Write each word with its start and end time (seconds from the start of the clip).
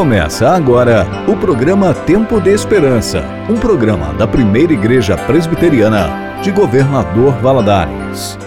Começa 0.00 0.48
agora 0.48 1.06
o 1.28 1.36
programa 1.36 1.92
Tempo 1.92 2.40
de 2.40 2.48
Esperança, 2.48 3.22
um 3.50 3.56
programa 3.58 4.14
da 4.14 4.26
primeira 4.26 4.72
Igreja 4.72 5.14
Presbiteriana 5.14 6.40
de 6.42 6.50
Governador 6.50 7.34
Valadares. 7.42 8.38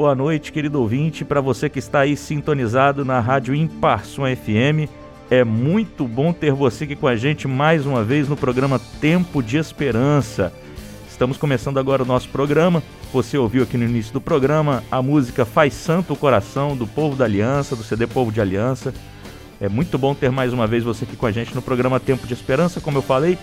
Boa 0.00 0.14
noite, 0.14 0.50
querido 0.50 0.80
ouvinte. 0.80 1.26
Para 1.26 1.42
você 1.42 1.68
que 1.68 1.78
está 1.78 2.00
aí 2.00 2.16
sintonizado 2.16 3.04
na 3.04 3.20
Rádio 3.20 3.54
Imparson 3.54 4.22
FM, 4.34 4.88
é 5.30 5.44
muito 5.44 6.08
bom 6.08 6.32
ter 6.32 6.52
você 6.52 6.84
aqui 6.84 6.96
com 6.96 7.06
a 7.06 7.14
gente 7.16 7.46
mais 7.46 7.84
uma 7.84 8.02
vez 8.02 8.26
no 8.26 8.34
programa 8.34 8.80
Tempo 8.98 9.42
de 9.42 9.58
Esperança. 9.58 10.54
Estamos 11.06 11.36
começando 11.36 11.78
agora 11.78 12.02
o 12.02 12.06
nosso 12.06 12.30
programa. 12.30 12.82
Você 13.12 13.36
ouviu 13.36 13.62
aqui 13.62 13.76
no 13.76 13.84
início 13.84 14.10
do 14.10 14.22
programa 14.22 14.82
a 14.90 15.02
música 15.02 15.44
Faz 15.44 15.74
Santo 15.74 16.14
o 16.14 16.16
Coração 16.16 16.74
do 16.74 16.86
Povo 16.86 17.14
da 17.14 17.26
Aliança, 17.26 17.76
do 17.76 17.84
CD 17.84 18.06
Povo 18.06 18.32
de 18.32 18.40
Aliança. 18.40 18.94
É 19.60 19.68
muito 19.68 19.98
bom 19.98 20.14
ter 20.14 20.30
mais 20.30 20.54
uma 20.54 20.66
vez 20.66 20.82
você 20.82 21.04
aqui 21.04 21.14
com 21.14 21.26
a 21.26 21.30
gente 21.30 21.54
no 21.54 21.60
programa 21.60 22.00
Tempo 22.00 22.26
de 22.26 22.32
Esperança, 22.32 22.80
como 22.80 22.96
eu 22.96 23.02
falei. 23.02 23.36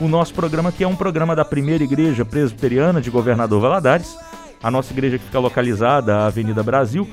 O 0.00 0.08
nosso 0.08 0.34
programa 0.34 0.70
aqui 0.70 0.82
é 0.82 0.88
um 0.88 0.96
programa 0.96 1.36
da 1.36 1.44
Primeira 1.44 1.84
Igreja 1.84 2.24
Presbiteriana 2.24 3.00
de 3.00 3.08
Governador 3.08 3.60
Valadares 3.60 4.16
a 4.62 4.70
nossa 4.70 4.92
igreja 4.92 5.18
que 5.18 5.24
fica 5.24 5.38
localizada, 5.38 6.16
a 6.16 6.26
Avenida 6.26 6.62
Brasil, 6.62 7.08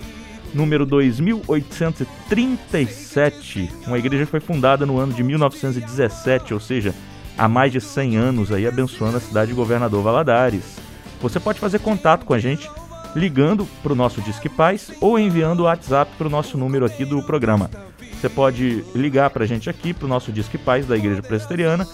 número 0.53 0.85
2837. 0.85 3.71
Uma 3.87 3.97
igreja 3.97 4.25
que 4.25 4.31
foi 4.31 4.39
fundada 4.39 4.85
no 4.85 4.99
ano 4.99 5.11
de 5.13 5.23
1917, 5.23 6.53
ou 6.53 6.59
seja, 6.59 6.93
há 7.37 7.47
mais 7.47 7.71
de 7.71 7.81
100 7.81 8.17
anos 8.17 8.51
aí 8.51 8.67
abençoando 8.67 9.17
a 9.17 9.21
cidade 9.21 9.49
de 9.51 9.55
Governador 9.55 10.03
Valadares. 10.03 10.77
Você 11.21 11.39
pode 11.39 11.59
fazer 11.59 11.79
contato 11.79 12.25
com 12.25 12.33
a 12.33 12.39
gente 12.39 12.69
ligando 13.15 13.65
para 13.81 13.93
o 13.93 13.95
nosso 13.95 14.21
Disque 14.21 14.47
Paz 14.47 14.91
ou 15.01 15.17
enviando 15.17 15.61
o 15.61 15.63
WhatsApp 15.63 16.11
para 16.17 16.27
o 16.27 16.29
nosso 16.29 16.55
número 16.57 16.85
aqui 16.85 17.05
do 17.05 17.23
programa. 17.23 17.71
Você 18.13 18.29
pode 18.29 18.83
ligar 18.93 19.29
para 19.29 19.45
a 19.45 19.47
gente 19.47 19.69
aqui 19.69 19.93
para 19.93 20.05
o 20.05 20.09
nosso 20.09 20.29
Disque 20.31 20.57
Paz 20.57 20.85
da 20.85 20.97
Igreja 20.97 21.21
Presbiteriana. 21.21 21.87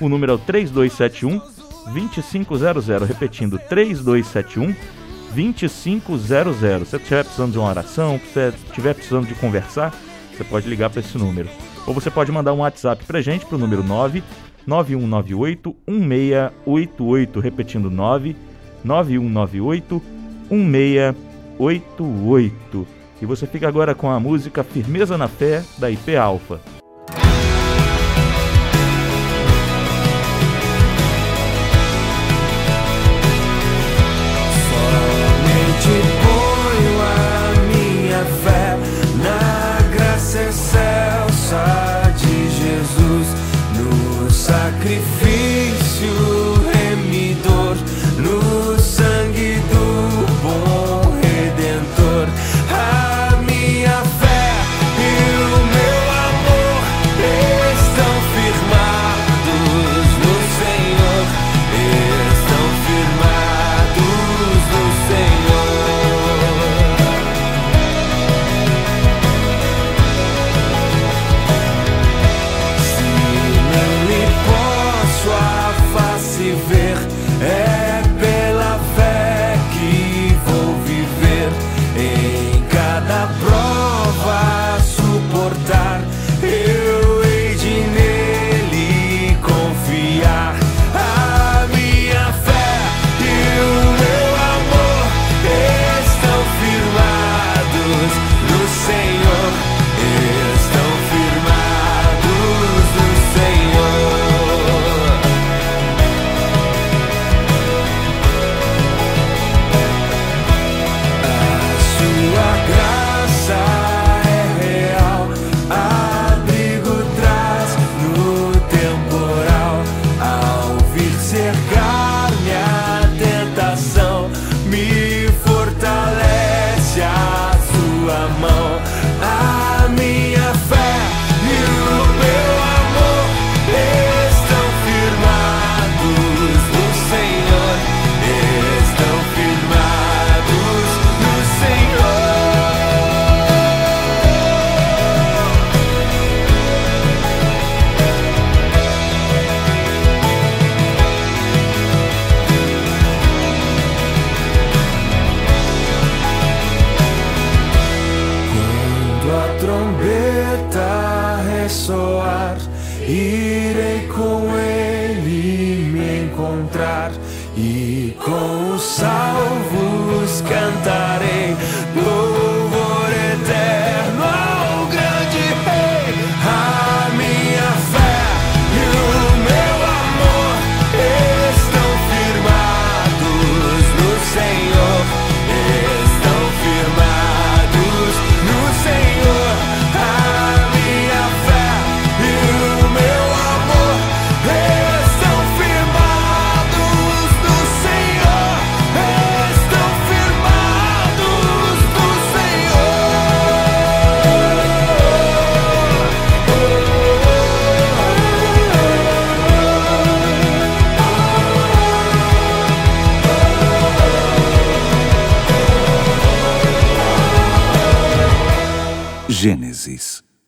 O 0.00 0.08
número 0.08 0.32
é 0.32 0.34
o 0.36 0.38
3271 0.38 1.40
2500, 1.92 2.62
repetindo 3.08 3.58
3271 3.68 4.74
2500. 5.34 6.20
Se 6.20 6.90
você 6.90 6.96
estiver 6.96 7.24
precisando 7.24 7.52
de 7.52 7.58
uma 7.58 7.68
oração, 7.68 8.18
se 8.18 8.32
você 8.32 8.52
estiver 8.66 8.94
precisando 8.94 9.26
de 9.26 9.34
conversar, 9.34 9.92
você 10.32 10.44
pode 10.44 10.68
ligar 10.68 10.90
para 10.90 11.00
esse 11.00 11.18
número. 11.18 11.48
Ou 11.86 11.94
você 11.94 12.10
pode 12.10 12.30
mandar 12.30 12.52
um 12.52 12.58
WhatsApp 12.58 13.04
para 13.04 13.20
gente 13.20 13.44
para 13.46 13.56
o 13.56 13.58
número 13.58 13.82
9 13.82 14.22
9198 14.66 15.74
1688, 15.86 17.40
repetindo 17.40 17.90
9 17.90 18.36
9198 18.84 20.02
1688. 20.50 22.86
E 23.20 23.26
você 23.26 23.46
fica 23.46 23.68
agora 23.68 23.94
com 23.94 24.10
a 24.10 24.18
música 24.18 24.64
Firmeza 24.64 25.16
na 25.16 25.28
Fé 25.28 25.62
da 25.78 25.88
IP 25.90 26.16
Alfa. 26.16 26.60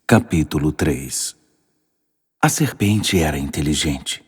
Capítulo 0.06 0.70
3 0.70 1.34
A 2.42 2.48
serpente 2.50 3.18
era 3.18 3.38
inteligente, 3.38 4.22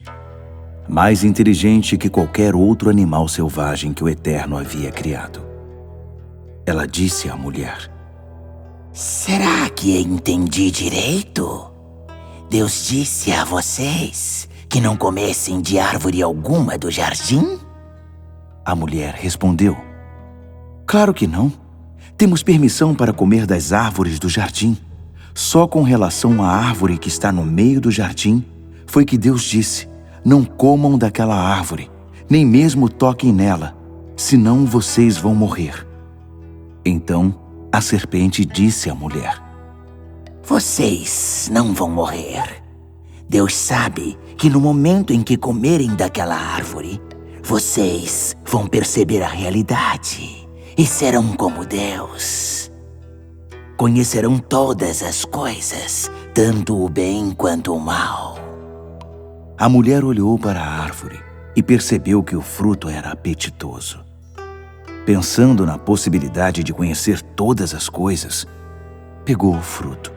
mais 0.88 1.22
inteligente 1.22 1.98
que 1.98 2.08
qualquer 2.08 2.54
outro 2.54 2.88
animal 2.88 3.28
selvagem 3.28 3.92
que 3.92 4.02
o 4.02 4.08
Eterno 4.08 4.56
havia 4.56 4.90
criado. 4.90 5.46
Ela 6.64 6.86
disse 6.86 7.28
à 7.28 7.36
mulher: 7.36 7.92
Será 8.90 9.68
que 9.68 10.00
entendi 10.00 10.70
direito? 10.70 11.70
Deus 12.48 12.86
disse 12.86 13.30
a 13.32 13.44
vocês 13.44 14.48
que 14.70 14.80
não 14.80 14.96
comessem 14.96 15.60
de 15.60 15.78
árvore 15.78 16.22
alguma 16.22 16.78
do 16.78 16.90
jardim? 16.90 17.58
A 18.64 18.74
mulher 18.74 19.12
respondeu: 19.12 19.76
Claro 20.86 21.12
que 21.12 21.26
não. 21.26 21.52
Temos 22.16 22.42
permissão 22.42 22.94
para 22.94 23.12
comer 23.12 23.44
das 23.44 23.74
árvores 23.74 24.18
do 24.18 24.30
jardim. 24.30 24.85
Só 25.36 25.66
com 25.66 25.82
relação 25.82 26.42
à 26.42 26.48
árvore 26.48 26.96
que 26.96 27.08
está 27.08 27.30
no 27.30 27.44
meio 27.44 27.78
do 27.78 27.90
jardim 27.90 28.42
foi 28.86 29.04
que 29.04 29.18
Deus 29.18 29.42
disse: 29.42 29.86
Não 30.24 30.42
comam 30.42 30.96
daquela 30.96 31.36
árvore, 31.36 31.90
nem 32.26 32.42
mesmo 32.42 32.88
toquem 32.88 33.34
nela, 33.34 33.76
senão 34.16 34.64
vocês 34.64 35.18
vão 35.18 35.34
morrer. 35.34 35.86
Então 36.86 37.38
a 37.70 37.82
serpente 37.82 38.46
disse 38.46 38.88
à 38.88 38.94
mulher: 38.94 39.38
Vocês 40.42 41.50
não 41.52 41.74
vão 41.74 41.90
morrer. 41.90 42.64
Deus 43.28 43.54
sabe 43.54 44.16
que 44.38 44.48
no 44.48 44.58
momento 44.58 45.12
em 45.12 45.22
que 45.22 45.36
comerem 45.36 45.94
daquela 45.94 46.34
árvore, 46.34 46.98
vocês 47.42 48.34
vão 48.42 48.66
perceber 48.66 49.22
a 49.22 49.28
realidade 49.28 50.48
e 50.78 50.86
serão 50.86 51.36
como 51.36 51.66
Deus. 51.66 52.74
Conhecerão 53.76 54.38
todas 54.38 55.02
as 55.02 55.26
coisas, 55.26 56.10
tanto 56.32 56.82
o 56.82 56.88
bem 56.88 57.30
quanto 57.32 57.74
o 57.74 57.78
mal. 57.78 58.38
A 59.58 59.68
mulher 59.68 60.02
olhou 60.02 60.38
para 60.38 60.58
a 60.58 60.80
árvore 60.82 61.20
e 61.54 61.62
percebeu 61.62 62.22
que 62.22 62.34
o 62.34 62.40
fruto 62.40 62.88
era 62.88 63.10
apetitoso. 63.10 64.02
Pensando 65.04 65.66
na 65.66 65.76
possibilidade 65.76 66.64
de 66.64 66.72
conhecer 66.72 67.20
todas 67.20 67.74
as 67.74 67.86
coisas, 67.86 68.46
pegou 69.26 69.54
o 69.54 69.62
fruto, 69.62 70.10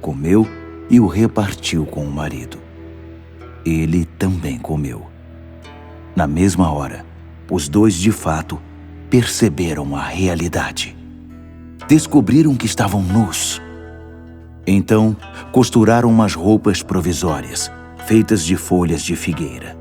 comeu 0.00 0.46
e 0.88 1.00
o 1.00 1.08
repartiu 1.08 1.84
com 1.86 2.04
o 2.04 2.12
marido. 2.12 2.58
Ele 3.66 4.04
também 4.04 4.56
comeu. 4.56 5.10
Na 6.14 6.28
mesma 6.28 6.70
hora, 6.70 7.04
os 7.50 7.68
dois 7.68 7.94
de 7.94 8.12
fato 8.12 8.62
perceberam 9.10 9.96
a 9.96 10.02
realidade. 10.04 10.99
Descobriram 11.90 12.54
que 12.54 12.66
estavam 12.66 13.02
nus. 13.02 13.60
Então, 14.64 15.16
costuraram 15.50 16.08
umas 16.08 16.34
roupas 16.34 16.84
provisórias, 16.84 17.68
feitas 18.06 18.44
de 18.44 18.54
folhas 18.54 19.02
de 19.02 19.16
figueira. 19.16 19.76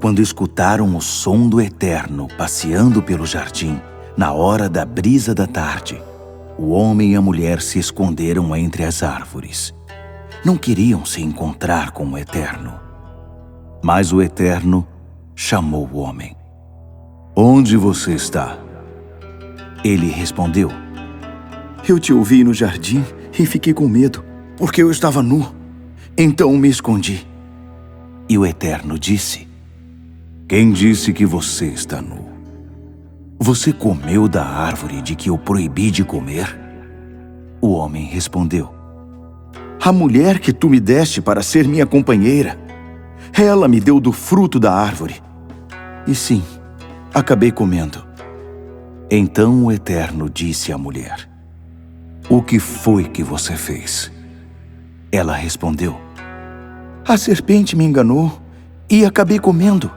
Quando 0.00 0.22
escutaram 0.22 0.96
o 0.96 1.00
som 1.00 1.48
do 1.48 1.60
Eterno 1.60 2.28
passeando 2.38 3.02
pelo 3.02 3.26
jardim, 3.26 3.80
na 4.16 4.32
hora 4.32 4.68
da 4.68 4.84
brisa 4.84 5.34
da 5.34 5.48
tarde, 5.48 6.00
o 6.56 6.68
homem 6.68 7.14
e 7.14 7.16
a 7.16 7.20
mulher 7.20 7.60
se 7.60 7.80
esconderam 7.80 8.54
entre 8.54 8.84
as 8.84 9.02
árvores. 9.02 9.74
Não 10.44 10.56
queriam 10.56 11.04
se 11.04 11.20
encontrar 11.20 11.90
com 11.90 12.08
o 12.08 12.16
Eterno. 12.16 12.78
Mas 13.82 14.12
o 14.12 14.22
Eterno 14.22 14.86
chamou 15.34 15.90
o 15.92 15.98
homem. 15.98 16.36
Onde 17.34 17.76
você 17.76 18.12
está? 18.12 18.56
Ele 19.82 20.08
respondeu: 20.08 20.70
Eu 21.88 21.98
te 21.98 22.12
ouvi 22.12 22.44
no 22.44 22.52
jardim 22.52 23.04
e 23.38 23.46
fiquei 23.46 23.72
com 23.72 23.88
medo, 23.88 24.22
porque 24.56 24.82
eu 24.82 24.90
estava 24.90 25.22
nu. 25.22 25.54
Então 26.16 26.56
me 26.56 26.68
escondi. 26.68 27.26
E 28.28 28.36
o 28.36 28.44
Eterno 28.44 28.98
disse: 28.98 29.48
Quem 30.46 30.70
disse 30.70 31.12
que 31.12 31.24
você 31.24 31.66
está 31.66 32.02
nu? 32.02 32.28
Você 33.38 33.72
comeu 33.72 34.28
da 34.28 34.44
árvore 34.44 35.00
de 35.00 35.16
que 35.16 35.30
eu 35.30 35.38
proibi 35.38 35.90
de 35.90 36.04
comer? 36.04 36.54
O 37.60 37.70
homem 37.70 38.04
respondeu: 38.04 38.72
A 39.82 39.90
mulher 39.90 40.38
que 40.38 40.52
tu 40.52 40.68
me 40.68 40.78
deste 40.78 41.22
para 41.22 41.42
ser 41.42 41.66
minha 41.66 41.86
companheira, 41.86 42.58
ela 43.32 43.66
me 43.66 43.80
deu 43.80 43.98
do 43.98 44.12
fruto 44.12 44.60
da 44.60 44.72
árvore. 44.72 45.22
E 46.06 46.14
sim, 46.14 46.42
acabei 47.14 47.50
comendo. 47.50 48.04
Então 49.10 49.64
o 49.64 49.72
Eterno 49.72 50.28
disse 50.28 50.72
à 50.72 50.78
mulher: 50.78 51.29
O 52.32 52.40
que 52.40 52.60
foi 52.60 53.08
que 53.08 53.24
você 53.24 53.56
fez? 53.56 54.08
Ela 55.10 55.34
respondeu: 55.34 56.00
A 57.04 57.16
serpente 57.16 57.74
me 57.74 57.84
enganou 57.84 58.40
e 58.88 59.04
acabei 59.04 59.40
comendo. 59.40 59.90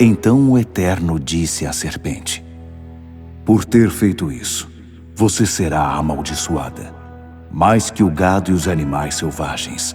Então 0.00 0.50
o 0.50 0.58
Eterno 0.58 1.20
disse 1.20 1.64
à 1.64 1.72
serpente: 1.72 2.44
Por 3.44 3.64
ter 3.64 3.90
feito 3.90 4.32
isso, 4.32 4.68
você 5.14 5.46
será 5.46 5.92
amaldiçoada, 5.92 6.92
mais 7.48 7.92
que 7.92 8.02
o 8.02 8.10
gado 8.10 8.50
e 8.50 8.54
os 8.54 8.66
animais 8.66 9.14
selvagens. 9.14 9.94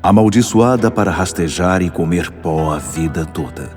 Amaldiçoada 0.00 0.88
para 0.88 1.10
rastejar 1.10 1.82
e 1.82 1.90
comer 1.90 2.30
pó 2.30 2.72
a 2.72 2.78
vida 2.78 3.26
toda. 3.26 3.70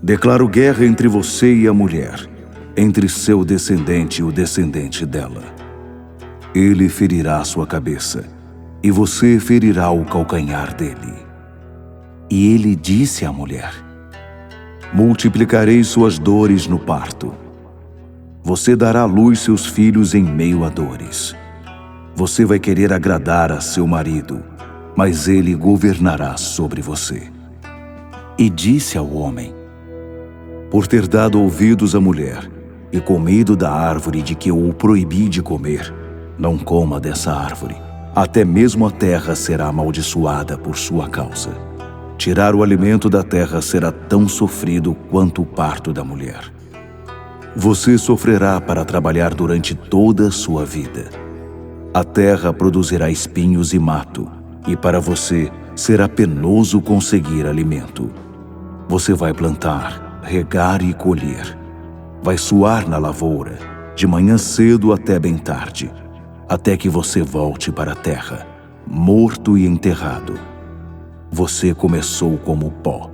Declaro 0.00 0.46
guerra 0.46 0.86
entre 0.86 1.08
você 1.08 1.52
e 1.52 1.66
a 1.66 1.74
mulher, 1.74 2.24
entre 2.76 3.08
seu 3.08 3.44
descendente 3.44 4.20
e 4.20 4.24
o 4.24 4.30
descendente 4.30 5.04
dela. 5.04 5.57
Ele 6.58 6.88
ferirá 6.88 7.44
sua 7.44 7.68
cabeça, 7.68 8.24
e 8.82 8.90
você 8.90 9.38
ferirá 9.38 9.92
o 9.92 10.04
calcanhar 10.04 10.74
dele. 10.74 11.14
E 12.28 12.52
ele 12.52 12.74
disse 12.74 13.24
à 13.24 13.32
mulher: 13.32 13.72
Multiplicarei 14.92 15.84
suas 15.84 16.18
dores 16.18 16.66
no 16.66 16.76
parto. 16.76 17.32
Você 18.42 18.74
dará 18.74 19.02
à 19.02 19.04
luz 19.04 19.38
seus 19.38 19.66
filhos 19.66 20.16
em 20.16 20.24
meio 20.24 20.64
a 20.64 20.68
dores. 20.68 21.32
Você 22.16 22.44
vai 22.44 22.58
querer 22.58 22.92
agradar 22.92 23.52
a 23.52 23.60
seu 23.60 23.86
marido, 23.86 24.42
mas 24.96 25.28
ele 25.28 25.54
governará 25.54 26.36
sobre 26.36 26.82
você. 26.82 27.30
E 28.36 28.50
disse 28.50 28.98
ao 28.98 29.08
homem: 29.14 29.54
Por 30.72 30.88
ter 30.88 31.06
dado 31.06 31.40
ouvidos 31.40 31.94
à 31.94 32.00
mulher 32.00 32.50
e 32.90 33.00
comido 33.00 33.54
da 33.54 33.70
árvore 33.70 34.22
de 34.22 34.34
que 34.34 34.50
eu 34.50 34.68
o 34.68 34.74
proibi 34.74 35.28
de 35.28 35.40
comer, 35.40 35.94
não 36.38 36.56
coma 36.56 37.00
dessa 37.00 37.32
árvore. 37.32 37.76
Até 38.14 38.44
mesmo 38.44 38.86
a 38.86 38.90
terra 38.90 39.34
será 39.34 39.66
amaldiçoada 39.66 40.56
por 40.56 40.76
sua 40.76 41.08
causa. 41.08 41.50
Tirar 42.16 42.54
o 42.54 42.62
alimento 42.62 43.08
da 43.08 43.22
terra 43.22 43.62
será 43.62 43.92
tão 43.92 44.28
sofrido 44.28 44.94
quanto 45.10 45.42
o 45.42 45.46
parto 45.46 45.92
da 45.92 46.02
mulher. 46.02 46.52
Você 47.54 47.96
sofrerá 47.98 48.60
para 48.60 48.84
trabalhar 48.84 49.34
durante 49.34 49.74
toda 49.74 50.28
a 50.28 50.30
sua 50.30 50.64
vida. 50.64 51.08
A 51.94 52.04
terra 52.04 52.52
produzirá 52.52 53.10
espinhos 53.10 53.72
e 53.72 53.78
mato, 53.78 54.28
e 54.66 54.76
para 54.76 55.00
você 55.00 55.50
será 55.74 56.08
penoso 56.08 56.80
conseguir 56.80 57.46
alimento. 57.46 58.10
Você 58.88 59.14
vai 59.14 59.32
plantar, 59.32 60.20
regar 60.22 60.82
e 60.82 60.92
colher. 60.92 61.56
Vai 62.22 62.36
suar 62.36 62.88
na 62.88 62.98
lavoura, 62.98 63.58
de 63.94 64.06
manhã 64.06 64.36
cedo 64.38 64.92
até 64.92 65.18
bem 65.18 65.36
tarde, 65.36 65.90
até 66.48 66.76
que 66.76 66.88
você 66.88 67.22
volte 67.22 67.70
para 67.70 67.92
a 67.92 67.96
terra, 67.96 68.46
morto 68.86 69.58
e 69.58 69.66
enterrado 69.66 70.48
você 71.30 71.74
começou 71.74 72.38
como 72.38 72.70
pó, 72.70 73.10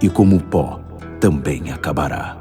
e 0.00 0.08
como 0.08 0.40
pó 0.40 0.80
também 1.18 1.72
acabará. 1.72 2.36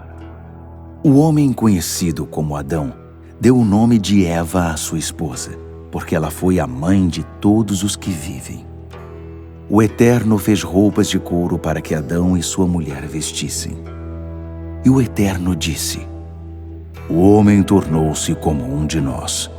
O 1.04 1.18
homem 1.18 1.54
conhecido 1.54 2.26
como 2.26 2.56
Adão 2.56 2.94
deu 3.40 3.58
o 3.58 3.66
nome 3.66 3.98
de 3.98 4.26
Eva 4.26 4.72
à 4.72 4.78
sua 4.78 4.98
esposa, 4.98 5.58
porque 5.92 6.16
ela 6.16 6.30
foi 6.30 6.60
a 6.60 6.68
mãe 6.68 7.08
de 7.08 7.24
todos 7.40 7.84
os 7.84 7.96
que 7.96 8.10
vivem. 8.10 8.66
O 9.70 9.82
Eterno 9.82 10.38
fez 10.38 10.62
roupas 10.62 11.08
de 11.08 11.18
couro 11.18 11.58
para 11.58 11.82
que 11.82 11.96
Adão 11.96 12.36
e 12.36 12.44
sua 12.44 12.68
mulher 12.68 13.08
vestissem. 13.08 13.78
E 14.84 14.90
o 14.90 15.02
Eterno 15.02 15.56
disse: 15.56 16.06
O 17.10 17.20
homem 17.32 17.64
tornou-se 17.64 18.36
como 18.36 18.64
um 18.64 18.86
de 18.86 19.00
nós, 19.00 19.50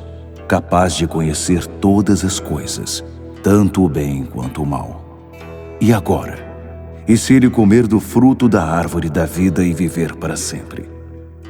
capaz 0.47 0.95
de 0.95 1.07
conhecer 1.07 1.67
todas 1.67 2.25
as 2.25 2.39
coisas, 2.39 3.05
tanto 3.43 3.85
o 3.85 3.89
bem 3.89 4.25
quanto 4.25 4.63
o 4.63 4.67
mal. 4.67 5.05
E 5.81 5.93
agora? 5.93 6.39
E 7.07 7.17
se 7.17 7.35
ele 7.35 7.51
comer 7.51 7.87
do 7.87 8.01
fruto 8.01 8.49
da 8.49 8.65
árvore 8.65 9.11
da 9.11 9.27
vida 9.27 9.65
e 9.65 9.75
viver 9.75 10.15
para 10.17 10.37
sempre? 10.37 10.89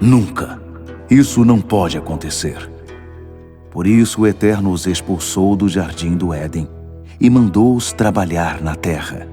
Nunca! 0.01 0.61
Isso 1.09 1.45
não 1.45 1.61
pode 1.61 1.97
acontecer. 1.97 2.71
Por 3.71 3.87
isso 3.87 4.23
o 4.23 4.27
Eterno 4.27 4.73
os 4.73 4.87
expulsou 4.87 5.55
do 5.55 5.69
jardim 5.69 6.17
do 6.17 6.33
Éden 6.33 6.69
e 7.21 7.31
mandou-os 7.31 7.93
trabalhar 7.93 8.61
na 8.61 8.75
terra, 8.75 9.29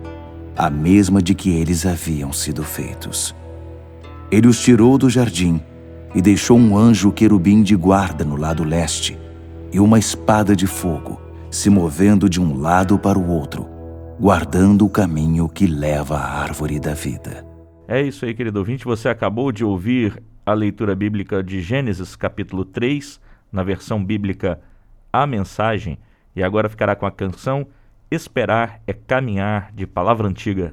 a 0.56 0.70
mesma 0.70 1.22
de 1.22 1.34
que 1.34 1.50
eles 1.50 1.86
haviam 1.86 2.32
sido 2.32 2.64
feitos. 2.64 3.34
Ele 4.30 4.48
os 4.48 4.62
tirou 4.62 4.98
do 4.98 5.10
jardim 5.10 5.60
e 6.14 6.22
deixou 6.22 6.58
um 6.58 6.78
anjo 6.78 7.12
querubim 7.12 7.64
de 7.64 7.76
guarda 7.76 8.24
no 8.24 8.36
lado 8.36 8.64
leste 8.64 9.23
e 9.74 9.80
uma 9.80 9.98
espada 9.98 10.56
de 10.56 10.68
fogo 10.68 11.20
se 11.50 11.70
movendo 11.70 12.30
de 12.30 12.40
um 12.40 12.60
lado 12.60 12.98
para 12.98 13.18
o 13.18 13.30
outro 13.30 13.74
guardando 14.20 14.86
o 14.86 14.90
caminho 14.90 15.50
que 15.50 15.68
leva 15.68 16.18
à 16.18 16.42
árvore 16.42 16.80
da 16.80 16.94
vida. 16.94 17.46
É 17.88 18.02
isso 18.02 18.26
aí, 18.26 18.34
querido 18.34 18.60
ouvinte. 18.60 18.86
Você 18.86 19.10
acabou 19.10 19.52
de 19.52 19.66
ouvir 19.66 20.22
a 20.46 20.54
leitura 20.54 20.96
bíblica 20.96 21.44
de 21.44 21.62
Gênesis, 21.62 22.16
capítulo 22.16 22.64
3, 22.64 23.20
na 23.52 23.64
versão 23.64 24.04
bíblica 24.04 24.60
A 25.12 25.28
Mensagem, 25.28 25.98
e 26.36 26.44
agora 26.44 26.70
ficará 26.70 26.96
com 26.96 27.06
a 27.06 27.12
canção 27.12 27.68
Esperar 28.10 28.80
é 28.86 28.94
Caminhar, 28.94 29.72
de 29.74 29.86
Palavra 29.86 30.28
Antiga. 30.28 30.72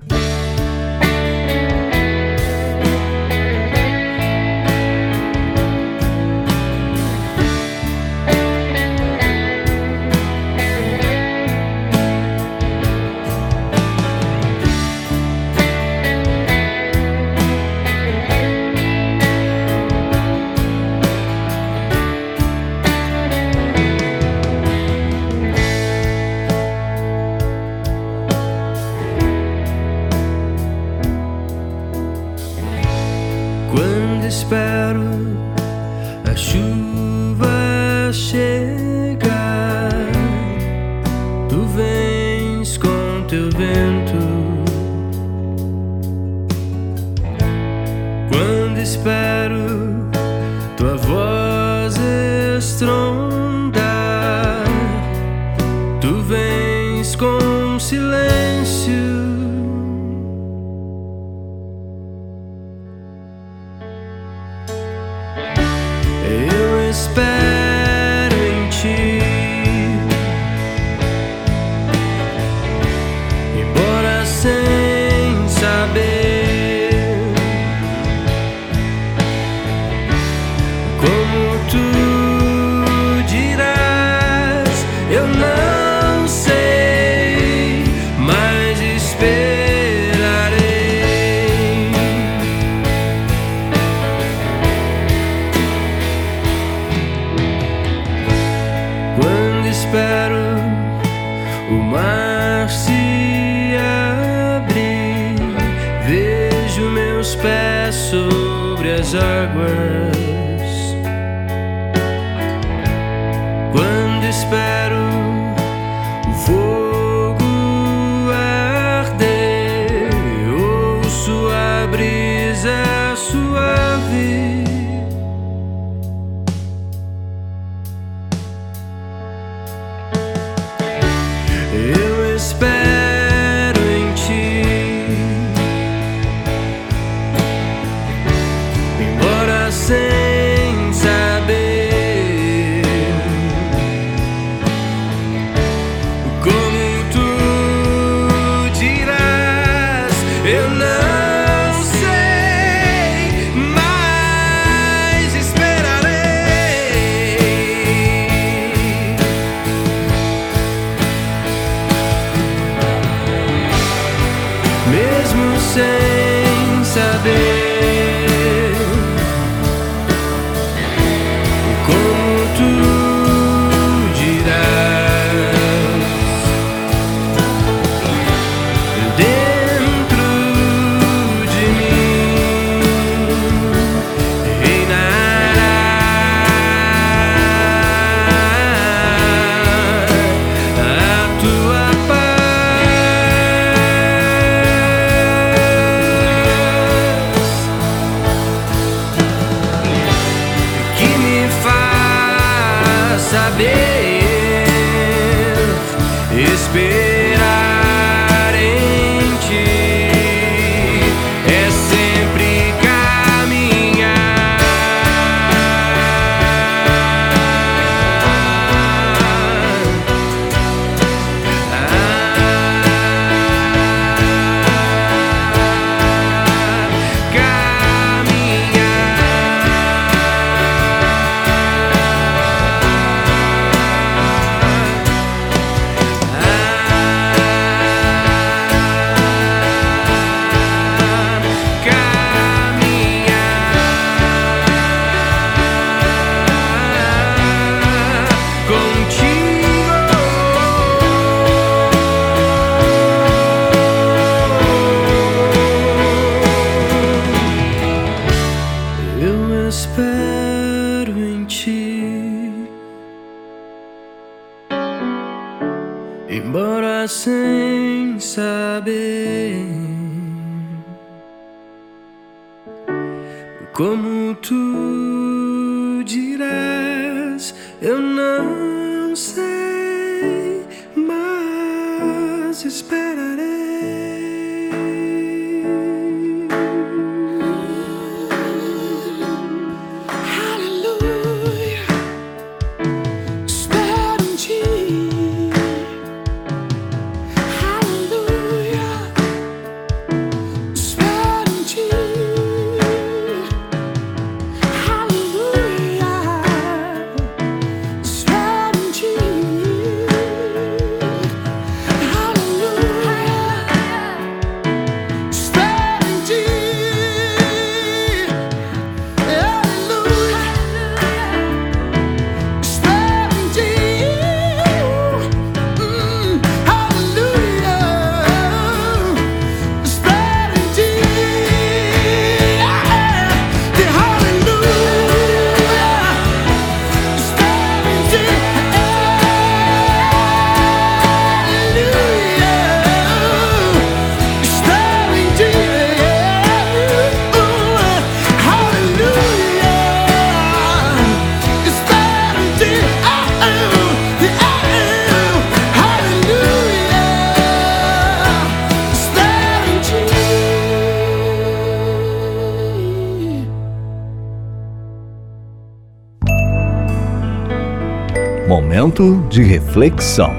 Momento 368.81 369.29
de 369.29 369.43
reflexão. 369.43 370.31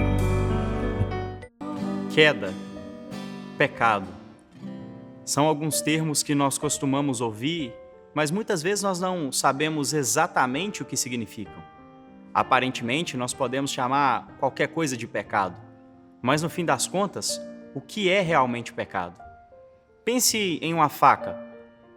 Queda, 2.12 2.52
pecado. 3.56 4.08
São 5.24 5.46
alguns 5.46 5.80
termos 5.80 6.24
que 6.24 6.34
nós 6.34 6.58
costumamos 6.58 7.22
ouvir, 7.22 7.72
mas 8.16 8.32
muitas 8.32 8.64
vezes 8.64 8.82
nós 8.82 9.00
não 9.00 9.32
sabemos 9.32 9.94
exatamente 9.94 10.82
o 10.82 10.86
que 10.86 10.98
significam. 10.98 11.62
Aparentemente, 12.34 13.16
nós 13.16 13.32
podemos 13.32 13.70
chamar 13.70 14.36
qualquer 14.40 14.70
coisa 14.70 14.98
de 14.98 15.06
pecado, 15.06 15.56
mas 16.20 16.42
no 16.42 16.50
fim 16.50 16.66
das 16.66 16.88
contas, 16.88 17.40
o 17.76 17.80
que 17.80 18.10
é 18.10 18.22
realmente 18.22 18.74
pecado? 18.74 19.14
Pense 20.04 20.58
em 20.64 20.74
uma 20.74 20.90
faca, 20.90 21.40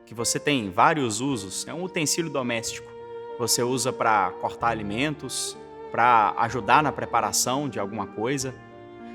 que 0.05 0.13
você 0.13 0.39
tem 0.39 0.71
vários 0.71 1.23
usos, 1.23 1.67
é 1.67 1.73
um 1.73 1.85
utensílio 1.85 2.31
doméstico. 2.31 2.93
Você 3.39 3.63
usa 3.63 3.91
para 3.91 4.31
cortar 4.43 4.69
alimentos, 4.69 5.57
para 5.95 6.35
ajudar 6.39 6.83
na 6.83 6.91
preparação 6.91 7.69
de 7.69 7.79
alguma 7.79 8.05
coisa. 8.05 8.53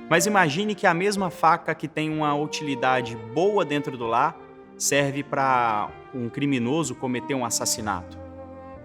Mas 0.09 0.25
imagine 0.25 0.73
que 0.73 0.87
a 0.87 0.93
mesma 0.93 1.29
faca 1.29 1.75
que 1.75 1.89
tem 1.89 2.09
uma 2.09 2.33
utilidade 2.33 3.17
boa 3.35 3.65
dentro 3.65 3.97
do 3.97 4.07
lar 4.07 4.37
serve 4.77 5.21
para 5.21 5.89
um 6.15 6.29
criminoso 6.29 6.95
cometer 6.95 7.35
um 7.35 7.43
assassinato. 7.43 8.17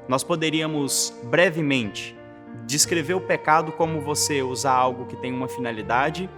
Nós 0.08 0.24
poderíamos 0.24 1.16
brevemente 1.22 2.18
descrever 2.66 3.14
o 3.14 3.20
pecado 3.20 3.70
como 3.70 4.00
você 4.00 4.42
usar 4.42 4.72
algo 4.72 5.06
que 5.06 5.14
tem 5.14 5.32
uma 5.32 5.46
finalidade 5.46 6.28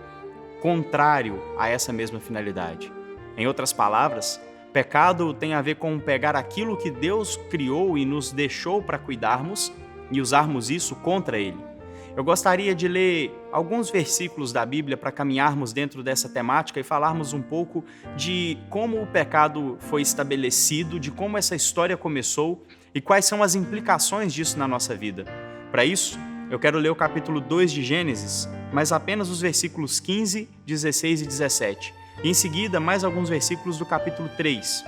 contrário 0.60 1.40
a 1.58 1.70
essa 1.70 1.90
mesma 1.90 2.20
finalidade. 2.20 2.92
Em 3.34 3.46
outras 3.46 3.72
palavras, 3.72 4.38
pecado 4.74 5.32
tem 5.32 5.54
a 5.54 5.62
ver 5.62 5.76
com 5.76 5.98
pegar 5.98 6.36
aquilo 6.36 6.76
que 6.76 6.90
Deus 6.90 7.38
criou 7.48 7.96
e 7.96 8.04
nos 8.04 8.30
deixou 8.30 8.82
para 8.82 8.98
cuidarmos 8.98 9.72
e 10.10 10.20
usarmos 10.20 10.70
isso 10.70 10.94
contra 10.96 11.38
Ele. 11.38 11.76
Eu 12.16 12.24
gostaria 12.24 12.74
de 12.74 12.88
ler 12.88 13.30
alguns 13.52 13.90
versículos 13.90 14.50
da 14.50 14.64
Bíblia 14.64 14.96
para 14.96 15.12
caminharmos 15.12 15.74
dentro 15.74 16.02
dessa 16.02 16.30
temática 16.30 16.80
e 16.80 16.82
falarmos 16.82 17.34
um 17.34 17.42
pouco 17.42 17.84
de 18.16 18.56
como 18.70 19.02
o 19.02 19.06
pecado 19.06 19.76
foi 19.80 20.00
estabelecido, 20.00 20.98
de 20.98 21.10
como 21.10 21.36
essa 21.36 21.54
história 21.54 21.94
começou 21.94 22.64
e 22.94 23.02
quais 23.02 23.26
são 23.26 23.42
as 23.42 23.54
implicações 23.54 24.32
disso 24.32 24.58
na 24.58 24.66
nossa 24.66 24.94
vida. 24.94 25.26
Para 25.70 25.84
isso, 25.84 26.18
eu 26.50 26.58
quero 26.58 26.78
ler 26.78 26.88
o 26.88 26.96
capítulo 26.96 27.38
2 27.38 27.70
de 27.70 27.84
Gênesis, 27.84 28.48
mas 28.72 28.92
apenas 28.92 29.28
os 29.28 29.42
versículos 29.42 30.00
15, 30.00 30.48
16 30.64 31.20
e 31.20 31.26
17. 31.26 31.94
E 32.24 32.30
em 32.30 32.34
seguida, 32.34 32.80
mais 32.80 33.04
alguns 33.04 33.28
versículos 33.28 33.76
do 33.76 33.84
capítulo 33.84 34.30
3. 34.38 34.84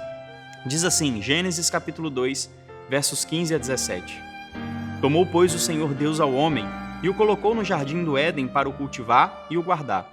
Diz 0.65 0.83
assim, 0.83 1.21
Gênesis 1.21 1.69
capítulo 1.69 2.09
2, 2.09 2.51
versos 2.89 3.23
15 3.27 3.55
a 3.55 3.59
17. 3.59 4.28
Tomou, 5.01 5.25
pois, 5.25 5.55
o 5.55 5.61
Senhor 5.61 5.95
Deus 5.95 6.19
ao 6.19 6.35
homem 6.35 6.65
e 7.05 7.09
o 7.09 7.15
colocou 7.15 7.55
no 7.55 7.63
jardim 7.63 8.03
do 8.03 8.19
Éden 8.19 8.49
para 8.49 8.69
o 8.69 8.73
cultivar 8.73 9.47
e 9.49 9.57
o 9.57 9.63
guardar. 9.63 10.13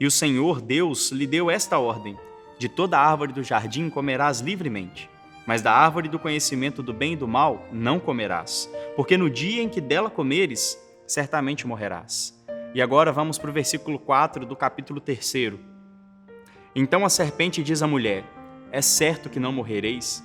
E 0.00 0.06
o 0.06 0.10
Senhor 0.10 0.62
Deus 0.62 1.10
lhe 1.10 1.26
deu 1.26 1.50
esta 1.50 1.78
ordem: 1.78 2.16
De 2.58 2.70
toda 2.70 2.98
árvore 2.98 3.34
do 3.34 3.44
jardim 3.44 3.90
comerás 3.90 4.40
livremente, 4.40 5.10
mas 5.46 5.60
da 5.60 5.72
árvore 5.72 6.08
do 6.08 6.18
conhecimento 6.18 6.82
do 6.82 6.94
bem 6.94 7.12
e 7.12 7.16
do 7.16 7.28
mal 7.28 7.66
não 7.70 8.00
comerás, 8.00 8.70
porque 8.96 9.18
no 9.18 9.28
dia 9.28 9.62
em 9.62 9.68
que 9.68 9.80
dela 9.80 10.08
comeres, 10.08 10.78
certamente 11.06 11.66
morrerás. 11.66 12.34
E 12.74 12.80
agora 12.80 13.12
vamos 13.12 13.36
para 13.36 13.50
o 13.50 13.52
versículo 13.52 13.98
4 13.98 14.46
do 14.46 14.56
capítulo 14.56 15.00
3. 15.00 15.52
Então 16.74 17.04
a 17.04 17.10
serpente 17.10 17.62
diz 17.62 17.82
à 17.82 17.86
mulher: 17.86 18.24
É 18.72 18.80
certo 18.80 19.28
que 19.28 19.38
não 19.38 19.52
morrereis, 19.52 20.24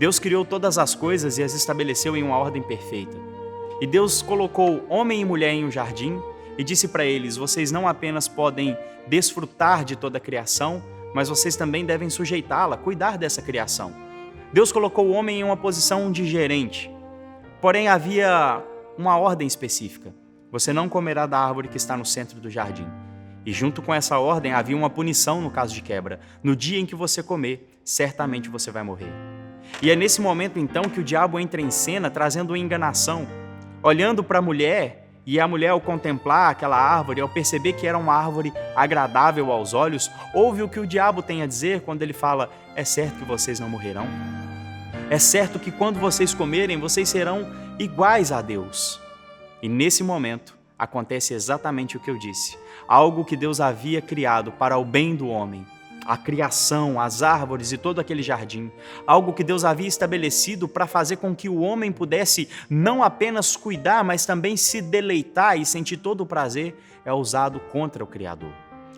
Deus 0.00 0.18
criou 0.18 0.46
todas 0.46 0.78
as 0.78 0.94
coisas 0.94 1.36
e 1.36 1.42
as 1.42 1.52
estabeleceu 1.52 2.16
em 2.16 2.22
uma 2.22 2.38
ordem 2.38 2.62
perfeita. 2.62 3.14
E 3.82 3.86
Deus 3.86 4.22
colocou 4.22 4.82
homem 4.88 5.20
e 5.20 5.24
mulher 5.26 5.52
em 5.52 5.66
um 5.66 5.70
jardim 5.70 6.18
e 6.56 6.64
disse 6.64 6.88
para 6.88 7.04
eles: 7.04 7.36
Vocês 7.36 7.70
não 7.70 7.86
apenas 7.86 8.26
podem 8.26 8.74
desfrutar 9.06 9.84
de 9.84 9.96
toda 9.96 10.16
a 10.16 10.20
criação, 10.20 10.82
mas 11.14 11.28
vocês 11.28 11.54
também 11.54 11.84
devem 11.84 12.08
sujeitá-la, 12.08 12.78
cuidar 12.78 13.18
dessa 13.18 13.42
criação. 13.42 13.92
Deus 14.50 14.72
colocou 14.72 15.06
o 15.06 15.12
homem 15.12 15.40
em 15.40 15.44
uma 15.44 15.56
posição 15.56 16.10
de 16.10 16.24
gerente. 16.24 16.90
Porém, 17.60 17.86
havia 17.86 18.64
uma 18.96 19.18
ordem 19.18 19.46
específica. 19.46 20.14
Você 20.50 20.72
não 20.72 20.88
comerá 20.88 21.26
da 21.26 21.38
árvore 21.38 21.68
que 21.68 21.76
está 21.76 21.94
no 21.94 22.06
centro 22.06 22.40
do 22.40 22.48
jardim. 22.48 22.88
E 23.44 23.52
junto 23.52 23.82
com 23.82 23.92
essa 23.92 24.18
ordem 24.18 24.54
havia 24.54 24.74
uma 24.74 24.88
punição 24.88 25.42
no 25.42 25.50
caso 25.50 25.74
de 25.74 25.82
quebra. 25.82 26.20
No 26.42 26.56
dia 26.56 26.80
em 26.80 26.86
que 26.86 26.94
você 26.94 27.22
comer, 27.22 27.78
certamente 27.84 28.48
você 28.48 28.70
vai 28.70 28.82
morrer. 28.82 29.29
E 29.82 29.90
é 29.90 29.96
nesse 29.96 30.20
momento 30.20 30.58
então 30.58 30.82
que 30.84 31.00
o 31.00 31.04
diabo 31.04 31.38
entra 31.38 31.60
em 31.60 31.70
cena 31.70 32.10
trazendo 32.10 32.50
uma 32.50 32.58
enganação, 32.58 33.26
olhando 33.82 34.22
para 34.22 34.38
a 34.38 34.42
mulher 34.42 35.08
e 35.26 35.38
a 35.38 35.46
mulher, 35.46 35.68
ao 35.68 35.80
contemplar 35.80 36.50
aquela 36.50 36.76
árvore, 36.76 37.20
ao 37.20 37.28
perceber 37.28 37.74
que 37.74 37.86
era 37.86 37.96
uma 37.96 38.14
árvore 38.14 38.52
agradável 38.74 39.52
aos 39.52 39.74
olhos, 39.74 40.10
ouve 40.34 40.62
o 40.62 40.68
que 40.68 40.80
o 40.80 40.86
diabo 40.86 41.22
tem 41.22 41.42
a 41.42 41.46
dizer 41.46 41.82
quando 41.82 42.02
ele 42.02 42.12
fala: 42.12 42.50
É 42.74 42.84
certo 42.84 43.18
que 43.18 43.24
vocês 43.24 43.60
não 43.60 43.68
morrerão? 43.68 44.06
É 45.08 45.18
certo 45.18 45.58
que 45.58 45.70
quando 45.70 46.00
vocês 46.00 46.34
comerem, 46.34 46.78
vocês 46.78 47.08
serão 47.08 47.46
iguais 47.78 48.32
a 48.32 48.40
Deus. 48.40 49.00
E 49.62 49.68
nesse 49.68 50.02
momento 50.02 50.56
acontece 50.78 51.34
exatamente 51.34 51.96
o 51.96 52.00
que 52.00 52.10
eu 52.10 52.18
disse: 52.18 52.58
algo 52.88 53.24
que 53.24 53.36
Deus 53.36 53.60
havia 53.60 54.00
criado 54.00 54.50
para 54.52 54.78
o 54.78 54.84
bem 54.84 55.14
do 55.14 55.28
homem 55.28 55.66
a 56.06 56.16
criação, 56.16 57.00
as 57.00 57.22
árvores 57.22 57.72
e 57.72 57.78
todo 57.78 58.00
aquele 58.00 58.22
jardim, 58.22 58.70
algo 59.06 59.32
que 59.32 59.44
Deus 59.44 59.64
havia 59.64 59.88
estabelecido 59.88 60.66
para 60.68 60.86
fazer 60.86 61.16
com 61.16 61.34
que 61.34 61.48
o 61.48 61.60
homem 61.60 61.92
pudesse 61.92 62.48
não 62.68 63.02
apenas 63.02 63.56
cuidar, 63.56 64.02
mas 64.04 64.26
também 64.26 64.56
se 64.56 64.80
deleitar 64.80 65.58
e 65.58 65.64
sentir 65.64 65.98
todo 65.98 66.22
o 66.22 66.26
prazer, 66.26 66.76
é 67.04 67.12
usado 67.12 67.60
contra 67.60 68.02
o 68.02 68.06
Criador. 68.06 68.52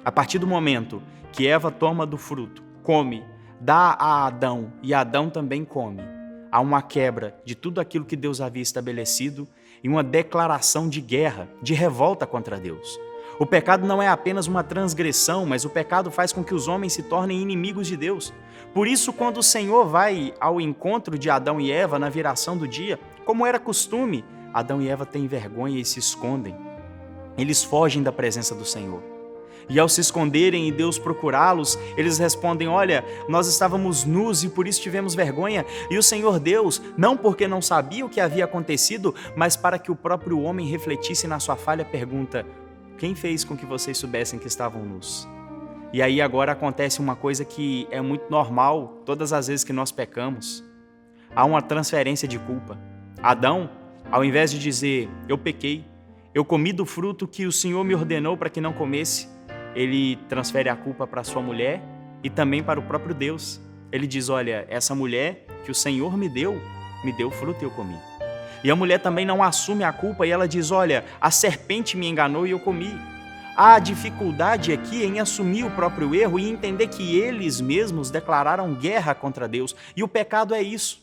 A 0.05 0.11
partir 0.11 0.39
do 0.39 0.47
momento 0.47 1.03
que 1.33 1.47
Eva 1.47 1.71
toma 1.71 2.07
do 2.07 2.19
fruto, 2.19 2.63
come, 2.83 3.25
dá 3.61 3.97
a 3.99 4.27
Adão 4.27 4.73
e 4.83 4.93
Adão 4.93 5.31
também 5.31 5.65
come, 5.65 6.03
há 6.51 6.61
uma 6.61 6.83
quebra 6.83 7.37
de 7.45 7.55
tudo 7.55 7.81
aquilo 7.81 8.05
que 8.05 8.17
Deus 8.17 8.41
havia 8.41 8.63
estabelecido 8.63 9.49
e 9.83 9.89
uma 9.89 10.03
declaração 10.03 10.89
de 10.89 11.01
guerra, 11.01 11.49
de 11.63 11.75
revolta 11.75 12.27
contra 12.27 12.59
Deus. 12.59 12.99
O 13.39 13.47
pecado 13.47 13.87
não 13.87 14.03
é 14.03 14.09
apenas 14.09 14.47
uma 14.47 14.63
transgressão, 14.63 15.47
mas 15.47 15.65
o 15.65 15.71
pecado 15.71 16.11
faz 16.11 16.33
com 16.33 16.45
que 16.45 16.55
os 16.55 16.69
homens 16.69 16.93
se 16.93 17.03
tornem 17.03 17.41
inimigos 17.41 17.87
de 17.87 17.97
Deus. 17.97 18.33
Por 18.75 18.87
isso, 18.87 19.13
quando 19.13 19.39
o 19.39 19.43
Senhor 19.43 19.87
vai 19.87 20.35
ao 20.41 20.61
encontro 20.61 21.19
de 21.19 21.29
Adão 21.29 21.61
e 21.61 21.71
Eva 21.71 21.99
na 21.99 22.09
viração 22.09 22.57
do 22.57 22.69
dia, 22.69 22.99
como 23.25 23.47
era 23.47 23.59
costume, 23.59 24.25
Adão 24.53 24.81
e 24.83 24.89
Eva 24.89 25.07
têm 25.07 25.27
vergonha 25.27 25.81
e 25.81 25.85
se 25.85 25.99
escondem. 25.99 26.55
Eles 27.37 27.65
fogem 27.65 28.03
da 28.03 28.13
presença 28.13 28.55
do 28.55 28.65
Senhor. 28.65 29.03
E 29.69 29.79
ao 29.79 29.89
se 29.89 30.01
esconderem 30.01 30.69
e 30.69 30.73
Deus 30.73 30.99
procurá-los, 30.99 31.79
eles 31.97 32.19
respondem: 32.19 32.69
Olha, 32.69 33.05
nós 33.29 33.47
estávamos 33.47 34.05
nus 34.05 34.43
e 34.43 34.49
por 34.49 34.67
isso 34.67 34.81
tivemos 34.81 35.15
vergonha. 35.15 35.65
E 35.91 35.97
o 35.97 36.03
Senhor 36.03 36.39
Deus, 36.39 36.83
não 36.97 37.17
porque 37.17 37.47
não 37.47 37.63
sabia 37.63 38.05
o 38.05 38.09
que 38.09 38.21
havia 38.21 38.45
acontecido, 38.45 39.15
mas 39.37 39.57
para 39.57 39.79
que 39.79 39.91
o 39.91 39.97
próprio 39.97 40.41
homem 40.41 40.67
refletisse 40.67 41.27
na 41.27 41.39
sua 41.39 41.57
falha, 41.57 41.85
pergunta: 41.85 42.45
quem 42.99 43.15
fez 43.15 43.45
com 43.45 43.57
que 43.57 43.67
vocês 43.67 43.99
soubessem 43.99 44.39
que 44.39 44.47
estavam 44.47 44.85
nus? 44.85 45.29
E 45.93 46.01
aí 46.01 46.21
agora 46.21 46.53
acontece 46.53 47.01
uma 47.01 47.15
coisa 47.15 47.45
que 47.45 47.87
é 47.91 48.01
muito 48.01 48.31
normal 48.31 49.03
todas 49.05 49.33
as 49.33 49.49
vezes 49.49 49.65
que 49.65 49.73
nós 49.73 49.93
pecamos. 49.93 50.65
Há 51.35 51.45
uma 51.45 51.61
transferência 51.61 52.27
de 52.27 52.39
culpa. 52.39 52.79
Adão, 53.23 53.71
ao 54.11 54.25
invés 54.25 54.51
de 54.51 54.59
dizer 54.59 55.09
eu 55.29 55.37
pequei, 55.37 55.85
eu 56.35 56.45
comi 56.45 56.73
do 56.73 56.87
fruto 56.87 57.29
que 57.29 57.45
o 57.47 57.53
Senhor 57.53 57.85
me 57.85 57.95
ordenou 57.95 58.37
para 58.37 58.49
que 58.49 58.61
não 58.61 58.73
comesse, 58.73 59.29
ele 59.75 60.17
transfere 60.29 60.69
a 60.69 60.77
culpa 60.77 61.07
para 61.07 61.23
sua 61.23 61.43
mulher 61.43 61.83
e 62.23 62.31
também 62.31 62.63
para 62.63 62.81
o 62.81 62.83
próprio 62.83 63.15
Deus. 63.15 63.61
Ele 63.91 64.07
diz: 64.07 64.29
Olha, 64.29 64.67
essa 64.71 64.95
mulher 64.95 65.47
que 65.65 65.71
o 65.71 65.75
Senhor 65.75 66.17
me 66.17 66.29
deu, 66.29 66.59
me 67.05 67.13
deu 67.13 67.31
fruto 67.31 67.63
e 67.63 67.67
eu 67.67 67.71
comi. 67.71 68.12
E 68.65 68.71
a 68.71 68.77
mulher 68.77 68.99
também 68.99 69.27
não 69.27 69.43
assume 69.43 69.85
a 69.85 69.93
culpa 69.93 70.27
e 70.27 70.31
ela 70.31 70.47
diz: 70.47 70.71
Olha, 70.71 71.05
a 71.21 71.31
serpente 71.31 71.97
me 71.97 72.09
enganou 72.09 72.47
e 72.47 72.51
eu 72.51 72.61
comi. 72.61 72.97
Há 73.55 73.79
dificuldade 73.79 74.73
aqui 74.73 75.05
em 75.05 75.21
assumir 75.21 75.65
o 75.65 75.71
próprio 75.71 76.15
erro 76.15 76.39
e 76.39 76.49
entender 76.49 76.87
que 76.87 77.19
eles 77.19 77.61
mesmos 77.61 78.11
declararam 78.11 78.75
guerra 78.75 79.15
contra 79.15 79.47
Deus. 79.47 79.77
E 79.95 80.03
o 80.03 80.09
pecado 80.09 80.55
é 80.55 80.63
isso. 80.63 81.03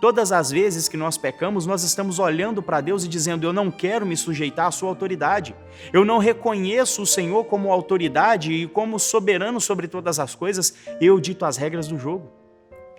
Todas 0.00 0.32
as 0.32 0.50
vezes 0.50 0.88
que 0.88 0.96
nós 0.96 1.18
pecamos, 1.18 1.66
nós 1.66 1.82
estamos 1.82 2.18
olhando 2.18 2.62
para 2.62 2.80
Deus 2.80 3.04
e 3.04 3.08
dizendo: 3.08 3.46
Eu 3.46 3.52
não 3.52 3.70
quero 3.70 4.06
me 4.06 4.16
sujeitar 4.16 4.66
à 4.66 4.70
Sua 4.70 4.88
autoridade. 4.88 5.54
Eu 5.92 6.04
não 6.04 6.18
reconheço 6.18 7.02
o 7.02 7.06
Senhor 7.06 7.44
como 7.44 7.72
autoridade 7.72 8.52
e 8.52 8.66
como 8.66 8.98
soberano 8.98 9.60
sobre 9.60 9.88
todas 9.88 10.18
as 10.18 10.34
coisas. 10.34 10.74
Eu 11.00 11.20
dito 11.20 11.44
as 11.44 11.56
regras 11.56 11.88
do 11.88 11.98
jogo. 11.98 12.30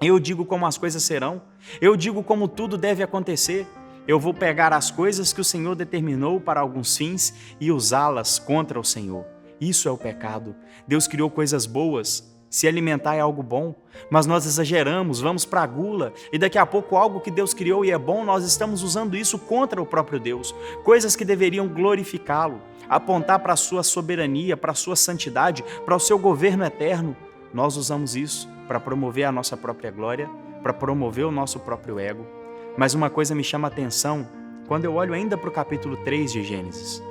Eu 0.02 0.20
digo 0.20 0.46
como 0.46 0.66
as 0.66 0.78
coisas 0.78 1.02
serão. 1.02 1.42
Eu 1.80 1.96
digo 1.96 2.24
como 2.24 2.48
tudo 2.48 2.78
deve 2.78 3.02
acontecer. 3.02 3.66
Eu 4.08 4.20
vou 4.20 4.34
pegar 4.34 4.74
as 4.74 4.90
coisas 4.90 5.32
que 5.32 5.42
o 5.42 5.44
Senhor 5.44 5.76
determinou 5.76 6.40
para 6.40 6.60
alguns 6.60 6.98
fins 6.98 7.34
e 7.60 7.72
usá-las 7.72 8.40
contra 8.40 8.80
o 8.80 8.84
Senhor. 8.84 9.26
Isso 9.60 9.88
é 9.88 9.92
o 9.92 9.98
pecado. 9.98 10.56
Deus 10.88 11.08
criou 11.08 11.30
coisas 11.30 11.68
boas. 11.68 12.28
Se 12.50 12.68
alimentar 12.68 13.16
é 13.16 13.22
algo 13.22 13.42
bom, 13.42 13.76
mas 14.10 14.26
nós 14.26 14.46
exageramos, 14.46 15.22
vamos 15.22 15.46
para 15.46 15.62
a 15.62 15.68
gula 15.68 16.12
e 16.34 16.38
daqui 16.38 16.58
a 16.58 16.66
pouco 16.66 16.98
algo 16.98 17.22
que 17.22 17.32
Deus 17.32 17.54
criou 17.54 17.86
e 17.86 17.92
é 17.92 17.98
bom, 17.98 18.26
nós 18.26 18.44
estamos 18.44 18.84
usando 18.84 19.16
isso 19.16 19.40
contra 19.40 19.82
o 19.82 19.86
próprio 19.86 20.20
Deus. 20.20 20.54
Coisas 20.84 21.16
que 21.16 21.24
deveriam 21.24 21.70
glorificá-lo, 21.70 22.60
apontar 22.90 23.40
para 23.40 23.54
a 23.54 23.58
sua 23.58 23.84
soberania, 23.84 24.58
para 24.58 24.72
a 24.72 24.76
sua 24.76 24.98
santidade, 24.98 25.64
para 25.86 25.96
o 25.96 26.00
seu 26.00 26.20
governo 26.20 26.66
eterno. 26.66 27.16
Nós 27.54 27.78
usamos 27.78 28.18
isso 28.18 28.50
para 28.68 28.82
promover 28.82 29.24
a 29.24 29.32
nossa 29.32 29.56
própria 29.56 29.92
glória, 29.92 30.30
para 30.62 30.74
promover 30.74 31.26
o 31.26 31.32
nosso 31.32 31.58
próprio 31.58 32.00
ego. 32.00 32.41
Mas 32.78 32.94
uma 32.94 33.10
coisa 33.10 33.36
me 33.36 33.44
chama 33.44 33.68
a 33.68 33.72
atenção 33.72 34.28
quando 34.68 34.86
eu 34.86 34.94
olho 34.94 35.14
ainda 35.14 35.38
para 35.38 35.50
o 35.50 35.52
capítulo 35.52 35.98
3 35.98 36.32
de 36.32 36.44
Gênesis. 36.44 37.04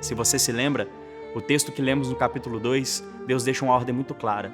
Se 0.00 0.14
você 0.14 0.38
se 0.38 0.50
lembra, 0.50 0.88
o 1.34 1.40
texto 1.40 1.70
que 1.70 1.82
lemos 1.82 2.08
no 2.08 2.16
capítulo 2.16 2.58
2, 2.58 3.04
Deus 3.26 3.44
deixa 3.44 3.64
uma 3.64 3.74
ordem 3.74 3.94
muito 3.94 4.14
clara: 4.14 4.52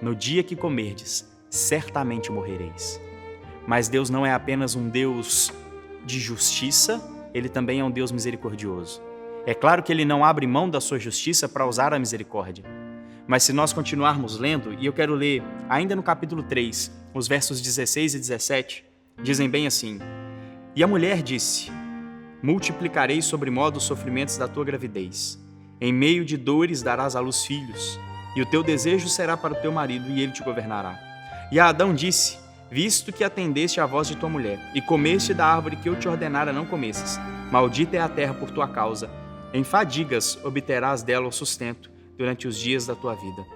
No 0.00 0.14
dia 0.14 0.42
que 0.42 0.56
comerdes, 0.56 1.30
certamente 1.48 2.32
morrereis. 2.32 3.00
Mas 3.66 3.88
Deus 3.88 4.10
não 4.10 4.26
é 4.26 4.32
apenas 4.32 4.74
um 4.74 4.88
Deus 4.88 5.52
de 6.04 6.18
justiça, 6.18 7.00
ele 7.32 7.48
também 7.48 7.78
é 7.78 7.84
um 7.84 7.90
Deus 7.90 8.10
misericordioso. 8.10 9.00
É 9.46 9.54
claro 9.54 9.82
que 9.82 9.92
ele 9.92 10.04
não 10.04 10.24
abre 10.24 10.46
mão 10.46 10.68
da 10.68 10.80
sua 10.80 10.98
justiça 10.98 11.48
para 11.48 11.66
usar 11.66 11.94
a 11.94 11.98
misericórdia. 11.98 12.64
Mas 13.26 13.44
se 13.44 13.52
nós 13.52 13.72
continuarmos 13.72 14.36
lendo, 14.36 14.74
e 14.74 14.86
eu 14.86 14.92
quero 14.92 15.14
ler 15.14 15.42
ainda 15.68 15.94
no 15.94 16.02
capítulo 16.02 16.42
3, 16.42 16.90
os 17.14 17.28
versos 17.28 17.60
16 17.60 18.14
e 18.14 18.18
17, 18.18 18.91
Dizem 19.22 19.48
bem 19.48 19.66
assim: 19.68 20.00
E 20.74 20.82
a 20.82 20.86
mulher 20.86 21.22
disse: 21.22 21.70
Multiplicarei 22.42 23.22
sobre 23.22 23.50
modo 23.50 23.76
os 23.76 23.84
sofrimentos 23.84 24.36
da 24.36 24.48
tua 24.48 24.64
gravidez. 24.64 25.38
Em 25.80 25.92
meio 25.92 26.24
de 26.24 26.36
dores 26.36 26.82
darás 26.82 27.14
à 27.14 27.20
luz 27.20 27.44
filhos, 27.44 28.00
e 28.34 28.42
o 28.42 28.46
teu 28.46 28.62
desejo 28.62 29.08
será 29.08 29.36
para 29.36 29.52
o 29.52 29.56
teu 29.56 29.70
marido, 29.70 30.10
e 30.10 30.20
ele 30.20 30.32
te 30.32 30.42
governará. 30.42 30.98
E 31.52 31.60
a 31.60 31.68
Adão 31.68 31.94
disse: 31.94 32.36
Visto 32.68 33.12
que 33.12 33.22
atendeste 33.22 33.80
à 33.80 33.86
voz 33.86 34.08
de 34.08 34.16
tua 34.16 34.28
mulher, 34.28 34.58
e 34.74 34.82
comeste 34.82 35.32
da 35.32 35.46
árvore 35.46 35.76
que 35.76 35.88
eu 35.88 35.94
te 35.94 36.08
ordenara 36.08 36.52
não 36.52 36.66
comesses, 36.66 37.16
maldita 37.52 37.96
é 37.96 38.00
a 38.00 38.08
terra 38.08 38.34
por 38.34 38.50
tua 38.50 38.66
causa. 38.66 39.08
Em 39.54 39.62
fadigas 39.62 40.36
obterás 40.42 41.02
dela 41.02 41.28
o 41.28 41.32
sustento 41.32 41.90
durante 42.18 42.48
os 42.48 42.58
dias 42.58 42.86
da 42.86 42.96
tua 42.96 43.14
vida. 43.14 43.46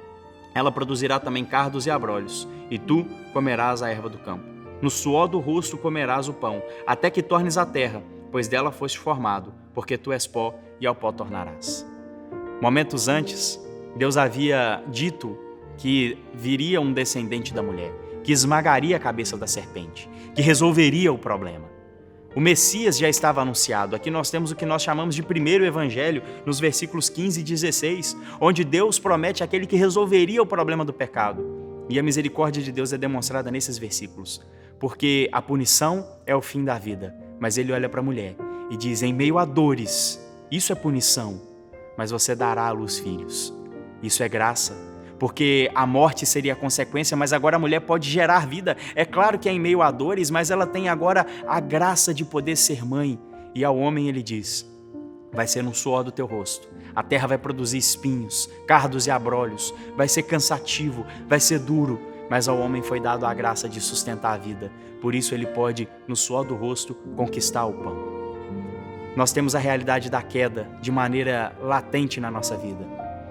Ela 0.54 0.70
produzirá 0.70 1.18
também 1.18 1.44
cardos 1.44 1.86
e 1.86 1.90
abrolhos, 1.90 2.46
e 2.70 2.78
tu 2.78 3.04
comerás 3.32 3.82
a 3.82 3.90
erva 3.90 4.08
do 4.08 4.18
campo. 4.18 4.55
No 4.80 4.90
suor 4.90 5.26
do 5.26 5.38
rosto 5.38 5.78
comerás 5.78 6.28
o 6.28 6.34
pão, 6.34 6.62
até 6.86 7.10
que 7.10 7.22
tornes 7.22 7.56
a 7.56 7.64
terra, 7.64 8.02
pois 8.30 8.46
dela 8.46 8.70
foste 8.70 8.98
formado, 8.98 9.54
porque 9.72 9.96
tu 9.96 10.12
és 10.12 10.26
pó 10.26 10.54
e 10.78 10.86
ao 10.86 10.94
pó 10.94 11.10
tornarás. 11.10 11.86
Momentos 12.60 13.08
antes, 13.08 13.58
Deus 13.96 14.18
havia 14.18 14.82
dito 14.88 15.38
que 15.78 16.18
viria 16.34 16.80
um 16.80 16.92
descendente 16.92 17.54
da 17.54 17.62
mulher, 17.62 17.92
que 18.22 18.32
esmagaria 18.32 18.96
a 18.96 19.00
cabeça 19.00 19.36
da 19.36 19.46
serpente, 19.46 20.10
que 20.34 20.42
resolveria 20.42 21.10
o 21.10 21.18
problema. 21.18 21.74
O 22.34 22.40
Messias 22.40 22.98
já 22.98 23.08
estava 23.08 23.40
anunciado. 23.40 23.96
Aqui 23.96 24.10
nós 24.10 24.30
temos 24.30 24.50
o 24.50 24.56
que 24.56 24.66
nós 24.66 24.82
chamamos 24.82 25.14
de 25.14 25.22
primeiro 25.22 25.64
evangelho, 25.64 26.22
nos 26.44 26.60
versículos 26.60 27.08
15 27.08 27.40
e 27.40 27.42
16, 27.42 28.14
onde 28.38 28.62
Deus 28.62 28.98
promete 28.98 29.42
aquele 29.42 29.66
que 29.66 29.76
resolveria 29.76 30.42
o 30.42 30.46
problema 30.46 30.84
do 30.84 30.92
pecado. 30.92 31.42
E 31.88 31.98
a 31.98 32.02
misericórdia 32.02 32.62
de 32.62 32.70
Deus 32.70 32.92
é 32.92 32.98
demonstrada 32.98 33.50
nesses 33.50 33.78
versículos 33.78 34.42
porque 34.78 35.28
a 35.32 35.40
punição 35.40 36.06
é 36.26 36.34
o 36.34 36.42
fim 36.42 36.64
da 36.64 36.78
vida. 36.78 37.14
Mas 37.38 37.58
ele 37.58 37.72
olha 37.72 37.88
para 37.88 38.00
a 38.00 38.04
mulher 38.04 38.36
e 38.70 38.76
diz: 38.76 39.02
em 39.02 39.12
meio 39.12 39.38
a 39.38 39.44
dores, 39.44 40.20
isso 40.50 40.72
é 40.72 40.74
punição. 40.74 41.40
mas 41.96 42.10
você 42.10 42.34
dará 42.34 42.66
à 42.66 42.70
luz 42.72 42.98
filhos. 42.98 43.54
Isso 44.02 44.22
é 44.22 44.28
graça, 44.28 44.76
porque 45.18 45.70
a 45.74 45.86
morte 45.86 46.26
seria 46.26 46.52
a 46.52 46.56
consequência, 46.56 47.16
mas 47.16 47.32
agora 47.32 47.56
a 47.56 47.58
mulher 47.58 47.80
pode 47.80 48.08
gerar 48.08 48.46
vida. 48.46 48.76
É 48.94 49.04
claro 49.04 49.38
que 49.38 49.48
é 49.48 49.52
em 49.52 49.58
meio 49.58 49.80
a 49.80 49.90
dores, 49.90 50.30
mas 50.30 50.50
ela 50.50 50.66
tem 50.66 50.88
agora 50.90 51.26
a 51.46 51.58
graça 51.58 52.12
de 52.12 52.24
poder 52.24 52.56
ser 52.56 52.84
mãe. 52.84 53.18
E 53.54 53.64
ao 53.64 53.78
homem 53.78 54.08
ele 54.08 54.22
diz: 54.22 54.66
vai 55.32 55.46
ser 55.46 55.62
no 55.62 55.74
suor 55.74 56.04
do 56.04 56.12
teu 56.12 56.26
rosto. 56.26 56.68
A 56.94 57.02
terra 57.02 57.26
vai 57.26 57.38
produzir 57.38 57.78
espinhos, 57.78 58.48
cardos 58.66 59.06
e 59.06 59.10
abrolhos, 59.10 59.72
vai 59.96 60.08
ser 60.08 60.22
cansativo, 60.22 61.04
vai 61.28 61.38
ser 61.38 61.58
duro, 61.58 62.00
mas 62.30 62.48
ao 62.48 62.58
homem 62.58 62.82
foi 62.82 63.00
dado 63.00 63.24
a 63.24 63.34
graça 63.34 63.68
de 63.68 63.80
sustentar 63.80 64.34
a 64.34 64.38
vida. 64.38 64.70
Por 65.00 65.14
isso 65.14 65.34
ele 65.34 65.46
pode, 65.46 65.88
no 66.06 66.16
suor 66.16 66.44
do 66.44 66.54
rosto, 66.54 66.94
conquistar 67.16 67.66
o 67.66 67.72
pão. 67.72 67.96
Nós 69.16 69.32
temos 69.32 69.54
a 69.54 69.58
realidade 69.58 70.10
da 70.10 70.22
queda 70.22 70.68
de 70.80 70.90
maneira 70.90 71.56
latente 71.62 72.20
na 72.20 72.30
nossa 72.30 72.56
vida. 72.56 72.86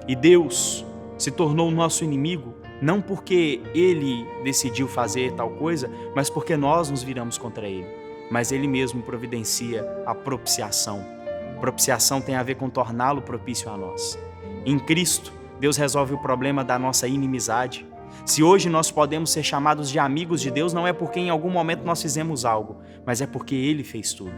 E 0.07 0.15
Deus 0.15 0.85
se 1.17 1.31
tornou 1.31 1.69
nosso 1.71 2.03
inimigo 2.03 2.55
não 2.81 3.01
porque 3.01 3.61
ele 3.73 4.27
decidiu 4.43 4.87
fazer 4.87 5.31
tal 5.33 5.49
coisa, 5.51 5.89
mas 6.15 6.29
porque 6.29 6.57
nós 6.57 6.89
nos 6.89 7.03
viramos 7.03 7.37
contra 7.37 7.67
ele. 7.67 7.87
Mas 8.29 8.51
ele 8.51 8.67
mesmo 8.67 9.01
providencia 9.01 9.85
a 10.05 10.13
propiciação. 10.13 11.05
Propiciação 11.59 12.19
tem 12.19 12.35
a 12.35 12.43
ver 12.43 12.55
com 12.55 12.69
torná-lo 12.69 13.21
propício 13.21 13.69
a 13.69 13.77
nós. 13.77 14.19
Em 14.65 14.77
Cristo, 14.77 15.31
Deus 15.59 15.77
resolve 15.77 16.13
o 16.13 16.17
problema 16.17 16.63
da 16.63 16.77
nossa 16.77 17.07
inimizade. 17.07 17.85
Se 18.25 18.41
hoje 18.41 18.69
nós 18.69 18.89
podemos 18.89 19.29
ser 19.29 19.43
chamados 19.43 19.87
de 19.87 19.99
amigos 19.99 20.41
de 20.41 20.49
Deus, 20.49 20.73
não 20.73 20.87
é 20.87 20.91
porque 20.91 21.19
em 21.19 21.29
algum 21.29 21.51
momento 21.51 21.83
nós 21.83 22.01
fizemos 22.01 22.43
algo, 22.43 22.77
mas 23.05 23.21
é 23.21 23.27
porque 23.27 23.53
Ele 23.53 23.83
fez 23.83 24.13
tudo. 24.13 24.33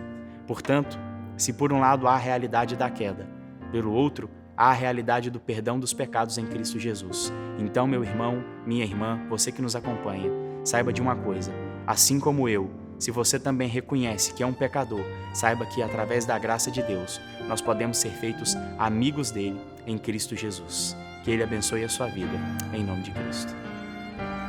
Portanto, 0.45 0.99
se 1.37 1.53
por 1.53 1.71
um 1.71 1.79
lado 1.79 2.05
há 2.05 2.15
a 2.15 2.17
realidade 2.17 2.75
da 2.75 2.89
queda, 2.89 3.25
pelo 3.71 3.93
outro, 3.93 4.29
há 4.57 4.71
a 4.71 4.73
realidade 4.73 5.29
do 5.29 5.39
perdão 5.39 5.79
dos 5.79 5.93
pecados 5.93 6.37
em 6.37 6.45
Cristo 6.45 6.77
Jesus. 6.77 7.31
Então, 7.57 7.87
meu 7.87 8.03
irmão, 8.03 8.43
minha 8.65 8.83
irmã, 8.83 9.21
você 9.29 9.53
que 9.53 9.61
nos 9.61 9.73
acompanha, 9.73 10.29
saiba 10.65 10.91
de 10.91 11.01
uma 11.01 11.15
coisa: 11.15 11.53
assim 11.85 12.19
como 12.19 12.49
eu, 12.49 12.69
se 12.99 13.09
você 13.09 13.39
também 13.39 13.69
reconhece 13.69 14.33
que 14.33 14.43
é 14.43 14.45
um 14.45 14.53
pecador, 14.53 15.05
saiba 15.33 15.65
que 15.65 15.81
através 15.81 16.25
da 16.25 16.37
graça 16.37 16.69
de 16.69 16.83
Deus, 16.83 17.21
nós 17.47 17.61
podemos 17.61 17.97
ser 17.97 18.09
feitos 18.09 18.53
amigos 18.77 19.31
dele 19.31 19.61
em 19.85 19.97
Cristo 19.97 20.35
Jesus. 20.35 20.93
Que 21.23 21.31
ele 21.31 21.43
abençoe 21.43 21.85
a 21.85 21.89
sua 21.89 22.07
vida, 22.07 22.37
em 22.73 22.83
nome 22.83 23.03
de 23.03 23.11
Cristo. 23.11 23.53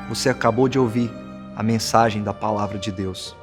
Você 0.09 0.31
acabou 0.31 0.71
de 0.71 0.79
ouvir 0.79 1.13
a 1.55 1.63
mensagem 1.63 2.23
da 2.23 2.33
palavra 2.33 2.79
de 2.79 2.91
Deus. 2.91 3.37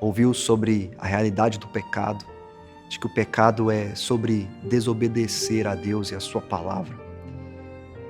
Ouviu 0.00 0.34
sobre 0.34 0.90
a 0.98 1.06
realidade 1.06 1.56
do 1.56 1.68
pecado, 1.68 2.24
de 2.88 2.98
que 2.98 3.06
o 3.06 3.14
pecado 3.14 3.70
é 3.70 3.94
sobre 3.94 4.50
desobedecer 4.64 5.68
a 5.68 5.76
Deus 5.76 6.10
e 6.10 6.16
a 6.16 6.20
sua 6.20 6.40
palavra. 6.40 6.98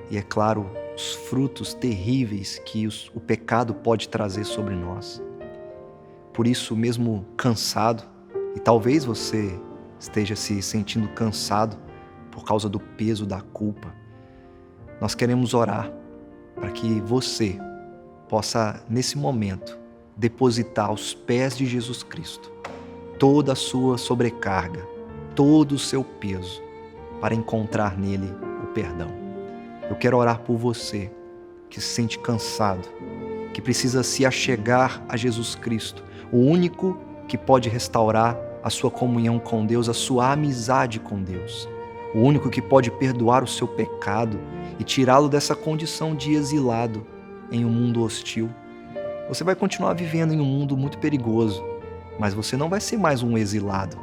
E 0.09 0.17
é 0.17 0.23
claro, 0.23 0.67
os 0.95 1.13
frutos 1.29 1.75
terríveis 1.75 2.59
que 2.65 2.87
o 3.13 3.19
pecado 3.19 3.75
pode 3.75 4.09
trazer 4.09 4.45
sobre 4.45 4.73
nós. 4.73 5.21
Por 6.33 6.47
isso, 6.47 6.75
mesmo 6.75 7.23
cansado, 7.37 8.01
e 8.55 8.59
talvez 8.59 9.05
você 9.05 9.59
esteja 9.99 10.35
se 10.35 10.59
sentindo 10.63 11.07
cansado 11.09 11.77
por 12.31 12.43
causa 12.45 12.67
do 12.67 12.79
peso 12.79 13.27
da 13.27 13.41
culpa, 13.41 13.93
nós 14.99 15.13
queremos 15.13 15.53
orar 15.53 15.91
para 16.55 16.71
que 16.71 16.99
você 17.01 17.59
possa, 18.31 18.81
nesse 18.89 19.17
momento, 19.17 19.77
depositar 20.15 20.87
aos 20.87 21.13
pés 21.13 21.57
de 21.57 21.65
Jesus 21.65 22.01
Cristo 22.01 22.49
toda 23.19 23.51
a 23.51 23.55
sua 23.55 23.97
sobrecarga, 23.97 24.87
todo 25.35 25.73
o 25.73 25.77
seu 25.77 26.01
peso, 26.01 26.63
para 27.19 27.35
encontrar 27.35 27.99
nele 27.99 28.33
o 28.63 28.67
perdão. 28.67 29.09
Eu 29.89 29.97
quero 29.97 30.17
orar 30.17 30.39
por 30.39 30.55
você 30.55 31.11
que 31.69 31.81
se 31.81 31.87
sente 31.87 32.17
cansado, 32.19 32.87
que 33.53 33.61
precisa 33.61 34.01
se 34.01 34.25
achegar 34.25 35.03
a 35.09 35.17
Jesus 35.17 35.53
Cristo, 35.53 36.01
o 36.31 36.37
único 36.37 36.97
que 37.27 37.37
pode 37.37 37.67
restaurar 37.67 38.39
a 38.63 38.69
sua 38.69 38.89
comunhão 38.89 39.39
com 39.39 39.65
Deus, 39.65 39.89
a 39.89 39.93
sua 39.93 40.31
amizade 40.31 41.01
com 41.01 41.21
Deus, 41.21 41.67
o 42.15 42.19
único 42.19 42.49
que 42.49 42.61
pode 42.61 42.89
perdoar 42.91 43.43
o 43.43 43.47
seu 43.47 43.67
pecado 43.67 44.39
e 44.79 44.85
tirá-lo 44.85 45.27
dessa 45.27 45.53
condição 45.53 46.15
de 46.15 46.31
exilado 46.31 47.05
em 47.51 47.65
um 47.65 47.69
mundo 47.69 48.01
hostil. 48.01 48.49
Você 49.27 49.43
vai 49.43 49.55
continuar 49.55 49.93
vivendo 49.93 50.33
em 50.33 50.39
um 50.39 50.45
mundo 50.45 50.77
muito 50.77 50.97
perigoso, 50.97 51.63
mas 52.17 52.33
você 52.33 52.55
não 52.55 52.69
vai 52.69 52.79
ser 52.79 52.97
mais 52.97 53.21
um 53.21 53.37
exilado. 53.37 53.97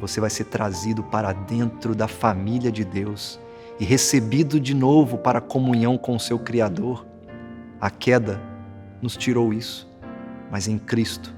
Você 0.00 0.20
vai 0.20 0.30
ser 0.30 0.44
trazido 0.44 1.02
para 1.02 1.32
dentro 1.32 1.94
da 1.94 2.06
família 2.06 2.70
de 2.70 2.84
Deus 2.84 3.40
e 3.80 3.84
recebido 3.84 4.60
de 4.60 4.74
novo 4.74 5.18
para 5.18 5.38
a 5.38 5.42
comunhão 5.42 5.96
com 5.96 6.14
o 6.14 6.20
seu 6.20 6.38
Criador. 6.38 7.06
A 7.80 7.90
queda 7.90 8.40
nos 9.00 9.16
tirou 9.16 9.52
isso, 9.52 9.88
mas 10.50 10.68
em 10.68 10.78
Cristo, 10.78 11.34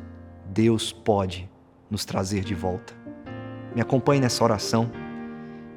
Deus 0.46 0.92
pode 0.92 1.48
nos 1.90 2.04
trazer 2.04 2.42
de 2.44 2.54
volta. 2.54 2.94
Me 3.74 3.80
acompanhe 3.80 4.20
nessa 4.20 4.42
oração 4.42 4.90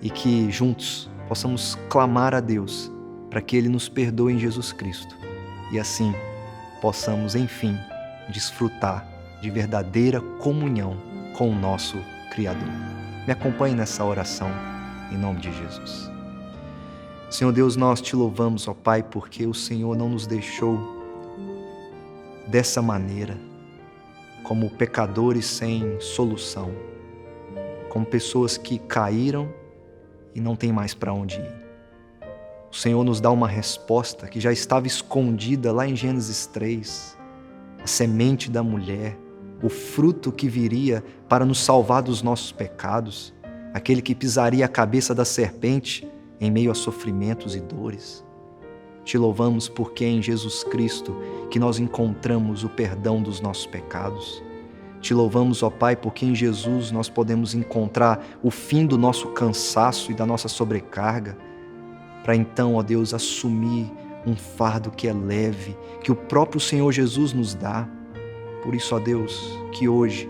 e 0.01 0.09
que 0.09 0.49
juntos 0.49 1.09
possamos 1.27 1.77
clamar 1.89 2.33
a 2.33 2.39
Deus 2.39 2.91
para 3.29 3.41
que 3.41 3.55
Ele 3.55 3.69
nos 3.69 3.89
perdoe 3.89 4.33
em 4.33 4.39
Jesus 4.39 4.71
Cristo 4.71 5.28
e 5.71 5.79
assim 5.79 6.13
possamos, 6.81 7.35
enfim, 7.35 7.77
desfrutar 8.29 9.05
de 9.41 9.49
verdadeira 9.49 10.19
comunhão 10.39 10.97
com 11.37 11.49
o 11.49 11.55
nosso 11.55 11.97
Criador. 12.31 12.69
Me 13.25 13.33
acompanhe 13.33 13.75
nessa 13.75 14.03
oração, 14.03 14.49
em 15.11 15.17
nome 15.17 15.39
de 15.39 15.51
Jesus. 15.51 16.09
Senhor 17.29 17.51
Deus, 17.51 17.75
nós 17.75 18.01
te 18.01 18.15
louvamos, 18.15 18.67
ó 18.67 18.73
Pai, 18.73 19.03
porque 19.03 19.45
o 19.45 19.53
Senhor 19.53 19.95
não 19.95 20.09
nos 20.09 20.25
deixou 20.25 20.97
dessa 22.47 22.81
maneira, 22.81 23.37
como 24.43 24.69
pecadores 24.71 25.45
sem 25.45 25.99
solução, 25.99 26.73
como 27.89 28.05
pessoas 28.05 28.57
que 28.57 28.79
caíram 28.79 29.53
e 30.33 30.41
não 30.41 30.55
tem 30.55 30.71
mais 30.71 30.93
para 30.93 31.13
onde 31.13 31.35
ir. 31.35 31.58
O 32.71 32.75
Senhor 32.75 33.03
nos 33.03 33.19
dá 33.19 33.31
uma 33.31 33.47
resposta 33.47 34.27
que 34.27 34.39
já 34.39 34.51
estava 34.51 34.85
escondida 34.85 35.71
lá 35.71 35.87
em 35.87 35.95
Gênesis 35.95 36.45
3. 36.45 37.17
A 37.83 37.87
semente 37.87 38.51
da 38.51 38.61
mulher, 38.61 39.17
o 39.63 39.69
fruto 39.69 40.31
que 40.31 40.47
viria 40.47 41.03
para 41.27 41.45
nos 41.45 41.59
salvar 41.59 42.03
dos 42.03 42.21
nossos 42.21 42.51
pecados, 42.51 43.33
aquele 43.73 44.01
que 44.01 44.13
pisaria 44.13 44.65
a 44.65 44.69
cabeça 44.69 45.15
da 45.15 45.25
serpente 45.25 46.07
em 46.39 46.51
meio 46.51 46.69
a 46.69 46.75
sofrimentos 46.75 47.55
e 47.55 47.59
dores. 47.59 48.23
Te 49.03 49.17
louvamos 49.17 49.67
porque 49.67 50.05
é 50.05 50.09
em 50.09 50.21
Jesus 50.21 50.63
Cristo 50.63 51.15
que 51.49 51.57
nós 51.57 51.79
encontramos 51.79 52.63
o 52.63 52.69
perdão 52.69 53.21
dos 53.21 53.41
nossos 53.41 53.65
pecados. 53.65 54.43
Te 55.01 55.13
louvamos, 55.13 55.63
ó 55.63 55.69
Pai, 55.71 55.95
porque 55.95 56.25
em 56.25 56.35
Jesus 56.35 56.91
nós 56.91 57.09
podemos 57.09 57.55
encontrar 57.55 58.23
o 58.43 58.51
fim 58.51 58.85
do 58.85 58.97
nosso 58.97 59.29
cansaço 59.29 60.11
e 60.11 60.13
da 60.13 60.25
nossa 60.25 60.47
sobrecarga, 60.47 61.35
para 62.29 62.35
então, 62.35 62.75
ó 62.75 62.83
Deus, 62.83 63.11
assumir 63.11 63.91
um 64.23 64.35
fardo 64.35 64.91
que 64.91 65.07
é 65.07 65.13
leve, 65.13 65.75
que 66.03 66.11
o 66.11 66.15
próprio 66.15 66.61
Senhor 66.61 66.91
Jesus 66.91 67.33
nos 67.33 67.55
dá. 67.55 67.89
Por 68.61 68.75
isso, 68.75 68.95
ó 68.95 68.99
Deus, 68.99 69.57
que 69.71 69.89
hoje, 69.89 70.29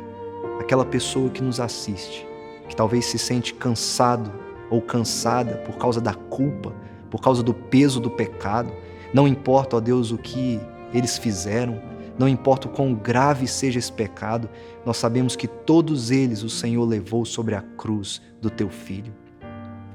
aquela 0.62 0.86
pessoa 0.86 1.30
que 1.30 1.44
nos 1.44 1.60
assiste, 1.60 2.26
que 2.70 2.74
talvez 2.74 3.04
se 3.04 3.20
sente 3.20 3.54
cansado 3.54 4.32
ou 4.70 4.82
cansada 4.82 5.58
por 5.66 5.76
causa 5.76 6.00
da 6.00 6.14
culpa, 6.14 6.74
por 7.12 7.20
causa 7.20 7.44
do 7.44 7.54
peso 7.54 8.00
do 8.00 8.10
pecado, 8.10 8.72
não 9.14 9.28
importa, 9.28 9.76
ó 9.76 9.82
Deus, 9.82 10.10
o 10.10 10.18
que 10.18 10.58
eles 10.94 11.18
fizeram, 11.18 11.82
não 12.18 12.30
importa 12.30 12.70
o 12.70 12.72
quão 12.72 12.94
grave 12.94 13.46
seja 13.46 13.78
esse 13.78 13.92
pecado, 13.92 14.50
nós 14.86 14.96
sabemos 14.96 15.36
que 15.36 15.50
todos 15.50 16.12
eles 16.12 16.44
o 16.44 16.50
Senhor 16.50 16.86
levou 16.86 17.26
sobre 17.26 17.56
a 17.56 17.62
cruz 17.62 18.22
do 18.42 18.50
teu 18.50 18.70
filho. 18.70 19.19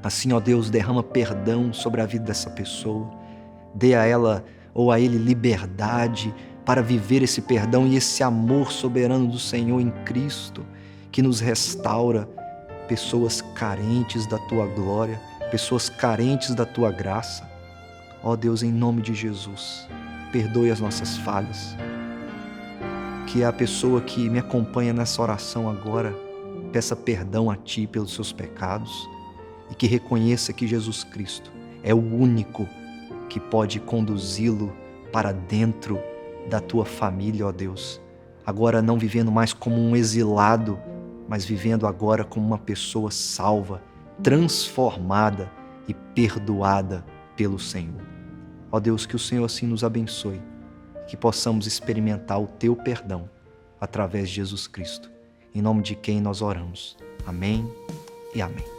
Assim, 0.04 0.34
ó 0.34 0.38
Deus, 0.38 0.68
derrama 0.68 1.02
perdão 1.02 1.72
sobre 1.72 2.02
a 2.02 2.04
vida 2.04 2.26
dessa 2.26 2.50
pessoa, 2.50 3.10
dê 3.74 3.94
a 3.94 4.04
ela 4.04 4.44
ou 4.74 4.92
a 4.92 5.00
ele 5.00 5.16
liberdade 5.16 6.34
para 6.62 6.82
viver 6.82 7.22
esse 7.22 7.40
perdão 7.40 7.86
e 7.86 7.96
esse 7.96 8.22
amor 8.22 8.70
soberano 8.70 9.26
do 9.26 9.38
Senhor 9.38 9.80
em 9.80 9.90
Cristo, 10.04 10.62
que 11.10 11.22
nos 11.22 11.40
restaura 11.40 12.28
pessoas 12.86 13.40
carentes 13.54 14.26
da 14.26 14.38
tua 14.40 14.66
glória, 14.66 15.18
pessoas 15.50 15.88
carentes 15.88 16.54
da 16.54 16.66
tua 16.66 16.90
graça. 16.92 17.50
Ó 18.22 18.36
Deus, 18.36 18.62
em 18.62 18.70
nome 18.70 19.00
de 19.00 19.14
Jesus, 19.14 19.88
perdoe 20.30 20.70
as 20.70 20.80
nossas 20.80 21.16
falhas, 21.16 21.74
que 23.26 23.42
a 23.42 23.50
pessoa 23.50 24.02
que 24.02 24.28
me 24.28 24.38
acompanha 24.38 24.92
nessa 24.92 25.22
oração 25.22 25.66
agora 25.66 26.14
peça 26.72 26.94
perdão 26.94 27.50
a 27.50 27.56
Ti 27.56 27.86
pelos 27.86 28.12
seus 28.12 28.32
pecados 28.32 29.13
e 29.70 29.74
que 29.74 29.86
reconheça 29.86 30.52
que 30.52 30.66
Jesus 30.66 31.04
Cristo 31.04 31.50
é 31.82 31.94
o 31.94 31.98
único 31.98 32.68
que 33.28 33.40
pode 33.40 33.80
conduzi-lo 33.80 34.72
para 35.12 35.32
dentro 35.32 35.98
da 36.48 36.60
tua 36.60 36.84
família, 36.84 37.46
ó 37.46 37.52
Deus. 37.52 38.00
Agora 38.46 38.82
não 38.82 38.98
vivendo 38.98 39.32
mais 39.32 39.52
como 39.52 39.76
um 39.76 39.96
exilado, 39.96 40.78
mas 41.28 41.44
vivendo 41.44 41.86
agora 41.86 42.24
como 42.24 42.46
uma 42.46 42.58
pessoa 42.58 43.10
salva, 43.10 43.82
transformada 44.22 45.50
e 45.88 45.94
perdoada 45.94 47.04
pelo 47.36 47.58
Senhor. 47.58 48.02
Ó 48.70 48.78
Deus, 48.78 49.06
que 49.06 49.16
o 49.16 49.18
Senhor 49.18 49.44
assim 49.44 49.66
nos 49.66 49.84
abençoe, 49.84 50.42
que 51.06 51.16
possamos 51.16 51.66
experimentar 51.66 52.40
o 52.40 52.46
teu 52.46 52.76
perdão 52.76 53.28
através 53.80 54.28
de 54.28 54.36
Jesus 54.36 54.66
Cristo, 54.66 55.10
em 55.54 55.62
nome 55.62 55.82
de 55.82 55.94
quem 55.94 56.20
nós 56.20 56.42
oramos. 56.42 56.96
Amém 57.26 57.68
e 58.34 58.42
amém. 58.42 58.73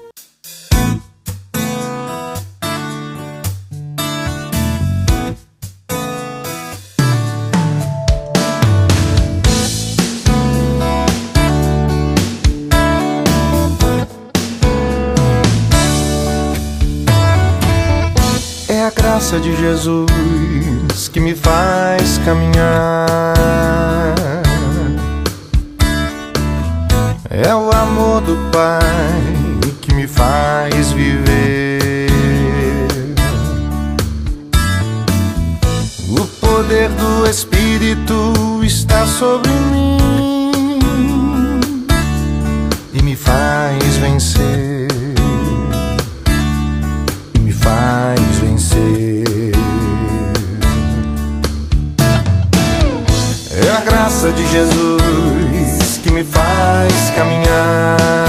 Graça 19.35 19.39
de 19.39 19.55
Jesus 19.55 21.07
que 21.11 21.19
me 21.19 21.35
faz 21.35 22.19
caminhar. 22.19 23.35
É 27.29 27.53
o 27.53 27.71
amor 27.71 28.21
do 28.21 28.35
Pai 28.51 29.73
que 29.81 29.93
me 29.93 30.07
faz 30.07 30.91
viver. 30.91 32.09
O 36.09 36.25
poder 36.45 36.89
do 36.89 37.29
Espírito 37.29 38.33
está 38.63 39.05
sobre 39.05 39.51
mim 39.51 39.74
caminhar. 57.15 58.24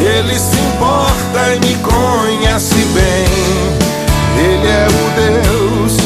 Ele 0.00 0.38
se 0.38 0.58
importa 0.58 1.54
e 1.54 1.60
me 1.60 1.74
conhece 1.76 2.74
bem. 2.94 3.26
Ele 4.38 4.68
é 4.68 4.86
o 4.86 5.42
Deus 5.42 5.96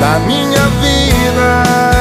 da 0.00 0.18
minha 0.20 0.68
vida. 0.80 1.93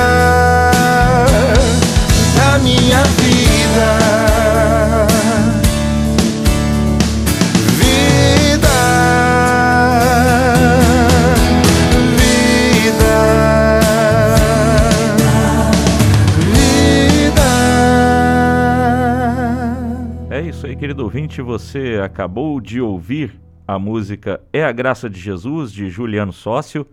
Querido 20.93 21.05
ouvinte. 21.05 21.41
Você 21.41 21.99
acabou 22.03 22.61
de 22.61 22.79
ouvir 22.79 23.41
a 23.67 23.79
música 23.79 24.39
É 24.53 24.63
a 24.63 24.71
Graça 24.71 25.09
de 25.09 25.19
Jesus, 25.19 25.71
de 25.71 25.89
Juliano 25.89 26.31
Sócio. 26.31 26.85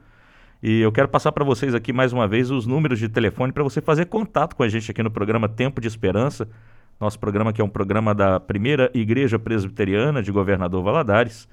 E 0.63 0.81
eu 0.81 0.91
quero 0.91 1.07
passar 1.07 1.33
para 1.33 1.45
vocês 1.45 1.75
aqui 1.75 1.93
mais 1.93 2.11
uma 2.11 2.27
vez 2.27 2.51
os 2.51 2.67
números 2.67 2.99
de 2.99 3.11
telefone 3.11 3.53
para 3.53 3.63
você 3.63 3.83
fazer 3.83 4.07
contato 4.07 4.57
com 4.57 4.63
a 4.63 4.69
gente 4.71 4.91
aqui 4.91 5.03
no 5.03 5.11
programa 5.11 5.51
Tempo 5.51 5.83
de 5.83 5.87
Esperança. 5.87 6.49
Nosso 6.99 7.19
programa 7.19 7.53
que 7.53 7.61
é 7.61 7.65
um 7.65 7.69
programa 7.69 8.15
da 8.15 8.41
Primeira 8.41 8.91
Igreja 8.95 9.39
Presbiteriana 9.39 10.23
de 10.23 10.33
Governador 10.33 10.83
Valadares. 10.83 11.47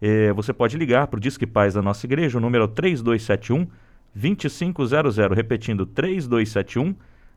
É, 0.00 0.32
você 0.32 0.54
pode 0.54 0.78
ligar 0.78 1.08
para 1.08 1.18
o 1.18 1.20
Disque 1.20 1.46
Paz 1.46 1.74
da 1.74 1.82
nossa 1.82 2.06
igreja, 2.06 2.38
o 2.38 2.40
número 2.40 2.64
é 2.64 2.66
o 2.66 2.68
3271 2.68 3.68
2500, 4.14 5.16
repetindo 5.34 5.84
3271 5.84 6.94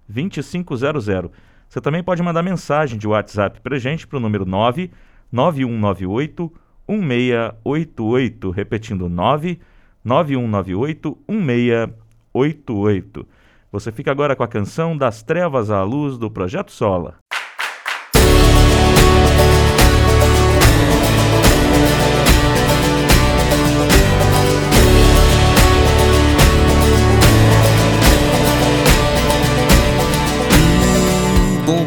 2500. 0.07 1.31
Você 1.70 1.80
também 1.82 2.03
pode 2.03 2.24
mandar 2.24 2.41
mensagem 2.41 2.97
de 2.97 3.07
WhatsApp 3.07 3.61
pra 3.61 3.78
gente 3.78 4.07
pro 4.07 4.20
número 4.20 4.45
99198 4.45 6.51
1688, 6.88 8.49
repetindo 8.51 9.09
99198 9.09 11.18
1688. 11.28 13.28
Você 13.70 13.91
fica 13.91 14.11
agora 14.11 14.34
com 14.36 14.43
a 14.43 14.47
canção 14.47 14.97
Das 14.97 15.22
Trevas 15.22 15.70
à 15.70 15.84
Luz 15.84 16.18
do 16.18 16.32
Projeto 16.32 16.72
Sola. 16.72 17.18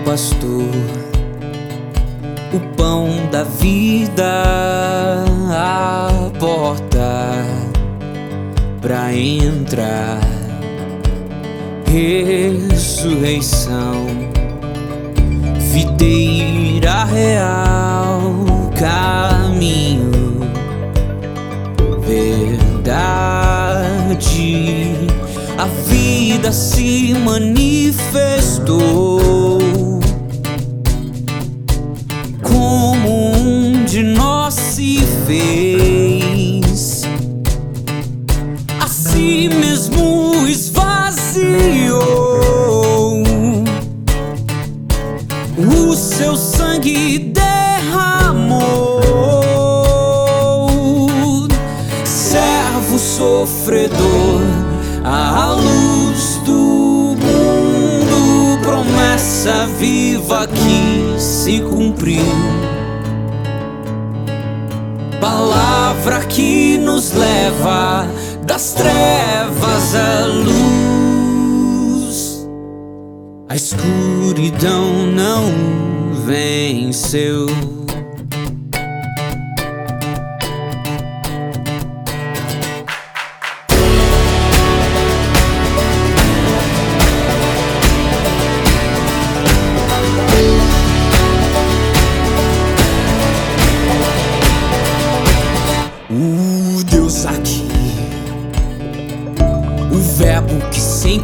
Pastor, 0.04 0.68
o 2.52 2.60
pão 2.76 3.08
da 3.30 3.44
vida, 3.44 5.24
a 5.50 6.30
porta 6.38 7.46
pra 8.80 9.14
entrar, 9.14 10.20
ressurreição, 11.86 14.06
videira 15.72 17.04
real, 17.04 18.44
caminho, 18.78 20.10
verdade. 22.00 22.60
A 25.58 25.66
vida 25.66 26.52
se 26.52 27.14
manifestou 27.22 29.39
como 32.60 33.32
um 33.38 33.84
de 33.86 34.02
nós 34.02 34.52
se 34.52 34.98
fez, 35.26 37.04
a 38.78 38.86
si 38.86 39.48
mesmo 39.48 40.46
esvaziou, 40.46 42.02
o 45.56 45.96
seu 45.96 46.36
sangue 46.36 47.32
derramou, 47.32 48.60
servo 52.04 52.98
sofredor 52.98 54.42
a 55.02 55.54
luz 55.54 56.40
do 56.44 56.69
promessa 58.90 59.66
viva 59.78 60.46
que 60.46 61.14
se 61.18 61.60
cumpriu. 61.60 62.24
Palavra 65.20 66.20
que 66.26 66.78
nos 66.78 67.12
leva 67.12 68.06
das 68.44 68.72
trevas 68.72 69.94
à 69.94 70.26
luz. 70.26 71.68
A 73.48 73.54
escuridão 73.54 75.06
não 75.06 75.44
venceu. 76.26 77.46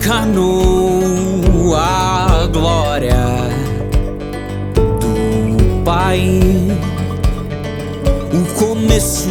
Encarnou, 0.06 1.74
a 1.74 2.48
glória 2.52 3.16
do 4.72 5.82
Pai, 5.84 6.40
o 8.32 8.54
começo 8.54 9.28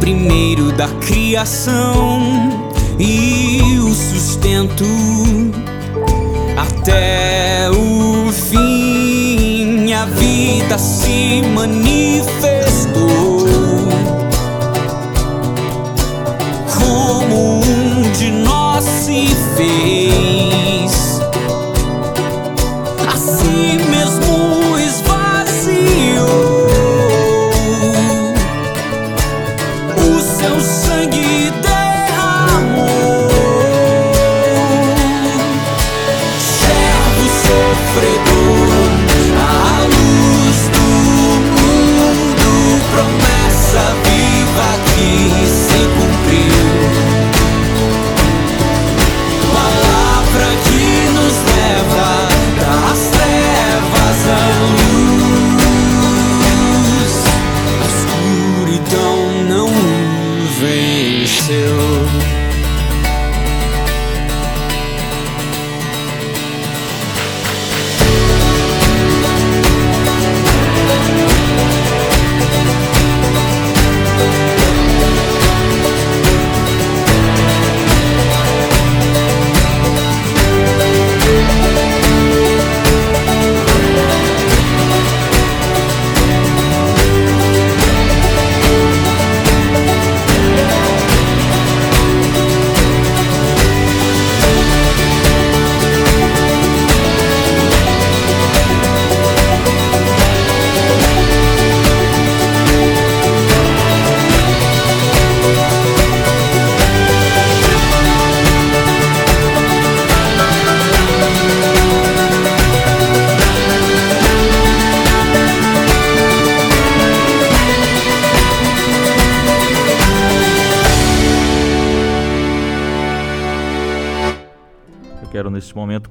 primeiro 0.00 0.72
da 0.72 0.88
criação 1.06 2.22
e 2.98 3.78
o 3.80 3.92
sustento 3.92 4.86
até 6.56 7.68
o 7.70 8.32
fim. 8.32 9.92
A 9.92 10.06
vida 10.06 10.78
se 10.78 11.42
manifestou 11.54 11.85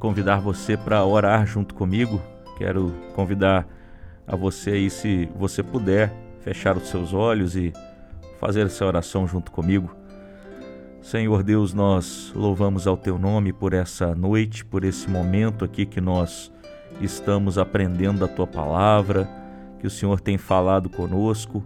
convidar 0.05 0.39
você 0.39 0.77
para 0.77 1.03
orar 1.03 1.47
junto 1.47 1.73
comigo. 1.73 2.21
Quero 2.59 2.93
convidar 3.15 3.67
a 4.27 4.35
você 4.35 4.69
aí, 4.69 4.87
se 4.87 5.27
você 5.35 5.63
puder, 5.63 6.13
fechar 6.41 6.77
os 6.77 6.89
seus 6.89 7.11
olhos 7.11 7.55
e 7.55 7.73
fazer 8.39 8.67
essa 8.67 8.85
oração 8.85 9.27
junto 9.27 9.51
comigo. 9.51 9.95
Senhor 11.01 11.41
Deus, 11.41 11.73
nós 11.73 12.31
louvamos 12.35 12.85
ao 12.85 12.95
teu 12.95 13.17
nome 13.17 13.51
por 13.51 13.73
essa 13.73 14.13
noite, 14.13 14.63
por 14.63 14.83
esse 14.83 15.09
momento 15.09 15.65
aqui 15.65 15.87
que 15.87 15.99
nós 15.99 16.51
estamos 17.01 17.57
aprendendo 17.57 18.23
a 18.23 18.27
tua 18.27 18.45
palavra, 18.45 19.27
que 19.79 19.87
o 19.87 19.89
Senhor 19.89 20.21
tem 20.21 20.37
falado 20.37 20.87
conosco 20.87 21.65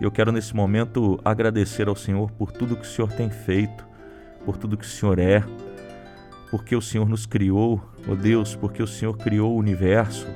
Eu 0.00 0.10
quero 0.10 0.32
nesse 0.32 0.56
momento 0.56 1.20
agradecer 1.24 1.86
ao 1.86 1.94
Senhor 1.94 2.32
por 2.32 2.50
tudo 2.50 2.74
que 2.74 2.82
o 2.82 2.90
Senhor 2.90 3.12
tem 3.12 3.30
feito, 3.30 3.86
por 4.44 4.56
tudo 4.56 4.76
que 4.76 4.84
o 4.84 4.88
Senhor 4.88 5.20
é, 5.20 5.44
porque 6.50 6.76
o 6.76 6.82
Senhor 6.82 7.08
nos 7.08 7.26
criou, 7.26 7.82
ó 8.08 8.14
Deus, 8.14 8.54
porque 8.54 8.82
o 8.82 8.86
Senhor 8.86 9.16
criou 9.16 9.54
o 9.54 9.58
universo 9.58 10.26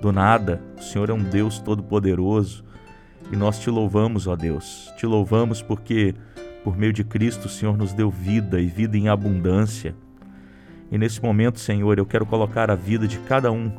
do 0.00 0.12
nada. 0.12 0.62
O 0.78 0.82
Senhor 0.82 1.10
é 1.10 1.12
um 1.12 1.22
Deus 1.22 1.58
todo-poderoso 1.58 2.64
e 3.32 3.36
nós 3.36 3.58
te 3.58 3.70
louvamos, 3.70 4.26
ó 4.26 4.36
Deus. 4.36 4.92
Te 4.96 5.06
louvamos 5.06 5.60
porque 5.60 6.14
por 6.64 6.76
meio 6.76 6.92
de 6.92 7.04
Cristo 7.04 7.46
o 7.46 7.48
Senhor 7.48 7.76
nos 7.76 7.92
deu 7.92 8.10
vida 8.10 8.60
e 8.60 8.66
vida 8.66 8.96
em 8.96 9.08
abundância. 9.08 9.94
E 10.90 10.96
nesse 10.96 11.22
momento, 11.22 11.60
Senhor, 11.60 11.98
eu 11.98 12.06
quero 12.06 12.24
colocar 12.24 12.70
a 12.70 12.74
vida 12.74 13.06
de 13.06 13.18
cada 13.20 13.52
um 13.52 13.70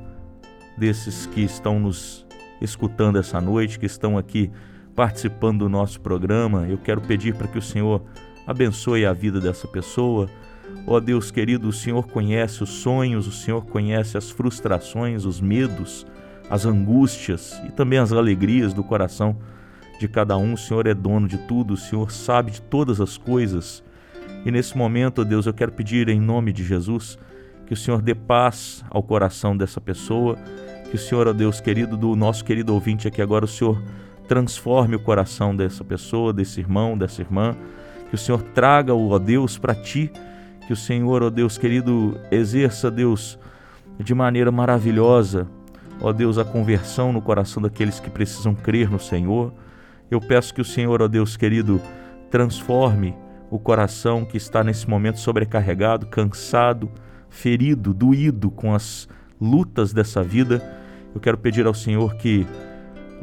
desses 0.77 1.25
que 1.27 1.41
estão 1.41 1.79
nos 1.79 2.25
escutando 2.61 3.17
essa 3.17 3.41
noite, 3.41 3.79
que 3.79 3.85
estão 3.85 4.17
aqui 4.17 4.51
participando 4.95 5.59
do 5.59 5.69
nosso 5.69 5.99
programa. 6.01 6.67
Eu 6.67 6.77
quero 6.77 7.01
pedir 7.01 7.33
para 7.33 7.47
que 7.47 7.57
o 7.57 7.61
Senhor 7.61 8.03
abençoe 8.45 9.05
a 9.05 9.13
vida 9.13 9.39
dessa 9.39 9.67
pessoa. 9.67 10.29
Ó 10.89 10.95
oh, 10.95 10.99
Deus 10.99 11.29
querido, 11.29 11.67
o 11.67 11.71
Senhor 11.71 12.07
conhece 12.07 12.63
os 12.63 12.69
sonhos, 12.69 13.27
o 13.27 13.31
Senhor 13.31 13.63
conhece 13.63 14.17
as 14.17 14.31
frustrações, 14.31 15.23
os 15.23 15.39
medos, 15.39 16.03
as 16.49 16.65
angústias 16.65 17.61
e 17.67 17.71
também 17.71 17.99
as 17.99 18.11
alegrias 18.11 18.73
do 18.73 18.83
coração 18.83 19.37
de 19.99 20.07
cada 20.07 20.35
um. 20.35 20.53
O 20.53 20.57
Senhor 20.57 20.87
é 20.87 20.95
dono 20.95 21.27
de 21.27 21.37
tudo, 21.37 21.75
o 21.75 21.77
Senhor 21.77 22.11
sabe 22.11 22.49
de 22.49 22.61
todas 22.63 22.99
as 22.99 23.17
coisas. 23.19 23.83
E 24.43 24.49
nesse 24.49 24.75
momento, 24.75 25.21
ó 25.21 25.23
Deus, 25.23 25.45
eu 25.45 25.53
quero 25.53 25.71
pedir 25.71 26.09
em 26.09 26.19
nome 26.19 26.51
de 26.51 26.63
Jesus 26.63 27.19
que 27.67 27.73
o 27.73 27.77
Senhor 27.77 28.01
dê 28.01 28.15
paz 28.15 28.83
ao 28.89 29.03
coração 29.03 29.55
dessa 29.55 29.79
pessoa, 29.79 30.39
que 30.89 30.95
o 30.95 30.99
Senhor, 30.99 31.27
ó 31.27 31.33
Deus 31.33 31.61
querido, 31.61 31.95
do 31.95 32.15
nosso 32.15 32.43
querido 32.43 32.73
ouvinte 32.73 33.07
aqui 33.07 33.21
agora, 33.21 33.45
o 33.45 33.47
Senhor 33.47 33.79
transforme 34.27 34.95
o 34.95 34.99
coração 34.99 35.55
dessa 35.55 35.83
pessoa, 35.83 36.33
desse 36.33 36.59
irmão, 36.59 36.97
dessa 36.97 37.21
irmã, 37.21 37.55
que 38.09 38.15
o 38.15 38.17
Senhor 38.17 38.41
traga-o, 38.41 39.09
ó 39.09 39.19
Deus, 39.19 39.55
para 39.55 39.75
ti, 39.75 40.11
que 40.69 40.73
o 40.73 40.75
Senhor, 40.75 41.23
ó 41.23 41.31
Deus 41.31 41.57
querido, 41.57 42.15
exerça, 42.29 42.91
Deus, 42.91 43.39
de 43.97 44.13
maneira 44.13 44.51
maravilhosa, 44.51 45.47
ó 45.99 46.13
Deus, 46.13 46.37
a 46.37 46.45
conversão 46.45 47.11
no 47.11 47.23
coração 47.23 47.59
daqueles 47.59 47.99
que 47.99 48.07
precisam 48.07 48.53
crer 48.53 48.87
no 48.87 48.99
Senhor. 48.99 49.51
Eu 50.11 50.21
peço 50.21 50.53
que 50.53 50.61
o 50.61 50.63
Senhor, 50.63 51.01
ó 51.01 51.07
Deus 51.07 51.35
querido, 51.35 51.81
transforme 52.29 53.15
o 53.49 53.57
coração 53.57 54.23
que 54.23 54.37
está 54.37 54.63
nesse 54.63 54.87
momento 54.87 55.19
sobrecarregado, 55.19 56.05
cansado, 56.05 56.87
ferido, 57.31 57.91
doído 57.91 58.51
com 58.51 58.75
as 58.75 59.09
lutas 59.41 59.91
dessa 59.91 60.21
vida. 60.21 60.61
Eu 61.15 61.19
quero 61.19 61.39
pedir 61.39 61.65
ao 61.65 61.73
Senhor 61.73 62.13
que, 62.13 62.45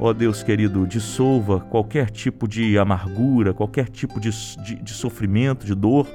ó 0.00 0.12
Deus 0.12 0.42
querido, 0.42 0.84
dissolva 0.84 1.60
qualquer 1.60 2.10
tipo 2.10 2.48
de 2.48 2.76
amargura, 2.76 3.54
qualquer 3.54 3.88
tipo 3.88 4.18
de, 4.18 4.30
de, 4.64 4.82
de 4.82 4.90
sofrimento, 4.92 5.64
de 5.64 5.76
dor 5.76 6.08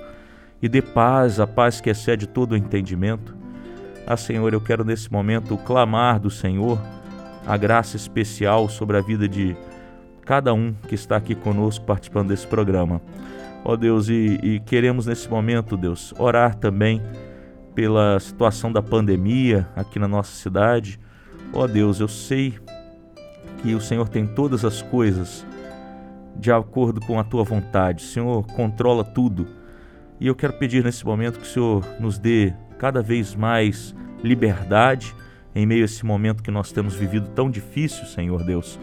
e 0.62 0.70
dê 0.70 0.82
paz, 0.82 1.40
a 1.40 1.48
paz 1.48 1.82
que 1.82 1.90
excede 1.90 2.28
todo 2.28 2.52
o 2.54 2.58
entendimento. 2.58 3.36
Ah, 4.06 4.18
Senhor, 4.18 4.54
eu 4.54 4.62
quero 4.62 4.84
nesse 4.84 5.12
momento 5.12 5.58
clamar 5.58 6.20
do 6.20 6.30
Senhor 6.30 6.80
a 7.46 7.58
graça 7.58 7.96
especial 7.96 8.70
sobre 8.70 8.98
a 8.98 9.02
vida 9.02 9.28
de 9.28 9.56
cada 10.26 10.54
um 10.54 10.74
que 10.88 10.96
está 10.96 11.18
aqui 11.18 11.34
conosco 11.34 11.86
participando 11.86 12.30
desse 12.30 12.48
programa. 12.48 13.02
Ó 13.64 13.76
Deus, 13.76 14.10
e, 14.10 14.40
e 14.42 14.60
queremos 14.60 15.06
nesse 15.06 15.30
momento, 15.30 15.78
Deus, 15.78 16.14
orar 16.18 16.56
também 16.56 17.02
pela 17.76 18.20
situação 18.20 18.72
da 18.72 18.82
pandemia 18.82 19.68
aqui 19.76 20.00
na 20.00 20.08
nossa 20.08 20.32
cidade. 20.32 21.00
Ó 21.54 21.64
oh 21.64 21.68
Deus, 21.68 22.00
eu 22.00 22.08
sei 22.08 22.58
que 23.62 23.76
o 23.76 23.82
Senhor 23.82 24.10
tem 24.10 24.26
todas 24.26 24.66
as 24.66 24.82
coisas 24.82 25.46
de 26.36 26.52
acordo 26.52 27.00
com 27.02 27.20
a 27.20 27.24
tua 27.24 27.44
vontade. 27.44 28.04
O 28.04 28.08
Senhor 28.08 28.46
controla 28.48 29.04
tudo. 29.04 29.48
E 30.22 30.28
eu 30.28 30.36
quero 30.36 30.54
pedir 30.54 30.84
nesse 30.84 31.04
momento 31.04 31.40
que 31.40 31.48
o 31.48 31.50
Senhor 31.50 31.84
nos 32.00 32.20
dê 32.20 32.54
cada 32.78 33.02
vez 33.02 33.34
mais 33.34 33.96
liberdade 34.24 35.16
em 35.56 35.66
meio 35.66 35.82
a 35.82 35.86
esse 35.86 36.06
momento 36.06 36.44
que 36.44 36.52
nós 36.52 36.72
temos 36.72 36.94
vivido 36.94 37.28
tão 37.30 37.50
difícil, 37.50 38.06
Senhor 38.06 38.44
Deus. 38.44 38.80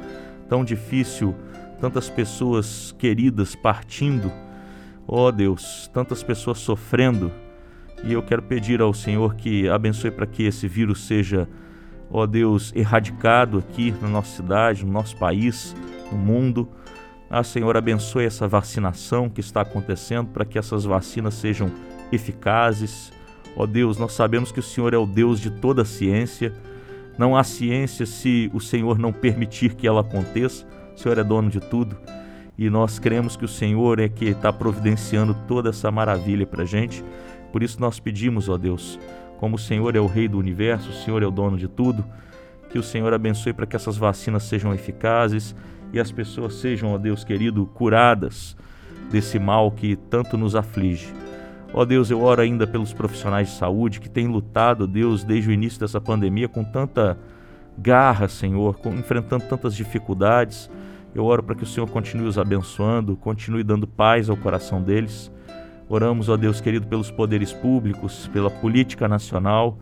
Tão 0.49 0.65
difícil, 0.65 1.37
tantas 1.81 2.11
pessoas 2.11 2.93
queridas 2.99 3.55
partindo. 3.55 4.33
Ó 5.07 5.29
oh 5.29 5.33
Deus, 5.33 5.89
tantas 5.95 6.25
pessoas 6.25 6.59
sofrendo 6.59 7.31
e 8.03 8.13
eu 8.13 8.23
quero 8.23 8.43
pedir 8.43 8.81
ao 8.81 8.93
Senhor 8.93 9.37
que 9.37 9.69
abençoe 9.69 10.11
para 10.11 10.27
que 10.27 10.43
esse 10.43 10.67
vírus 10.67 11.07
seja, 11.07 11.49
ó 12.11 12.27
Deus, 12.27 12.73
erradicado 12.75 13.59
aqui 13.59 13.95
na 14.03 14.09
nossa 14.09 14.37
cidade, 14.37 14.85
no 14.85 14.93
nosso 14.93 15.17
país, 15.17 15.75
no 16.11 16.19
mundo. 16.19 16.69
Ah, 17.31 17.45
Senhor, 17.45 17.77
abençoe 17.77 18.25
essa 18.25 18.49
vacinação 18.49 19.29
que 19.29 19.41
está 19.41 19.61
acontecendo 19.61 20.29
para 20.29 20.47
que 20.47 20.59
essas 20.59 20.85
vacinas 20.85 21.35
sejam 21.35 21.71
eficazes. 22.11 23.13
Ó 23.55 23.67
Deus, 23.67 23.99
nós 23.99 24.13
sabemos 24.13 24.51
que 24.51 24.61
o 24.61 24.63
Senhor 24.63 24.95
é 24.95 24.97
o 24.97 25.05
Deus 25.05 25.39
de 25.39 25.51
toda 25.51 25.83
a 25.83 25.85
ciência. 25.85 26.55
Não 27.19 27.37
há 27.37 27.45
ciência 27.45 28.07
se 28.07 28.51
o 28.55 28.61
Senhor 28.61 28.99
não 28.99 29.13
permitir 29.13 29.75
que 29.75 29.87
ela 29.87 30.01
aconteça. 30.01 30.67
O 30.97 30.99
Senhor 30.99 31.19
é 31.19 31.25
dono 31.25 31.51
de 31.51 31.61
tudo. 31.61 31.99
E 32.57 32.71
nós 32.71 32.99
cremos 32.99 33.37
que 33.37 33.45
o 33.45 33.49
Senhor 33.49 34.01
é 34.01 34.09
que 34.09 34.25
está 34.25 34.51
providenciando 34.51 35.37
toda 35.47 35.69
essa 35.69 35.91
maravilha 35.91 36.47
para 36.47 36.63
a 36.63 36.67
gente. 36.67 37.05
Por 37.53 37.63
isso 37.63 37.79
nós 37.79 38.01
pedimos, 38.01 38.49
ó 38.49 38.57
Deus, 38.57 38.99
como 39.39 39.57
o 39.57 39.59
Senhor 39.59 39.95
é 39.95 40.01
o 40.01 40.07
Rei 40.07 40.29
do 40.29 40.39
universo, 40.39 40.89
o 40.89 40.95
Senhor 40.95 41.23
é 41.23 41.27
o 41.27 41.31
dono 41.31 41.59
de 41.59 41.69
tudo, 41.69 42.05
que 42.71 42.79
o 42.79 42.83
Senhor 42.83 43.13
abençoe 43.13 43.53
para 43.53 43.67
que 43.67 43.77
essas 43.77 43.97
vacinas 43.97 44.45
sejam 44.45 44.73
eficazes 44.75 45.55
e 45.93 45.99
as 45.99 46.13
pessoas 46.13 46.55
sejam, 46.55 46.93
ó 46.93 46.99
Deus 46.99 47.25
querido, 47.25 47.67
curadas 47.67 48.57
desse 49.11 49.39
mal 49.39 49.71
que 49.71 49.97
tanto 49.97 50.37
nos 50.37 50.55
aflige. 50.55 51.13
Ó 51.73 51.85
Deus, 51.85 52.11
eu 52.11 52.23
oro 52.23 52.41
ainda 52.41 52.67
pelos 52.67 52.93
profissionais 52.93 53.49
de 53.49 53.55
saúde 53.55 54.01
que 54.01 54.09
têm 54.09 54.27
lutado, 54.27 54.87
Deus, 54.87 55.23
desde 55.23 55.51
o 55.51 55.53
início 55.53 55.81
dessa 55.81 56.01
pandemia 56.01 56.49
com 56.49 56.65
tanta 56.65 57.19
garra, 57.77 58.27
Senhor, 58.27 58.79
com, 58.79 58.95
enfrentando 58.95 59.45
tantas 59.45 59.75
dificuldades. 59.75 60.71
Eu 61.15 61.25
oro 61.25 61.43
para 61.43 61.55
que 61.55 61.63
o 61.63 61.67
Senhor 61.67 61.89
continue 61.89 62.27
os 62.27 62.39
abençoando, 62.39 63.17
continue 63.17 63.63
dando 63.63 63.87
paz 63.87 64.31
ao 64.31 64.37
coração 64.37 64.83
deles. 64.83 65.31
Oramos, 65.89 66.29
ó 66.29 66.37
Deus 66.37 66.61
querido, 66.61 66.87
pelos 66.87 67.11
poderes 67.11 67.53
públicos, 67.53 68.29
pela 68.33 68.51
política 68.51 69.09
nacional, 69.09 69.79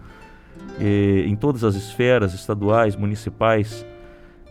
em 0.79 1.35
todas 1.35 1.65
as 1.65 1.75
esferas 1.75 2.33
estaduais, 2.33 2.95
municipais, 2.95 3.85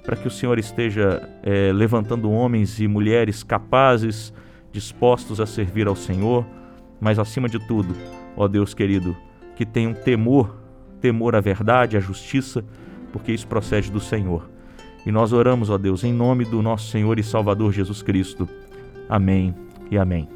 para 0.06 0.16
que 0.16 0.28
o 0.28 0.32
Senhor 0.32 0.60
esteja 0.60 1.28
é, 1.41 1.72
levantando 1.74 2.32
homens 2.32 2.80
e 2.80 2.88
mulheres 2.88 3.43
capazes, 3.43 4.34
dispostos 4.72 5.39
a 5.39 5.45
servir 5.45 5.88
ao 5.88 5.95
Senhor, 5.95 6.45
mas 6.99 7.18
acima 7.18 7.49
de 7.49 7.60
tudo, 7.60 7.95
ó 8.38 8.47
Deus 8.47 8.74
querido, 8.74 9.16
que 9.56 9.66
tenham 9.66 9.93
temor, 9.93 10.56
temor 11.01 11.36
à 11.36 11.41
verdade, 11.41 11.97
à 11.97 11.99
justiça, 11.99 12.64
porque 13.12 13.32
isso 13.32 13.47
procede 13.47 13.91
do 13.91 13.99
Senhor. 13.99 14.49
E 15.06 15.12
nós 15.12 15.32
oramos, 15.34 15.70
ó 15.70 15.78
Deus, 15.78 16.03
em 16.03 16.14
nome 16.14 16.45
do 16.45 16.62
nosso 16.62 16.89
Senhor 16.89 17.18
e 17.20 17.24
Salvador 17.24 17.72
Jesus 17.72 18.01
Cristo. 18.01 18.47
Amém 19.08 19.53
e 19.89 19.97
amém. 19.97 20.28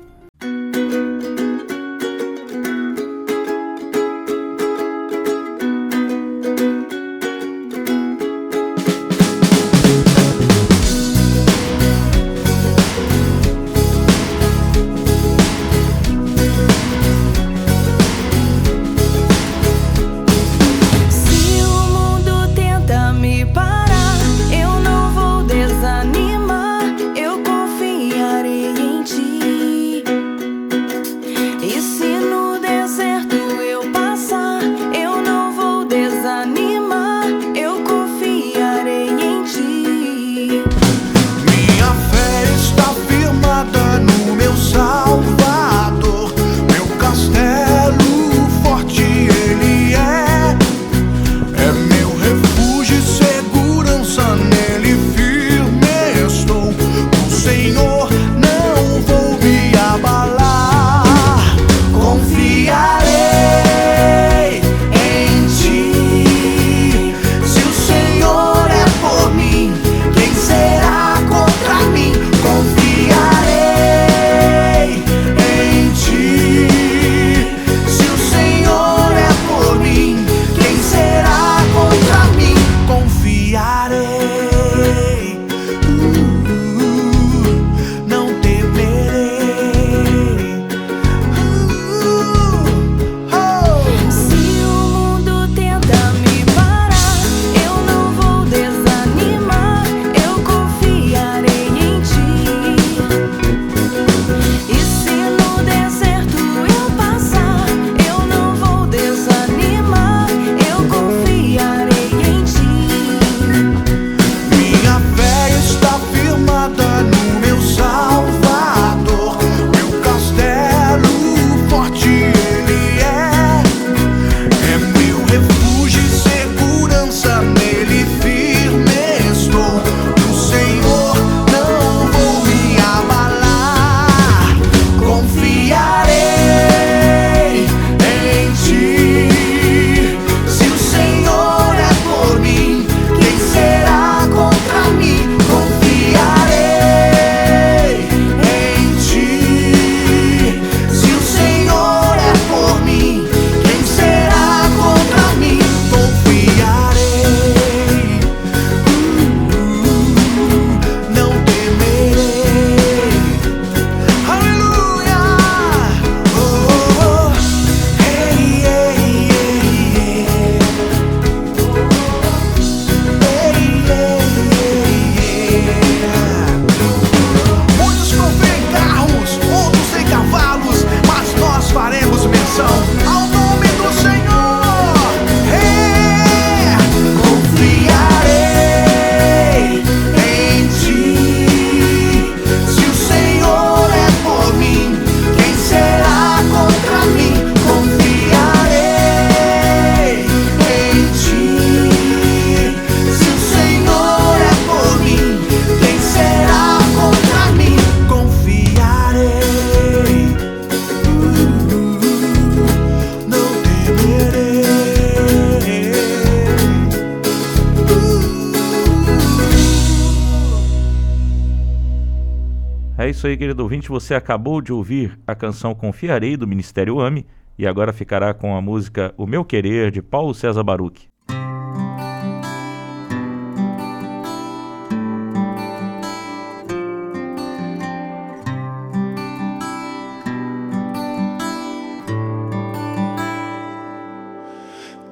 Ouvinte. 223.90 224.00
Você 224.00 224.14
acabou 224.14 224.62
de 224.62 224.72
ouvir 224.72 225.20
a 225.26 225.36
canção 225.36 225.74
Confiarei 225.74 226.38
do 226.38 226.48
Ministério 226.48 227.00
AME 227.00 227.26
e 227.58 227.66
agora 227.68 227.92
ficará 227.92 228.34
com 228.34 228.56
a 228.56 228.62
música 228.62 229.14
O 229.18 229.26
Meu 229.26 229.44
Querer 229.44 229.92
de 229.92 230.02
Paulo 230.02 230.34
César 230.34 230.64
Baruch. 230.64 231.10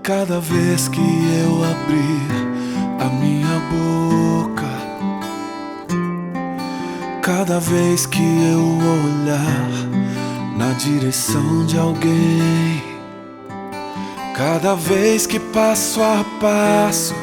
Cada 0.03 0.39
vez 0.39 0.87
que 0.87 1.01
eu 1.01 1.63
abrir 1.65 2.26
cada 7.27 7.59
vez 7.59 8.05
que 8.05 8.23
eu 8.23 8.61
olhar 8.61 9.69
na 10.55 10.71
direção 10.77 11.65
de 11.65 11.77
alguém, 11.77 12.81
cada 14.33 14.75
vez 14.75 15.27
que 15.27 15.37
passo 15.37 16.01
a 16.01 16.23
passo 16.39 17.13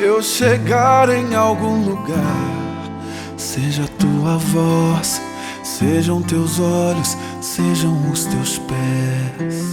eu 0.00 0.22
chegar 0.22 1.08
em 1.08 1.34
algum 1.34 1.84
lugar, 1.84 2.84
seja 3.36 3.82
a 3.82 3.88
tua 3.98 4.38
voz, 4.38 5.20
sejam 5.64 6.22
teus 6.22 6.60
olhos, 6.60 7.16
sejam 7.40 8.08
os 8.08 8.26
teus 8.26 8.58
pés. 8.60 9.64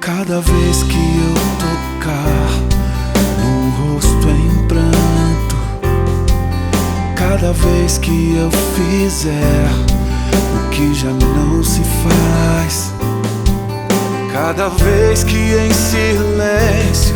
Cada 0.00 0.40
vez 0.40 0.82
que 0.82 0.96
eu 0.96 1.34
tocar 1.60 2.75
vez 7.86 7.98
que 7.98 8.36
eu 8.36 8.50
fizer 8.74 9.70
o 10.56 10.70
que 10.70 10.92
já 10.92 11.08
não 11.08 11.62
se 11.62 11.82
faz, 12.02 12.92
cada 14.32 14.68
vez 14.70 15.22
que 15.22 15.36
em 15.36 15.72
silêncio 15.72 17.14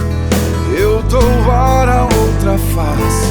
eu 0.79 1.03
dou 1.03 1.51
a 1.51 2.05
outra 2.05 2.57
face, 2.73 3.27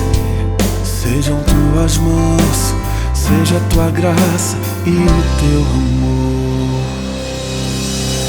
sejam 0.84 1.40
tuas 1.44 1.98
mãos, 2.00 2.74
seja 3.14 3.58
tua 3.70 3.90
graça 3.90 4.58
e 4.86 4.90
o 4.90 5.24
teu 5.40 5.62
amor. 5.62 6.82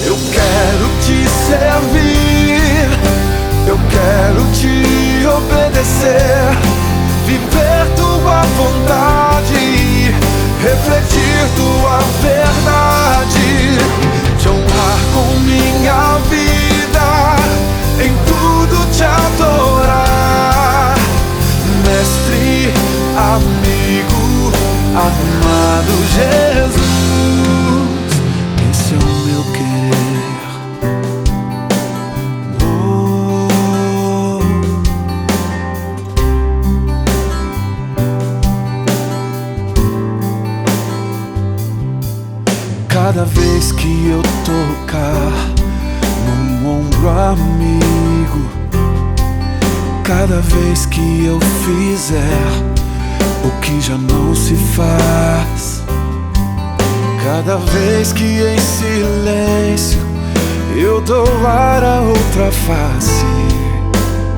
Eu 0.06 0.16
quero 0.30 0.88
te 1.02 1.28
servir, 1.48 2.88
eu 3.66 3.78
quero 3.90 4.44
te 4.52 5.26
obedecer, 5.26 6.79
viver 7.30 7.86
tua 7.94 8.42
vontade, 8.58 10.14
refletir 10.62 11.48
tua 11.56 11.98
verdade, 12.20 13.78
te 14.36 14.48
honrar 14.48 14.98
com 15.14 15.38
minha 15.40 16.18
vida, 16.28 17.36
em 18.04 18.12
tudo 18.26 18.90
te 18.90 19.04
adorar, 19.04 20.96
mestre, 21.84 22.72
amigo, 23.16 24.52
amado 24.96 25.94
Jesus. 26.16 27.49
Cada 43.12 43.24
vez 43.24 43.72
que 43.72 44.08
eu 44.08 44.22
tocar 44.44 45.32
num 46.24 46.78
ombro 46.78 47.08
amigo, 47.08 48.48
cada 50.04 50.40
vez 50.40 50.86
que 50.86 51.26
eu 51.26 51.40
fizer 51.64 52.46
o 53.44 53.50
que 53.60 53.80
já 53.80 53.98
não 53.98 54.32
se 54.32 54.54
faz. 54.54 55.82
Cada 57.24 57.56
vez 57.56 58.12
que 58.12 58.22
em 58.22 58.58
silêncio 58.60 59.98
eu 60.76 61.00
dou 61.00 61.26
ar 61.44 61.82
a 61.82 62.02
outra 62.02 62.52
face, 62.52 63.24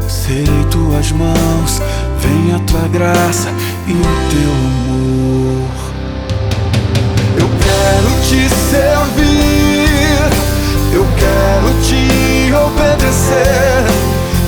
serei 0.09 0.65
tuas 0.71 1.13
mãos, 1.13 1.83
vem 2.21 2.55
a 2.55 2.59
tua 2.61 2.89
graça 2.89 3.51
e 3.87 3.93
o 3.93 4.31
teu 4.31 4.51
amor. 4.51 4.92
Te 8.33 8.49
servir, 8.49 10.31
eu 10.91 11.07
quero 11.19 11.69
te 11.83 12.51
obedecer, 12.55 13.85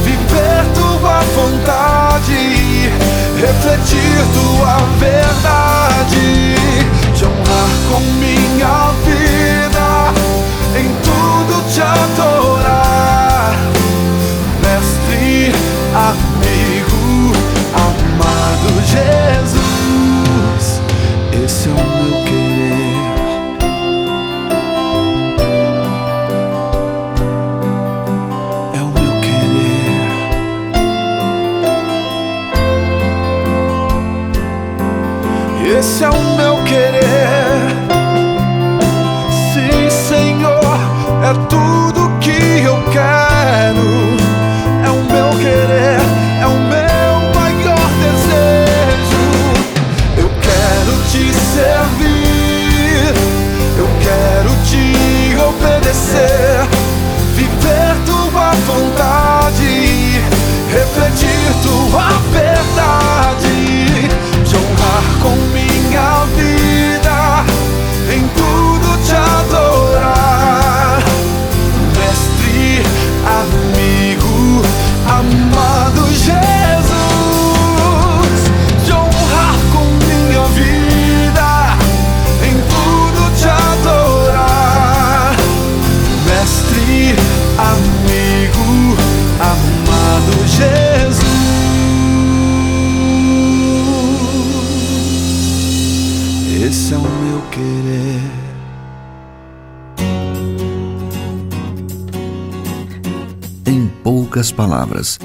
viver 0.02 0.64
tua 0.74 1.20
vontade, 1.36 2.90
refletir 3.36 4.24
tua 4.32 4.76
verdade, 4.98 6.26
te 7.14 7.24
honrar 7.26 7.72
com 7.90 8.00
minha 8.14 8.76
vida, 9.04 9.88
em 10.80 10.88
tudo 11.04 11.54
te 11.70 11.82
adorar, 11.82 13.52
mestre, 14.62 15.52
amigo, 16.08 17.02
amado 17.74 18.66
Jesus. 18.86 20.64
Esse 21.44 21.68
é 21.68 21.72
o 21.72 21.74
meu 21.74 22.24
querer. 22.24 22.83
Esse 35.94 36.02
é 36.02 36.10
o 36.10 36.36
meu 36.36 36.56
querer. 36.64 37.04
Sim, 39.52 39.88
Senhor, 39.88 40.80
é 41.22 41.32
tudo 41.48 41.63
palavras. 104.54 105.18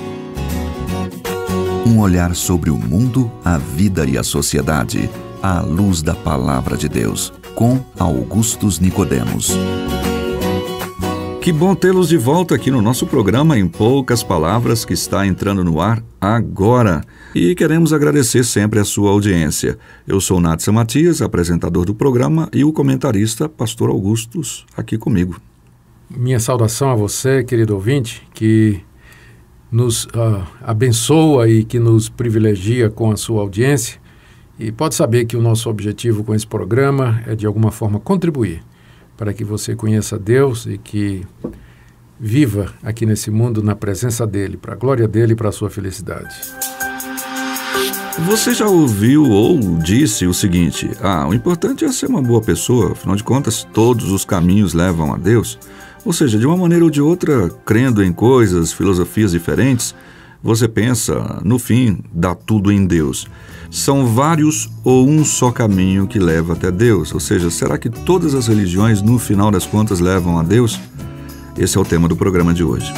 Um 1.85 1.99
olhar 1.99 2.35
sobre 2.35 2.69
o 2.69 2.75
mundo, 2.75 3.31
a 3.43 3.57
vida 3.57 4.05
e 4.05 4.17
a 4.17 4.23
sociedade, 4.23 5.09
à 5.41 5.61
luz 5.61 6.01
da 6.01 6.13
palavra 6.13 6.75
de 6.75 6.89
Deus, 6.89 7.31
com 7.55 7.79
Augustus 7.97 8.79
Nicodemos. 8.79 9.55
Que 11.41 11.53
bom 11.53 11.73
tê-los 11.73 12.09
de 12.09 12.17
volta 12.17 12.53
aqui 12.53 12.69
no 12.69 12.81
nosso 12.81 13.07
programa 13.07 13.57
Em 13.57 13.67
Poucas 13.67 14.21
Palavras, 14.21 14.83
que 14.83 14.93
está 14.93 15.25
entrando 15.25 15.63
no 15.63 15.79
ar 15.79 16.03
agora. 16.19 17.01
E 17.33 17.55
queremos 17.55 17.93
agradecer 17.93 18.43
sempre 18.43 18.77
a 18.77 18.83
sua 18.83 19.09
audiência. 19.09 19.77
Eu 20.05 20.19
sou 20.19 20.41
Natsa 20.41 20.71
Matias, 20.71 21.21
apresentador 21.21 21.85
do 21.85 21.95
programa, 21.95 22.49
e 22.53 22.63
o 22.63 22.73
comentarista 22.73 23.47
Pastor 23.47 23.89
Augustus, 23.89 24.65
aqui 24.75 24.97
comigo. 24.97 25.39
Minha 26.09 26.39
saudação 26.39 26.91
a 26.91 26.95
você, 26.95 27.43
querido 27.43 27.73
ouvinte, 27.73 28.27
que 28.33 28.81
nos 29.71 30.07
ah, 30.13 30.45
abençoa 30.61 31.49
e 31.49 31.63
que 31.63 31.79
nos 31.79 32.09
privilegia 32.09 32.89
com 32.89 33.11
a 33.11 33.17
sua 33.17 33.41
audiência. 33.41 33.99
E 34.57 34.71
pode 34.71 34.95
saber 34.95 35.25
que 35.25 35.37
o 35.37 35.41
nosso 35.41 35.69
objetivo 35.69 36.23
com 36.23 36.35
esse 36.35 36.45
programa 36.45 37.21
é 37.25 37.35
de 37.35 37.45
alguma 37.45 37.71
forma 37.71 37.99
contribuir 37.99 38.61
para 39.15 39.33
que 39.33 39.43
você 39.43 39.75
conheça 39.75 40.17
Deus 40.17 40.65
e 40.65 40.77
que 40.77 41.25
viva 42.19 42.73
aqui 42.83 43.05
nesse 43.05 43.31
mundo 43.31 43.63
na 43.63 43.75
presença 43.75 44.25
dele, 44.25 44.57
para 44.57 44.73
a 44.73 44.75
glória 44.75 45.07
dele 45.07 45.33
e 45.33 45.35
para 45.35 45.49
a 45.49 45.51
sua 45.51 45.69
felicidade. 45.69 46.35
Você 48.25 48.53
já 48.53 48.67
ouviu 48.67 49.29
ou 49.29 49.59
disse 49.77 50.25
o 50.25 50.33
seguinte: 50.33 50.89
ah, 51.01 51.27
o 51.27 51.33
importante 51.33 51.85
é 51.85 51.91
ser 51.91 52.07
uma 52.07 52.21
boa 52.21 52.41
pessoa, 52.41 52.91
afinal 52.91 53.15
de 53.15 53.23
contas, 53.23 53.65
todos 53.73 54.11
os 54.11 54.25
caminhos 54.25 54.73
levam 54.73 55.13
a 55.13 55.17
Deus? 55.17 55.57
Ou 56.05 56.13
seja, 56.13 56.37
de 56.37 56.47
uma 56.47 56.55
maneira 56.55 56.83
ou 56.83 56.89
de 56.89 57.01
outra, 57.01 57.49
crendo 57.65 58.03
em 58.03 58.13
coisas, 58.13 58.71
filosofias 58.71 59.31
diferentes, 59.31 59.93
você 60.41 60.67
pensa, 60.67 61.41
no 61.43 61.59
fim, 61.59 61.99
dá 62.13 62.33
tudo 62.33 62.71
em 62.71 62.85
Deus. 62.85 63.27
São 63.69 64.05
vários 64.05 64.69
ou 64.83 65.07
um 65.07 65.25
só 65.25 65.51
caminho 65.51 66.07
que 66.07 66.17
leva 66.17 66.53
até 66.53 66.71
Deus? 66.71 67.13
Ou 67.13 67.19
seja, 67.19 67.49
será 67.49 67.77
que 67.77 67.89
todas 67.89 68.33
as 68.33 68.47
religiões, 68.47 69.01
no 69.01 69.19
final 69.19 69.51
das 69.51 69.65
contas, 69.65 69.99
levam 69.99 70.39
a 70.39 70.43
Deus? 70.43 70.79
Esse 71.57 71.77
é 71.77 71.81
o 71.81 71.85
tema 71.85 72.07
do 72.07 72.15
programa 72.15 72.53
de 72.53 72.63
hoje. 72.63 72.91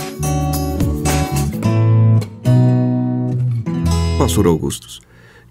Pastor 4.19 4.45
Augustus, 4.45 5.01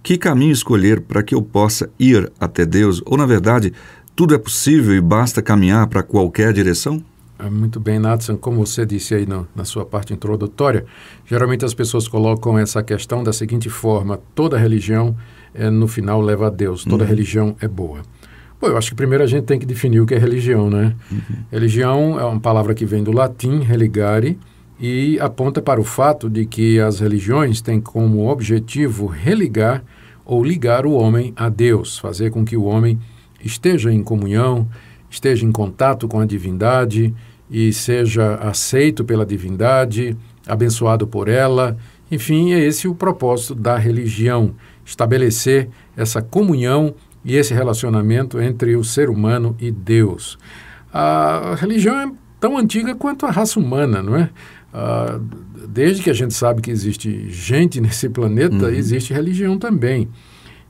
que 0.00 0.16
caminho 0.16 0.52
escolher 0.52 1.00
para 1.00 1.24
que 1.24 1.34
eu 1.34 1.42
possa 1.42 1.90
ir 1.98 2.30
até 2.38 2.64
Deus? 2.64 3.02
Ou, 3.04 3.18
na 3.18 3.26
verdade, 3.26 3.72
tudo 4.14 4.32
é 4.32 4.38
possível 4.38 4.94
e 4.94 5.00
basta 5.00 5.42
caminhar 5.42 5.88
para 5.88 6.04
qualquer 6.04 6.52
direção? 6.52 7.02
Ah, 7.42 7.48
Muito 7.50 7.80
bem, 7.80 7.98
Nathan, 7.98 8.36
como 8.36 8.64
você 8.66 8.84
disse 8.84 9.14
aí 9.14 9.24
no- 9.26 9.46
na 9.56 9.64
sua 9.64 9.84
parte 9.86 10.12
introdutória, 10.12 10.84
geralmente 11.26 11.64
as 11.64 11.72
pessoas 11.72 12.06
colocam 12.06 12.58
essa 12.58 12.82
questão 12.82 13.22
da 13.24 13.32
seguinte 13.32 13.68
forma: 13.70 14.18
toda 14.34 14.58
religião, 14.58 15.16
eh, 15.54 15.70
no 15.70 15.88
final, 15.88 16.20
leva 16.20 16.48
a 16.48 16.50
Deus, 16.50 16.84
toda 16.84 17.02
Uhum. 17.04 17.08
religião 17.08 17.56
é 17.60 17.66
boa. 17.68 18.00
Bom, 18.60 18.66
eu 18.68 18.76
acho 18.76 18.90
que 18.90 18.94
primeiro 18.96 19.24
a 19.24 19.26
gente 19.26 19.44
tem 19.44 19.58
que 19.58 19.64
definir 19.64 20.00
o 20.00 20.06
que 20.06 20.14
é 20.14 20.18
religião, 20.18 20.68
né? 20.68 20.94
Religião 21.50 22.20
é 22.20 22.24
uma 22.24 22.38
palavra 22.38 22.74
que 22.74 22.84
vem 22.84 23.02
do 23.02 23.10
latim, 23.10 23.60
religare, 23.60 24.38
e 24.78 25.18
aponta 25.18 25.62
para 25.62 25.80
o 25.80 25.84
fato 25.84 26.28
de 26.28 26.44
que 26.44 26.78
as 26.78 27.00
religiões 27.00 27.62
têm 27.62 27.80
como 27.80 28.28
objetivo 28.28 29.06
religar 29.06 29.82
ou 30.26 30.44
ligar 30.44 30.84
o 30.84 30.92
homem 30.92 31.32
a 31.36 31.48
Deus, 31.48 31.98
fazer 31.98 32.30
com 32.30 32.44
que 32.44 32.54
o 32.56 32.64
homem 32.64 32.98
esteja 33.42 33.90
em 33.90 34.02
comunhão, 34.02 34.68
esteja 35.08 35.46
em 35.46 35.50
contato 35.52 36.06
com 36.06 36.20
a 36.20 36.26
divindade 36.26 37.14
e 37.50 37.72
seja 37.72 38.36
aceito 38.36 39.04
pela 39.04 39.26
divindade, 39.26 40.16
abençoado 40.46 41.06
por 41.06 41.28
ela. 41.28 41.76
Enfim, 42.10 42.52
é 42.52 42.60
esse 42.60 42.86
o 42.88 42.94
propósito 42.94 43.54
da 43.54 43.76
religião: 43.76 44.54
estabelecer 44.84 45.68
essa 45.96 46.22
comunhão 46.22 46.94
e 47.24 47.36
esse 47.36 47.52
relacionamento 47.52 48.40
entre 48.40 48.76
o 48.76 48.84
ser 48.84 49.10
humano 49.10 49.56
e 49.60 49.70
Deus. 49.70 50.38
A 50.92 51.54
religião 51.58 51.98
é 51.98 52.10
tão 52.38 52.56
antiga 52.56 52.94
quanto 52.94 53.26
a 53.26 53.30
raça 53.30 53.60
humana, 53.60 54.02
não 54.02 54.16
é? 54.16 54.30
Ah, 54.72 55.20
desde 55.68 56.02
que 56.02 56.10
a 56.10 56.14
gente 56.14 56.32
sabe 56.34 56.62
que 56.62 56.70
existe 56.70 57.28
gente 57.30 57.80
nesse 57.82 58.08
planeta, 58.08 58.66
Uhum. 58.66 58.68
existe 58.70 59.12
religião 59.12 59.58
também. 59.58 60.08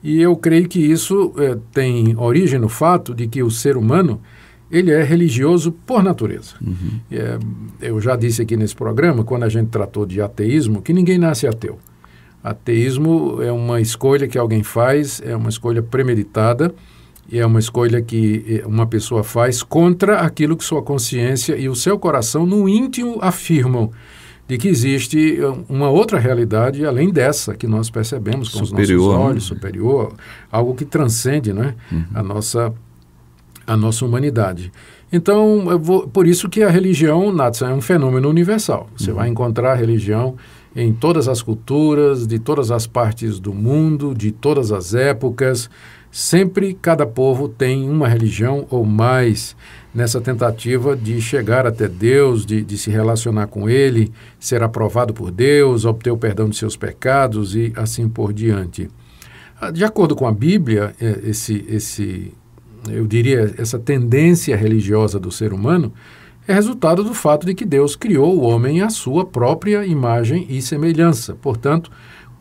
E 0.03 0.21
eu 0.21 0.35
creio 0.35 0.67
que 0.67 0.79
isso 0.81 1.33
eh, 1.37 1.59
tem 1.73 2.17
origem 2.17 2.59
no 2.59 2.71
fato 2.71 3.15
de 3.15 3.27
que 3.29 3.43
o 3.43 3.51
ser 3.51 3.77
humano 3.77 4.19
ele 4.71 4.93
é 4.93 5.03
religioso 5.03 5.73
por 5.73 6.03
natureza. 6.03 6.55
É, 7.11 7.39
eu 7.81 8.01
já 8.01 8.15
disse 8.15 8.41
aqui 8.41 8.57
nesse 8.57 8.75
programa, 8.75 9.25
quando 9.25 9.43
a 9.43 9.49
gente 9.49 9.69
tratou 9.69 10.07
de 10.07 10.21
ateísmo, 10.21 10.81
que 10.81 10.93
ninguém 10.93 11.19
nasce 11.19 11.47
ateu. 11.47 11.79
Ateísmo 12.43 13.43
é 13.43 13.53
uma 13.53 13.81
escolha 13.81 14.27
que 14.27 14.39
alguém 14.39 14.63
faz, 14.63 15.21
é 15.25 15.37
uma 15.37 15.51
escolha 15.51 15.83
premeditada 15.83 16.75
e 17.31 17.39
é 17.39 17.45
uma 17.45 17.59
escolha 17.59 18.01
que 18.01 18.63
eh, 18.63 18.67
uma 18.67 18.87
pessoa 18.87 19.23
faz 19.23 19.63
contra 19.63 20.21
aquilo 20.21 20.57
que 20.57 20.65
sua 20.65 20.83
consciência 20.83 21.55
e 21.57 21.69
o 21.69 21.75
seu 21.75 21.99
coração 21.99 22.47
no 22.47 22.67
íntimo 22.69 23.19
afirmam 23.21 23.91
de 24.49 24.57
que 24.57 24.69
existe 24.69 25.39
eh, 25.39 25.55
uma 25.69 25.91
outra 25.91 26.19
realidade 26.19 26.85
além 26.87 27.11
dessa 27.11 27.55
que 27.55 27.67
nós 27.67 27.91
percebemos 27.91 28.49
com 28.49 28.63
os 28.63 28.71
Superior, 28.71 28.99
nossos 29.01 29.19
né? 29.19 29.25
olhos, 29.27 29.45
superior, 29.45 30.15
algo 30.51 30.75
que 30.75 30.87
transcende 30.87 31.53
né, 31.53 31.75
a 32.15 32.23
nossa 32.23 32.73
a 33.73 33.77
nossa 33.77 34.05
humanidade. 34.05 34.73
Então, 35.13 35.79
vou- 35.79 36.09
por 36.09 36.27
isso 36.27 36.49
que 36.49 36.63
a 36.63 36.71
religião, 36.71 37.33
Natsan, 37.33 37.71
é 37.71 37.75
um 37.75 37.81
fenômeno 37.81 38.29
universal. 38.29 38.89
Você 38.97 39.13
vai 39.13 39.29
encontrar 39.29 39.75
religião 39.75 40.35
em 40.75 40.93
todas 40.93 41.29
as 41.29 41.41
culturas, 41.43 42.27
de 42.27 42.39
todas 42.39 42.71
as 42.71 42.87
partes 42.87 43.39
do 43.41 43.53
mundo, 43.53 44.15
de 44.15 44.31
todas 44.33 44.73
as 44.73 44.95
épocas. 44.95 45.69
Sempre 46.13 46.75
cada 46.75 47.07
povo 47.07 47.49
tem 47.49 47.89
uma 47.89 48.09
religião 48.09 48.67
ou 48.71 48.85
mais 48.85 49.55
nessa 49.95 50.21
tentativa 50.21 50.97
de 50.97 51.21
chegar 51.21 51.67
até 51.67 51.87
Deus, 51.89 52.45
de, 52.47 52.63
de 52.63 52.77
se 52.79 52.91
relacionar 52.91 53.47
com 53.49 53.69
Ele, 53.69 54.13
ser 54.39 54.63
aprovado 54.63 55.13
por 55.15 55.31
Deus, 55.31 55.85
obter 55.85 56.11
o 56.11 56.17
perdão 56.17 56.49
de 56.49 56.57
seus 56.57 56.77
pecados 56.77 57.55
e 57.55 57.73
assim 57.77 58.09
por 58.09 58.33
diante. 58.33 58.89
Ah, 59.61 59.71
De 59.71 59.85
acordo 59.85 60.17
com 60.17 60.27
a 60.27 60.33
Bíblia, 60.33 60.95
eh, 61.01 61.21
esse, 61.25 61.65
esse, 61.69 62.33
eu 62.89 63.07
diria, 63.07 63.55
essa 63.59 63.79
tendência 63.79 64.57
religiosa 64.57 65.19
do 65.19 65.31
ser 65.31 65.53
humano 65.53 65.93
é 66.47 66.53
resultado 66.53 67.05
do 67.05 67.15
fato 67.15 67.47
de 67.47 67.55
que 67.55 67.65
Deus 67.65 67.95
criou 67.95 68.37
o 68.37 68.43
homem 68.43 68.81
à 68.81 68.91
sua 68.91 69.25
própria 69.25 69.85
imagem 69.85 70.47
e 70.49 70.61
semelhança. 70.61 71.35
Portanto, 71.35 71.91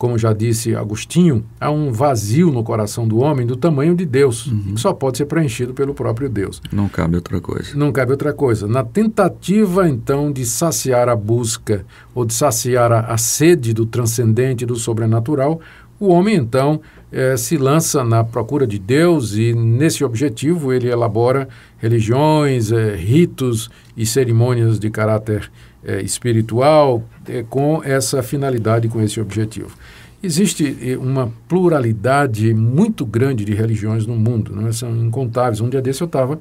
como 0.00 0.16
já 0.16 0.32
disse 0.32 0.74
Agostinho, 0.74 1.44
há 1.60 1.70
um 1.70 1.92
vazio 1.92 2.50
no 2.50 2.64
coração 2.64 3.06
do 3.06 3.18
homem 3.18 3.46
do 3.46 3.54
tamanho 3.54 3.94
de 3.94 4.06
Deus, 4.06 4.50
que 4.72 4.80
só 4.80 4.94
pode 4.94 5.18
ser 5.18 5.26
preenchido 5.26 5.74
pelo 5.74 5.92
próprio 5.92 6.26
Deus. 6.26 6.62
Não 6.72 6.88
cabe 6.88 7.16
outra 7.16 7.38
coisa. 7.38 7.76
Não 7.76 7.92
cabe 7.92 8.12
outra 8.12 8.32
coisa. 8.32 8.66
Na 8.66 8.82
tentativa, 8.82 9.86
então, 9.86 10.32
de 10.32 10.46
saciar 10.46 11.10
a 11.10 11.14
busca 11.14 11.84
ou 12.14 12.24
de 12.24 12.32
saciar 12.32 12.90
a, 12.90 13.00
a 13.00 13.18
sede 13.18 13.74
do 13.74 13.84
transcendente, 13.84 14.64
do 14.64 14.74
sobrenatural, 14.74 15.60
o 16.00 16.08
homem, 16.08 16.34
então, 16.34 16.80
eh, 17.12 17.36
se 17.36 17.58
lança 17.58 18.02
na 18.02 18.24
procura 18.24 18.66
de 18.66 18.78
Deus 18.78 19.34
e, 19.34 19.52
nesse 19.52 20.02
objetivo, 20.02 20.72
ele 20.72 20.88
elabora 20.88 21.46
religiões, 21.76 22.72
eh, 22.72 22.96
ritos 22.96 23.68
e 23.94 24.06
cerimônias 24.06 24.80
de 24.80 24.88
caráter 24.88 25.52
eh, 25.84 26.00
espiritual 26.00 27.04
com 27.50 27.82
essa 27.84 28.22
finalidade, 28.22 28.88
com 28.88 29.00
esse 29.02 29.20
objetivo. 29.20 29.76
Existe 30.22 30.96
uma 31.00 31.30
pluralidade 31.46 32.52
muito 32.54 33.04
grande 33.04 33.44
de 33.44 33.54
religiões 33.54 34.06
no 34.06 34.16
mundo, 34.16 34.56
não 34.56 34.68
é? 34.68 34.72
são 34.72 34.94
incontáveis. 34.96 35.60
Um 35.60 35.68
dia 35.68 35.80
desse 35.80 36.02
eu 36.02 36.06
estava 36.06 36.40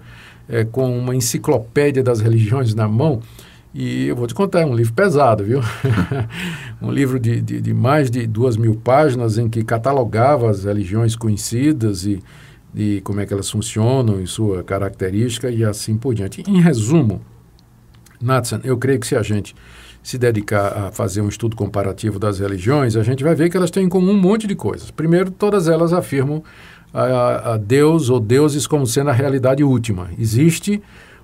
com 0.72 0.98
uma 0.98 1.16
enciclopédia 1.16 2.02
das 2.02 2.20
religiões 2.20 2.74
na 2.74 2.88
mão 2.88 3.22
e 3.74 4.08
eu 4.08 4.16
vou 4.16 4.26
te 4.26 4.34
contar, 4.34 4.62
é 4.62 4.66
um 4.66 4.76
livro 4.76 4.94
pesado, 4.94 5.44
viu? 5.44 5.62
um 6.82 6.92
livro 6.92 7.20
de, 7.20 7.40
de, 7.40 7.62
de 7.62 7.74
mais 7.74 8.10
de 8.10 8.26
duas 8.26 8.58
mil 8.58 8.76
páginas 8.76 9.38
em 9.38 9.48
que 9.48 9.64
catalogava 9.64 10.50
as 10.50 10.64
religiões 10.64 11.16
conhecidas 11.16 12.06
e, 12.06 12.20
e 12.76 13.00
como 13.02 13.20
é 13.20 13.26
que 13.26 13.34
elas 13.34 13.50
funcionam 13.50 14.20
e 14.22 14.26
sua 14.26 14.64
característica 14.64 15.52
e 15.52 15.64
assim 15.64 15.98
por 15.98 16.16
diante. 16.16 16.44
Em 16.48 16.60
resumo, 16.60 17.22
Nathan, 18.20 18.60
eu 18.64 18.78
creio 18.78 19.00
que 19.00 19.08
se 19.08 19.16
a 19.16 19.22
gente 19.22 19.56
se 20.02 20.18
dedicar 20.18 20.68
a 20.76 20.92
fazer 20.92 21.22
um 21.22 21.30
estudo 21.30 21.56
comparativo 21.56 22.18
das 22.18 22.40
religiões, 22.40 22.96
a 22.96 23.04
gente 23.04 23.24
vai 23.24 23.36
ver 23.36 23.50
que 23.50 23.58
elas 23.58 23.70
têm 23.70 23.84
em 23.84 23.90
comum 23.90 24.14
um 24.14 24.20
monte 24.20 24.48
de 24.48 24.56
coisas. 24.56 24.90
Primeiro, 24.90 25.30
todas 25.30 25.68
elas 25.68 25.94
afirmam 25.94 26.44
a, 26.94 27.54
a 27.54 27.58
Deus 27.58 28.10
ou 28.10 28.20
deuses 28.20 28.66
como 28.66 28.88
sendo 28.88 29.12
a 29.12 29.14
realidade 29.14 29.64
última. 29.64 30.10
Existe 30.18 30.82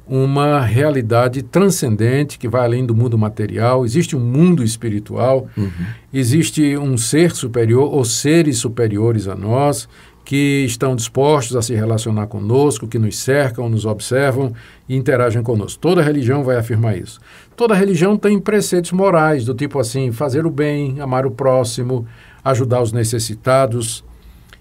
uma 0.08 0.60
realidade 0.62 1.42
transcendente 1.42 2.38
que 2.38 2.48
vai 2.48 2.64
além 2.64 2.86
do 2.86 2.96
mundo 2.96 3.18
material, 3.18 3.86
existe 3.86 4.16
um 4.16 4.20
mundo 4.20 4.64
espiritual, 4.64 5.48
existe 6.14 6.78
um 6.78 6.98
ser 6.98 7.32
superior 7.32 7.92
ou 7.92 8.06
seres 8.06 8.58
superiores 8.58 9.28
a 9.28 9.36
nós 9.36 9.88
que 10.26 10.66
estão 10.66 10.96
dispostos 10.96 11.56
a 11.56 11.62
se 11.62 11.76
relacionar 11.76 12.26
conosco, 12.26 12.88
que 12.88 12.98
nos 12.98 13.18
cercam, 13.20 13.70
nos 13.70 13.86
observam 13.86 14.52
e 14.90 14.96
interagem 14.96 15.44
conosco. 15.44 15.80
Toda 15.80 16.02
religião 16.02 16.44
vai 16.44 16.58
afirmar 16.58 16.98
isso. 16.98 17.20
Toda 17.56 17.76
religião 17.76 18.18
tem 18.18 18.40
preceitos 18.40 18.92
morais, 18.92 19.46
do 19.46 19.54
tipo 19.54 19.80
assim, 19.80 20.12
fazer 20.12 20.46
o 20.46 20.50
bem, 20.50 21.00
amar 21.00 21.28
o 21.28 21.32
próximo, 21.32 22.08
ajudar 22.44 22.82
os 22.82 22.92
necessitados. 22.92 24.04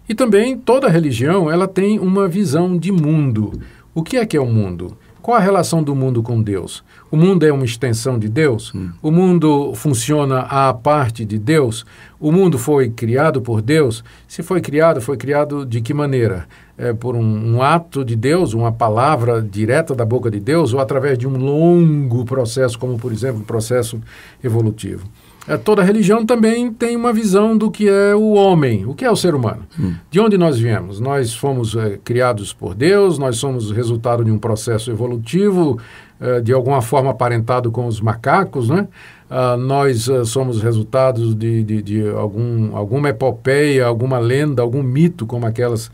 E 0.06 0.14
também 0.14 0.56
toda 0.56 0.88
religião, 0.88 1.50
ela 1.50 1.66
tem 1.66 1.98
uma 1.98 2.28
visão 2.28 2.76
de 2.76 2.92
mundo. 2.92 3.58
O 3.94 4.02
que 4.02 4.18
é 4.18 4.26
que 4.26 4.36
é 4.36 4.40
o 4.40 4.46
mundo? 4.46 4.98
Qual 5.24 5.38
a 5.38 5.40
relação 5.40 5.82
do 5.82 5.94
mundo 5.94 6.22
com 6.22 6.42
Deus? 6.42 6.84
O 7.10 7.16
mundo 7.16 7.46
é 7.46 7.50
uma 7.50 7.64
extensão 7.64 8.18
de 8.18 8.28
Deus? 8.28 8.74
O 9.00 9.10
mundo 9.10 9.72
funciona 9.74 10.40
à 10.40 10.74
parte 10.74 11.24
de 11.24 11.38
Deus? 11.38 11.86
O 12.20 12.30
mundo 12.30 12.58
foi 12.58 12.90
criado 12.90 13.40
por 13.40 13.62
Deus? 13.62 14.04
Se 14.28 14.42
foi 14.42 14.60
criado, 14.60 15.00
foi 15.00 15.16
criado 15.16 15.64
de 15.64 15.80
que 15.80 15.94
maneira? 15.94 16.46
É 16.76 16.92
por 16.92 17.16
um, 17.16 17.54
um 17.54 17.62
ato 17.62 18.04
de 18.04 18.14
Deus, 18.14 18.52
uma 18.52 18.70
palavra 18.70 19.40
direta 19.40 19.94
da 19.94 20.04
boca 20.04 20.30
de 20.30 20.38
Deus, 20.38 20.74
ou 20.74 20.80
através 20.80 21.16
de 21.16 21.26
um 21.26 21.38
longo 21.38 22.26
processo, 22.26 22.78
como 22.78 22.98
por 22.98 23.10
exemplo 23.10 23.40
o 23.40 23.46
processo 23.46 23.98
evolutivo? 24.42 25.08
É, 25.46 25.56
toda 25.56 25.82
religião 25.82 26.24
também 26.24 26.72
tem 26.72 26.96
uma 26.96 27.12
visão 27.12 27.56
do 27.56 27.70
que 27.70 27.88
é 27.88 28.14
o 28.14 28.32
homem, 28.32 28.86
o 28.86 28.94
que 28.94 29.04
é 29.04 29.10
o 29.10 29.16
ser 29.16 29.34
humano. 29.34 29.62
De 30.10 30.18
onde 30.18 30.38
nós 30.38 30.58
viemos? 30.58 31.00
Nós 31.00 31.34
fomos 31.34 31.76
é, 31.76 31.98
criados 32.02 32.52
por 32.52 32.74
Deus, 32.74 33.18
nós 33.18 33.36
somos 33.36 33.70
resultado 33.70 34.24
de 34.24 34.30
um 34.30 34.38
processo 34.38 34.90
evolutivo, 34.90 35.78
é, 36.18 36.40
de 36.40 36.52
alguma 36.52 36.80
forma 36.80 37.10
aparentado 37.10 37.70
com 37.70 37.86
os 37.86 38.00
macacos, 38.00 38.68
né? 38.68 38.88
Ah, 39.36 39.56
nós 39.56 40.08
ah, 40.08 40.24
somos 40.24 40.62
resultados 40.62 41.34
de, 41.34 41.64
de, 41.64 41.82
de 41.82 42.08
algum, 42.10 42.76
alguma 42.76 43.08
epopeia, 43.08 43.84
alguma 43.84 44.18
lenda, 44.18 44.62
algum 44.62 44.82
mito, 44.82 45.26
como, 45.26 45.44
aquelas, 45.44 45.90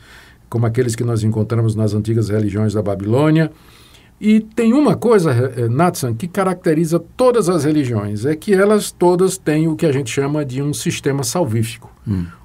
como 0.49 0.67
aqueles 0.67 0.95
que 0.95 1.05
nós 1.05 1.23
encontramos 1.23 1.75
nas 1.75 1.95
antigas 1.95 2.29
religiões 2.29 2.75
da 2.75 2.83
Babilônia. 2.83 3.51
E 4.21 4.39
tem 4.41 4.75
uma 4.75 4.95
coisa, 4.97 5.31
eh, 5.33 5.67
Natsan, 5.67 6.13
que 6.13 6.29
caracteriza 6.29 7.03
todas 7.17 7.49
as 7.49 7.65
religiões, 7.65 8.27
é 8.27 8.37
que 8.37 8.53
elas 8.53 8.93
todas 8.93 9.39
têm 9.39 9.67
o 9.67 9.75
que 9.75 9.87
a 9.87 9.93
gente 9.93 10.11
chama 10.11 10.45
de 10.45 10.61
um 10.61 10.75
sistema 10.75 11.25
salvífico, 11.25 11.91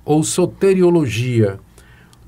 ou 0.06 0.24
soteriologia. 0.24 1.60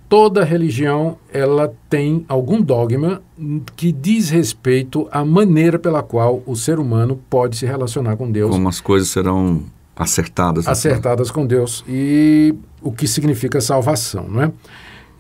Toda 0.10 0.44
religião, 0.44 1.18
ela 1.32 1.74
tem 1.90 2.26
algum 2.28 2.62
dogma 2.62 3.22
hum, 3.38 3.62
que 3.76 3.92
diz 3.92 4.30
respeito 4.30 5.08
à 5.12 5.24
maneira 5.24 5.78
pela 5.78 6.02
qual 6.02 6.42
o 6.46 6.56
ser 6.56 6.80
humano 6.80 7.20
pode 7.30 7.58
se 7.58 7.66
relacionar 7.66 8.16
com 8.16 8.32
Deus 8.32 8.52
Como 8.52 8.70
as 8.70 8.80
coisas 8.80 9.10
serão 9.10 9.64
acertadas. 9.96 10.66
né? 10.66 10.72
acertadas 10.72 11.30
com 11.30 11.46
Deus 11.46 11.84
e 11.90 12.56
o 12.82 12.90
que 12.92 13.06
significa 13.06 13.60
salvação, 13.60 14.28
não 14.30 14.44
é? 14.44 14.52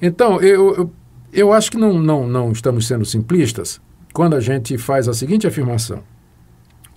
Então, 0.01 0.39
eu, 0.39 0.73
eu, 0.75 0.91
eu 1.33 1.53
acho 1.53 1.69
que 1.69 1.77
não, 1.77 1.99
não, 1.99 2.25
não 2.25 2.51
estamos 2.53 2.87
sendo 2.87 3.03
simplistas 3.03 3.81
quando 4.17 4.35
a 4.35 4.39
gente 4.39 4.79
faz 4.79 5.07
a 5.07 5.13
seguinte 5.13 5.45
afirmação. 5.45 5.99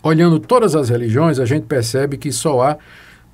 Olhando 0.02 0.38
todas 0.38 0.74
as 0.74 0.88
religiões, 0.88 1.38
a 1.38 1.44
gente 1.44 1.64
percebe 1.66 2.16
que 2.16 2.32
só 2.32 2.62
há, 2.62 2.78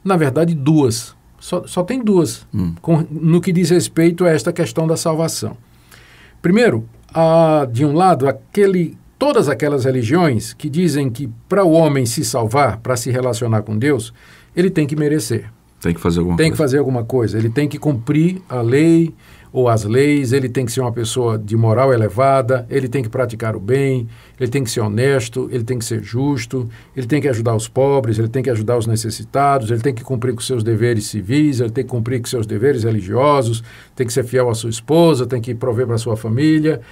na 0.04 0.16
verdade, 0.16 0.56
duas. 0.56 1.14
Só, 1.38 1.64
só 1.68 1.84
tem 1.84 2.02
duas 2.02 2.44
com- 2.82 3.06
no 3.08 3.40
que 3.40 3.52
diz 3.52 3.70
respeito 3.70 4.24
a 4.24 4.30
esta 4.30 4.52
questão 4.52 4.88
da 4.88 4.96
salvação. 4.96 5.56
Primeiro, 6.42 6.84
há, 7.14 7.64
de 7.70 7.84
um 7.84 7.92
lado, 7.92 8.26
aquele, 8.26 8.98
todas 9.16 9.48
aquelas 9.48 9.84
religiões 9.84 10.52
que 10.52 10.68
dizem 10.68 11.08
que 11.08 11.28
para 11.48 11.62
o 11.62 11.70
homem 11.70 12.04
se 12.06 12.24
salvar, 12.24 12.78
para 12.78 12.96
se 12.96 13.12
relacionar 13.12 13.62
com 13.62 13.78
Deus, 13.78 14.12
ele 14.56 14.68
tem 14.68 14.84
que 14.84 14.96
merecer. 14.96 15.48
Tem 15.80 15.94
que 15.94 16.00
fazer 16.00 16.18
alguma 16.18 16.36
Tem 16.36 16.50
que 16.50 16.56
coisa. 16.56 16.62
fazer 16.64 16.78
alguma 16.78 17.04
coisa. 17.04 17.38
Ele 17.38 17.50
tem 17.50 17.68
que 17.68 17.78
cumprir 17.78 18.42
a 18.48 18.60
lei 18.60 19.14
ou 19.58 19.70
as 19.70 19.84
leis, 19.84 20.34
ele 20.34 20.50
tem 20.50 20.66
que 20.66 20.70
ser 20.72 20.82
uma 20.82 20.92
pessoa 20.92 21.38
de 21.38 21.56
moral 21.56 21.90
elevada, 21.90 22.66
ele 22.68 22.88
tem 22.88 23.02
que 23.02 23.08
praticar 23.08 23.56
o 23.56 23.58
bem, 23.58 24.06
ele 24.38 24.50
tem 24.50 24.62
que 24.62 24.70
ser 24.70 24.80
honesto, 24.80 25.48
ele 25.50 25.64
tem 25.64 25.78
que 25.78 25.84
ser 25.86 26.02
justo, 26.02 26.68
ele 26.94 27.06
tem 27.06 27.22
que 27.22 27.28
ajudar 27.28 27.56
os 27.56 27.66
pobres, 27.66 28.18
ele 28.18 28.28
tem 28.28 28.42
que 28.42 28.50
ajudar 28.50 28.76
os 28.76 28.86
necessitados, 28.86 29.70
ele 29.70 29.80
tem 29.80 29.94
que 29.94 30.04
cumprir 30.04 30.34
com 30.34 30.42
seus 30.42 30.62
deveres 30.62 31.06
civis, 31.06 31.60
ele 31.60 31.70
tem 31.70 31.82
que 31.82 31.88
cumprir 31.88 32.20
com 32.20 32.26
seus 32.26 32.46
deveres 32.46 32.84
religiosos, 32.84 33.64
tem 33.94 34.06
que 34.06 34.12
ser 34.12 34.24
fiel 34.24 34.50
à 34.50 34.54
sua 34.54 34.68
esposa, 34.68 35.24
tem 35.24 35.40
que 35.40 35.54
prover 35.54 35.86
para 35.86 35.96
sua 35.96 36.18
família. 36.18 36.82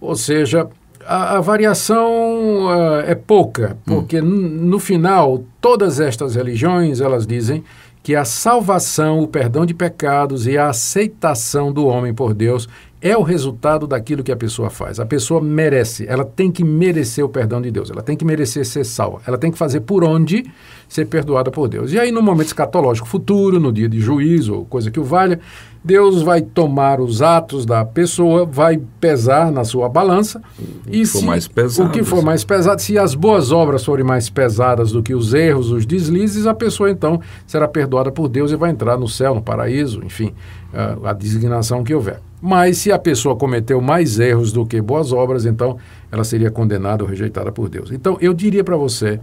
Ou 0.00 0.14
seja, 0.14 0.68
a, 1.04 1.38
a 1.38 1.40
variação 1.40 2.68
ah, 2.68 3.02
é 3.04 3.16
pouca, 3.16 3.76
porque 3.84 4.18
n- 4.18 4.48
no 4.70 4.78
final 4.78 5.42
todas 5.60 5.98
estas 5.98 6.36
religiões 6.36 7.00
elas 7.00 7.26
dizem 7.26 7.64
que 8.02 8.16
a 8.16 8.24
salvação, 8.24 9.20
o 9.20 9.28
perdão 9.28 9.64
de 9.64 9.72
pecados 9.72 10.46
e 10.46 10.58
a 10.58 10.68
aceitação 10.68 11.72
do 11.72 11.86
homem 11.86 12.12
por 12.12 12.34
Deus 12.34 12.68
é 13.02 13.16
o 13.16 13.22
resultado 13.22 13.84
daquilo 13.86 14.22
que 14.22 14.30
a 14.30 14.36
pessoa 14.36 14.70
faz. 14.70 15.00
A 15.00 15.04
pessoa 15.04 15.40
merece, 15.40 16.06
ela 16.08 16.24
tem 16.24 16.52
que 16.52 16.62
merecer 16.62 17.24
o 17.24 17.28
perdão 17.28 17.60
de 17.60 17.70
Deus, 17.70 17.90
ela 17.90 18.00
tem 18.02 18.16
que 18.16 18.24
merecer 18.24 18.64
ser 18.64 18.84
salva, 18.84 19.20
ela 19.26 19.36
tem 19.36 19.50
que 19.50 19.58
fazer 19.58 19.80
por 19.80 20.04
onde 20.04 20.44
ser 20.88 21.06
perdoada 21.06 21.50
por 21.50 21.68
Deus. 21.68 21.92
E 21.92 21.98
aí, 21.98 22.12
no 22.12 22.22
momento 22.22 22.46
escatológico 22.46 23.08
futuro, 23.08 23.58
no 23.58 23.72
dia 23.72 23.88
de 23.88 23.98
juízo, 23.98 24.54
ou 24.54 24.64
coisa 24.66 24.90
que 24.90 25.00
o 25.00 25.04
valha, 25.04 25.40
Deus 25.84 26.22
vai 26.22 26.40
tomar 26.42 27.00
os 27.00 27.20
atos 27.22 27.66
da 27.66 27.84
pessoa, 27.84 28.44
vai 28.46 28.80
pesar 29.00 29.50
na 29.50 29.64
sua 29.64 29.88
balança. 29.88 30.40
E 30.86 31.04
se- 31.04 31.24
pesado, 31.48 31.88
O 31.88 31.90
que 31.90 32.04
for 32.04 32.22
mais 32.22 32.44
pesado, 32.44 32.80
se 32.80 32.96
as 32.96 33.14
boas 33.16 33.50
obras 33.50 33.84
forem 33.84 34.04
mais 34.04 34.28
pesadas 34.30 34.92
do 34.92 35.02
que 35.02 35.12
os 35.14 35.34
erros, 35.34 35.72
os 35.72 35.84
deslizes, 35.84 36.46
a 36.46 36.54
pessoa 36.54 36.88
então 36.90 37.20
será 37.48 37.66
perdoada 37.66 38.12
por 38.12 38.28
Deus 38.28 38.52
e 38.52 38.56
vai 38.56 38.70
entrar 38.70 38.96
no 38.96 39.08
céu, 39.08 39.34
no 39.34 39.42
paraíso, 39.42 40.04
enfim, 40.04 40.32
a, 40.72 41.10
a 41.10 41.12
designação 41.12 41.82
que 41.82 41.92
houver. 41.94 42.20
Mas 42.42 42.78
se 42.78 42.90
a 42.90 42.98
pessoa 42.98 43.36
cometeu 43.36 43.80
mais 43.80 44.18
erros 44.18 44.52
do 44.52 44.66
que 44.66 44.80
boas 44.82 45.12
obras, 45.12 45.46
então 45.46 45.78
ela 46.10 46.24
seria 46.24 46.50
condenada 46.50 47.04
ou 47.04 47.08
rejeitada 47.08 47.52
por 47.52 47.68
Deus. 47.68 47.92
Então 47.92 48.18
eu 48.20 48.34
diria 48.34 48.64
para 48.64 48.76
você 48.76 49.20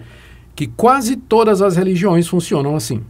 que 0.56 0.68
quase 0.68 1.18
todas 1.18 1.62
as 1.62 1.76
religiões 1.76 2.28
funcionam 2.28 2.76
assim. 2.76 3.02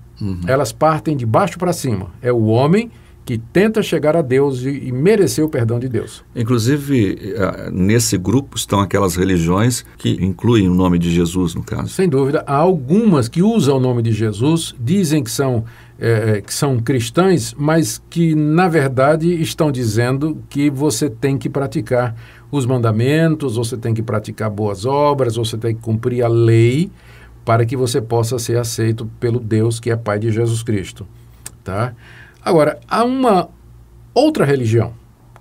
Elas 0.47 0.72
partem 0.72 1.16
de 1.16 1.26
baixo 1.26 1.57
para 1.57 1.72
cima. 1.72 2.07
É 2.22 2.32
o 2.32 2.45
homem 2.45 2.91
que 3.26 3.38
tenta 3.38 3.84
chegar 3.84 4.18
a 4.18 4.24
Deus 4.24 4.64
e, 4.64 4.88
e 4.88 4.91
merecer 4.91 5.45
o 5.45 5.49
perdão 5.49 5.80
de 5.80 5.88
Deus. 5.88 6.24
Inclusive, 6.36 7.36
eh, 7.36 7.70
nesse 7.72 8.18
grupo 8.18 8.57
estão 8.57 8.80
aquelas 8.80 9.16
religiões 9.16 9.86
que 9.99 10.18
incluem 10.20 10.68
o 10.68 10.74
nome 10.74 10.97
de 10.97 11.12
Jesus, 11.12 11.53
no 11.53 11.62
caso. 11.62 11.89
Sem 11.89 12.10
dúvida, 12.10 12.43
há 12.47 12.55
algumas 12.55 13.28
que 13.28 13.43
usam 13.43 13.78
o 13.78 13.80
nome 13.80 14.01
de 14.01 14.12
Jesus, 14.12 14.74
dizem 14.80 15.24
que 15.24 15.30
são, 15.30 15.64
eh, 16.02 16.41
que 16.45 16.54
são 16.54 16.80
cristãs, 16.80 17.54
mas 17.58 18.02
que, 18.10 18.34
na 18.34 18.68
verdade, 18.68 19.30
estão 19.41 19.72
dizendo 19.72 20.41
que 20.50 20.70
você 20.70 21.10
tem 21.10 21.38
que 21.38 21.50
praticar 21.50 22.16
os 22.50 22.66
mandamentos, 22.66 23.58
você 23.58 23.76
tem 23.76 23.93
que 23.93 24.02
praticar 24.02 24.50
boas 24.50 24.86
obras, 24.86 25.36
você 25.36 25.58
tem 25.58 25.76
que 25.76 25.82
cumprir 25.82 26.24
a 26.24 26.28
lei 26.28 26.89
para 27.43 27.66
que 27.66 27.76
você 27.76 28.02
possa 28.02 28.39
ser 28.39 28.58
aceito 28.58 29.06
pelo 29.20 29.39
Deus 29.39 29.80
que 29.80 29.91
é 29.91 29.95
Pai 29.95 30.20
de 30.20 30.32
Jesus 30.32 30.64
Cristo. 30.64 31.06
Tá? 31.64 31.93
Agora, 32.43 32.80
há 32.88 33.04
uma 33.04 33.50
outra 34.14 34.45
religião 34.45 34.93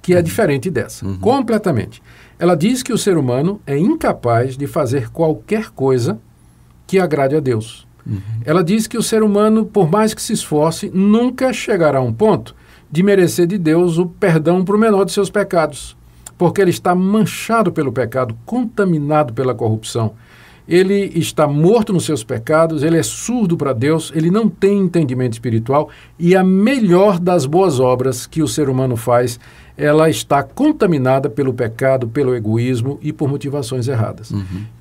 que 0.03 0.15
é 0.15 0.23
diferente 0.23 0.71
dessa, 0.71 1.07
completamente. 1.21 2.03
Ela 2.39 2.57
diz 2.57 2.83
que 2.83 2.93
o 2.93 2.99
ser 2.99 3.17
humano 3.17 3.61
é 3.67 3.77
incapaz 3.77 4.57
de 4.57 4.67
fazer 4.67 5.11
qualquer 5.11 5.71
coisa 5.71 6.19
que 6.87 6.99
agrade 6.99 7.37
a 7.37 7.41
Deus. 7.41 7.88
Ela 8.45 8.65
diz 8.65 8.87
que 8.87 8.97
o 8.97 9.03
ser 9.03 9.23
humano, 9.23 9.65
por 9.65 9.91
mais 9.91 10.15
que 10.15 10.23
se 10.23 10.33
esforce, 10.33 10.91
nunca 10.95 11.53
chegará 11.53 11.99
a 11.99 12.03
um 12.03 12.13
ponto 12.13 12.55
de 12.91 13.03
merecer 13.03 13.47
de 13.47 13.59
Deus 13.59 13.99
o 13.99 14.07
perdão 14.07 14.65
para 14.65 14.77
o 14.77 14.79
menor 14.79 15.05
de 15.05 15.13
seus 15.13 15.31
pecados, 15.31 15.97
porque 16.39 16.61
ele 16.61 16.71
está 16.71 16.95
manchado 16.95 17.71
pelo 17.71 17.93
pecado, 17.93 18.37
contaminado 18.47 19.35
pela 19.35 19.55
corrupção. 19.55 20.13
Ele 20.67 21.11
está 21.15 21.47
morto 21.47 21.95
nos 21.95 22.05
seus 22.05 22.23
pecados, 22.23 22.83
ele 22.83 22.99
é 22.99 23.03
surdo 23.03 23.57
para 23.57 23.73
Deus, 23.73 24.13
ele 24.15 24.31
não 24.31 24.51
tem 24.51 24.79
entendimento 24.79 25.33
espiritual 25.33 25.89
e 26.19 26.37
a 26.37 26.45
melhor 26.45 27.19
das 27.19 27.47
boas 27.47 27.81
obras 27.81 28.27
que 28.27 28.43
o 28.43 28.49
ser 28.49 28.69
humano 28.69 28.95
faz, 28.95 29.41
ela 29.79 30.11
está 30.11 30.43
contaminada 30.43 31.31
pelo 31.31 31.55
pecado, 31.55 32.07
pelo 32.09 32.35
egoísmo 32.35 32.99
e 33.01 33.15
por 33.15 33.31
motivações 33.31 33.89
erradas. 33.89 34.31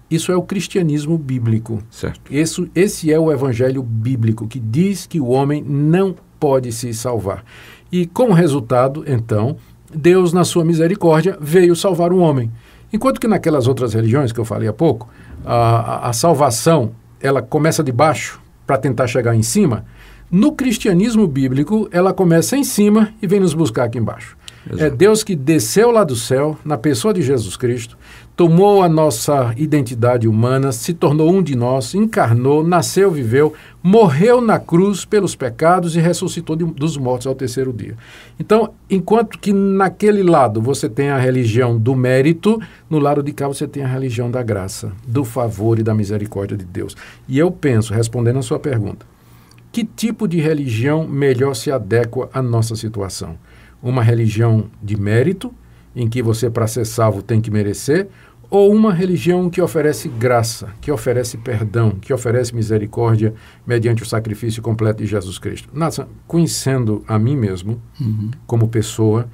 Isso 0.10 0.32
é 0.32 0.36
o 0.36 0.42
cristianismo 0.42 1.18
bíblico. 1.18 1.82
Certo. 1.92 2.22
Isso, 2.34 2.70
esse 2.74 3.12
é 3.12 3.20
o 3.20 3.32
evangelho 3.32 3.84
bíblico 3.84 4.48
que 4.48 4.60
diz 4.60 5.06
que 5.06 5.20
o 5.20 5.28
homem 5.28 5.62
não 5.68 6.16
pode 6.40 6.72
se 6.72 6.94
salvar. 6.94 7.44
E 7.92 8.06
como 8.06 8.34
resultado, 8.34 9.04
então, 9.08 9.58
Deus, 9.94 10.32
na 10.34 10.44
sua 10.46 10.64
misericórdia, 10.64 11.38
veio 11.42 11.76
salvar 11.76 12.12
o 12.14 12.20
homem. 12.20 12.52
Enquanto 12.92 13.20
que 13.20 13.28
naquelas 13.28 13.68
outras 13.68 13.94
religiões 13.94 14.32
que 14.32 14.40
eu 14.40 14.46
falei 14.46 14.68
há 14.70 14.74
pouco, 14.74 15.10
a, 15.46 16.10
a- 16.10 16.14
salvação 16.14 16.92
ela 17.20 17.42
começa 17.42 17.84
de 17.84 17.92
baixo 17.92 18.40
para 18.66 18.78
tentar 18.78 19.08
chegar 19.08 19.36
em 19.36 19.44
cima, 19.44 19.86
no 20.32 20.52
cristianismo 20.54 21.28
bíblico 21.28 21.88
ela 21.92 22.14
começa 22.14 22.56
em 22.56 22.64
cima 22.64 23.14
e 23.22 23.28
vem 23.28 23.40
nos 23.40 23.54
buscar 23.54 23.86
aqui 23.86 23.98
embaixo. 23.98 24.38
É 24.78 24.90
Deus 24.90 25.24
que 25.24 25.34
desceu 25.36 25.92
lá 25.92 26.04
do 26.04 26.16
céu, 26.16 26.58
na 26.66 26.78
pessoa 26.78 27.14
de 27.14 27.22
Jesus 27.22 27.56
Cristo, 27.56 27.98
tomou 28.38 28.84
a 28.84 28.88
nossa 28.88 29.52
identidade 29.58 30.28
humana, 30.28 30.72
se 30.72 30.94
tornou 30.94 31.34
um 31.34 31.42
de 31.42 31.56
nós, 31.56 31.96
encarnou, 31.96 32.64
nasceu, 32.64 33.10
viveu, 33.10 33.52
morreu 33.82 34.40
na 34.40 34.60
cruz 34.60 35.04
pelos 35.04 35.36
pecados 35.36 35.96
e 35.96 36.00
ressuscitou 36.00 36.56
de- 36.56 36.64
dos 36.64 36.98
mortos 36.98 37.26
ao 37.26 37.34
terceiro 37.34 37.74
dia. 37.74 37.98
Então, 38.40 38.70
enquanto 38.88 39.40
que 39.40 39.52
naquele 39.52 40.22
lado 40.22 40.62
você 40.62 40.88
tem 40.88 41.10
a 41.10 41.18
religião 41.18 41.80
do 41.80 41.96
mérito, 41.96 42.62
no 42.88 43.00
lado 43.00 43.24
de 43.24 43.34
cá 43.34 43.48
você 43.48 43.68
tem 43.68 43.84
a 43.84 43.88
religião 43.88 44.30
da 44.30 44.44
graça, 44.44 44.92
do 45.08 45.26
favor 45.26 45.80
e 45.80 45.84
da 45.84 45.96
misericórdia 45.96 46.56
de 46.56 46.64
Deus. 46.64 46.96
E 47.28 47.40
eu 47.40 47.50
penso, 47.50 47.92
respondendo 47.92 48.38
a 48.38 48.44
sua 48.44 48.60
pergunta, 48.60 49.04
que 49.72 49.84
tipo 49.84 50.28
de 50.28 50.40
religião 50.40 51.08
melhor 51.08 51.56
se 51.56 51.72
adequa 51.72 52.30
à 52.32 52.40
nossa 52.40 52.76
situação? 52.76 53.36
Uma 53.82 54.04
religião 54.04 54.66
de 54.82 54.96
mérito, 54.96 55.52
em 55.96 56.08
que 56.08 56.22
você, 56.22 56.48
para 56.48 56.68
ser 56.68 56.86
salvo, 56.86 57.24
tem 57.24 57.42
que 57.42 57.50
merecer, 57.50 58.08
ou 58.50 58.74
uma 58.74 58.94
religião 58.94 59.50
que 59.50 59.62
oferece 59.62 60.08
graça, 60.08 60.74
que 60.80 60.92
oferece 60.92 61.38
perdão, 61.38 61.92
que 61.92 62.14
oferece 62.14 62.56
misericórdia 62.56 63.34
mediante 63.66 64.04
o 64.04 64.06
sacrifício 64.06 64.62
completo 64.62 65.04
de 65.04 65.10
Jesus 65.10 65.38
Cristo? 65.38 65.70
Nossa, 65.74 66.08
conhecendo 66.26 67.04
a 67.08 67.20
mim 67.20 67.36
mesmo, 67.36 67.82
como 68.46 68.68
pessoa, 68.70 69.28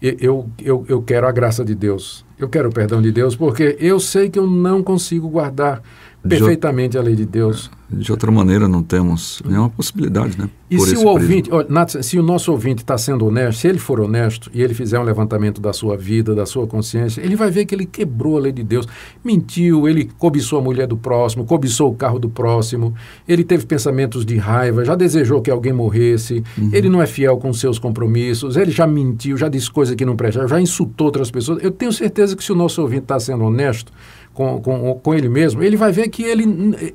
eu, 0.00 0.48
eu, 0.58 0.84
eu 0.88 1.02
quero 1.02 1.26
a 1.26 1.32
graça 1.32 1.64
de 1.64 1.74
Deus. 1.74 2.24
Eu 2.38 2.48
quero 2.48 2.70
o 2.70 2.72
perdão 2.72 3.02
de 3.02 3.12
Deus, 3.12 3.36
porque 3.36 3.76
eu 3.78 4.00
sei 4.00 4.30
que 4.30 4.38
eu 4.38 4.46
não 4.46 4.82
consigo 4.82 5.28
guardar 5.28 5.82
perfeitamente 6.26 6.98
a 6.98 7.02
lei 7.02 7.14
de 7.14 7.24
Deus. 7.24 7.70
De 7.92 8.12
outra 8.12 8.30
maneira, 8.30 8.68
não 8.68 8.84
temos 8.84 9.42
nenhuma 9.44 9.68
possibilidade, 9.68 10.38
né? 10.38 10.48
E 10.70 10.78
se 10.78 10.96
o 10.96 11.06
ouvinte, 11.06 11.52
olha, 11.52 11.66
Nath, 11.68 11.96
se 12.02 12.16
o 12.16 12.22
nosso 12.22 12.52
ouvinte 12.52 12.82
está 12.82 12.96
sendo 12.96 13.26
honesto, 13.26 13.58
se 13.58 13.66
ele 13.66 13.78
for 13.78 13.98
honesto 13.98 14.48
e 14.54 14.62
ele 14.62 14.72
fizer 14.72 14.96
um 15.00 15.02
levantamento 15.02 15.60
da 15.60 15.72
sua 15.72 15.96
vida, 15.96 16.32
da 16.32 16.46
sua 16.46 16.68
consciência, 16.68 17.20
ele 17.20 17.34
vai 17.34 17.50
ver 17.50 17.64
que 17.64 17.74
ele 17.74 17.84
quebrou 17.84 18.36
a 18.36 18.40
lei 18.42 18.52
de 18.52 18.62
Deus, 18.62 18.86
mentiu, 19.24 19.88
ele 19.88 20.08
cobiçou 20.18 20.60
a 20.60 20.62
mulher 20.62 20.86
do 20.86 20.96
próximo, 20.96 21.44
cobiçou 21.44 21.90
o 21.90 21.94
carro 21.96 22.20
do 22.20 22.28
próximo, 22.28 22.94
ele 23.26 23.42
teve 23.42 23.66
pensamentos 23.66 24.24
de 24.24 24.36
raiva, 24.36 24.84
já 24.84 24.94
desejou 24.94 25.42
que 25.42 25.50
alguém 25.50 25.72
morresse, 25.72 26.44
ele 26.72 26.88
não 26.88 27.02
é 27.02 27.06
fiel 27.08 27.36
com 27.38 27.52
seus 27.52 27.76
compromissos, 27.76 28.56
ele 28.56 28.70
já 28.70 28.86
mentiu, 28.86 29.36
já 29.36 29.48
disse 29.48 29.68
coisa 29.68 29.96
que 29.96 30.04
não 30.04 30.14
presta, 30.14 30.46
já 30.46 30.60
insultou 30.60 31.06
outras 31.06 31.28
pessoas. 31.28 31.60
Eu 31.60 31.72
tenho 31.72 31.92
certeza 31.92 32.36
que 32.36 32.44
se 32.44 32.52
o 32.52 32.54
nosso 32.54 32.80
ouvinte 32.80 33.02
está 33.02 33.18
sendo 33.18 33.42
honesto, 33.42 33.92
com, 34.40 34.58
com, 34.62 34.94
com 34.94 35.14
ele 35.14 35.28
mesmo, 35.28 35.62
ele 35.62 35.76
vai 35.76 35.92
ver 35.92 36.08
que 36.08 36.22
ele, 36.22 36.46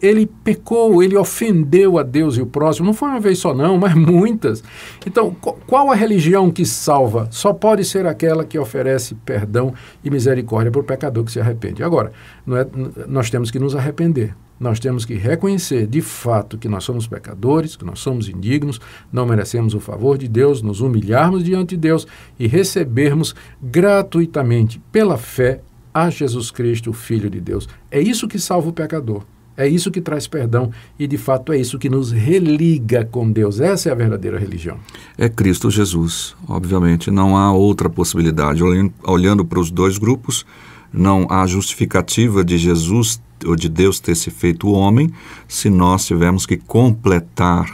ele 0.01 0.25
pecou, 0.25 1.03
ele 1.03 1.15
ofendeu 1.15 1.99
a 1.99 2.01
Deus 2.01 2.37
e 2.37 2.41
o 2.41 2.47
próximo. 2.47 2.87
Não 2.87 2.93
foi 2.93 3.07
uma 3.09 3.19
vez 3.19 3.37
só, 3.37 3.53
não, 3.53 3.77
mas 3.77 3.93
muitas. 3.93 4.63
Então, 5.05 5.29
qu- 5.39 5.55
qual 5.67 5.91
a 5.91 5.95
religião 5.95 6.49
que 6.49 6.65
salva? 6.65 7.27
Só 7.29 7.53
pode 7.53 7.85
ser 7.85 8.07
aquela 8.07 8.43
que 8.43 8.57
oferece 8.57 9.13
perdão 9.13 9.75
e 10.03 10.09
misericórdia 10.09 10.71
para 10.71 10.81
o 10.81 10.83
pecador 10.83 11.23
que 11.23 11.31
se 11.31 11.39
arrepende. 11.39 11.83
Agora, 11.83 12.11
é, 12.47 13.05
nós 13.07 13.29
temos 13.29 13.51
que 13.51 13.59
nos 13.59 13.75
arrepender. 13.75 14.35
Nós 14.59 14.79
temos 14.79 15.05
que 15.05 15.13
reconhecer 15.13 15.85
de 15.85 16.01
fato 16.01 16.57
que 16.57 16.67
nós 16.69 16.83
somos 16.83 17.05
pecadores, 17.05 17.75
que 17.75 17.85
nós 17.85 17.99
somos 17.99 18.27
indignos, 18.27 18.79
não 19.11 19.25
merecemos 19.27 19.75
o 19.75 19.79
favor 19.79 20.17
de 20.17 20.27
Deus, 20.27 20.63
nos 20.63 20.79
humilharmos 20.81 21.43
diante 21.43 21.75
de 21.75 21.77
Deus 21.77 22.07
e 22.39 22.47
recebermos 22.47 23.35
gratuitamente, 23.61 24.81
pela 24.91 25.17
fé, 25.17 25.61
a 25.95 26.09
Jesus 26.09 26.51
Cristo, 26.51 26.89
o 26.89 26.93
Filho 26.93 27.29
de 27.29 27.39
Deus. 27.39 27.69
É 27.89 28.01
isso 28.01 28.27
que 28.27 28.37
salva 28.37 28.67
o 28.67 28.73
pecador. 28.73 29.23
É 29.55 29.65
isso 29.65 29.89
que 29.89 30.01
traz 30.01 30.27
perdão 30.27 30.69
e, 30.99 31.07
de 31.07 31.17
fato, 31.17 31.53
é 31.53 31.57
isso 31.57 31.79
que 31.79 31.87
nos 31.87 32.11
religa 32.11 33.05
com 33.05 33.31
Deus. 33.31 33.61
Essa 33.61 33.87
é 33.87 33.91
a 33.93 33.95
verdadeira 33.95 34.37
religião. 34.37 34.77
É 35.17 35.29
Cristo 35.29 35.71
Jesus, 35.71 36.35
obviamente. 36.45 37.09
Não 37.09 37.37
há 37.37 37.53
outra 37.53 37.89
possibilidade. 37.89 38.61
Olhando, 39.01 39.45
para 39.45 39.57
os 39.57 39.71
dois 39.71 39.97
grupos, 39.97 40.45
não 40.91 41.25
há 41.29 41.47
justificativa 41.47 42.43
de 42.43 42.57
Jesus 42.57 43.21
ou 43.45 43.55
de 43.55 43.69
Deus 43.69 44.01
ter 44.01 44.15
se 44.15 44.29
feito 44.29 44.69
homem 44.69 45.09
se 45.47 45.69
nós 45.69 46.05
tivermos 46.05 46.45
que 46.45 46.57
completar 46.57 47.73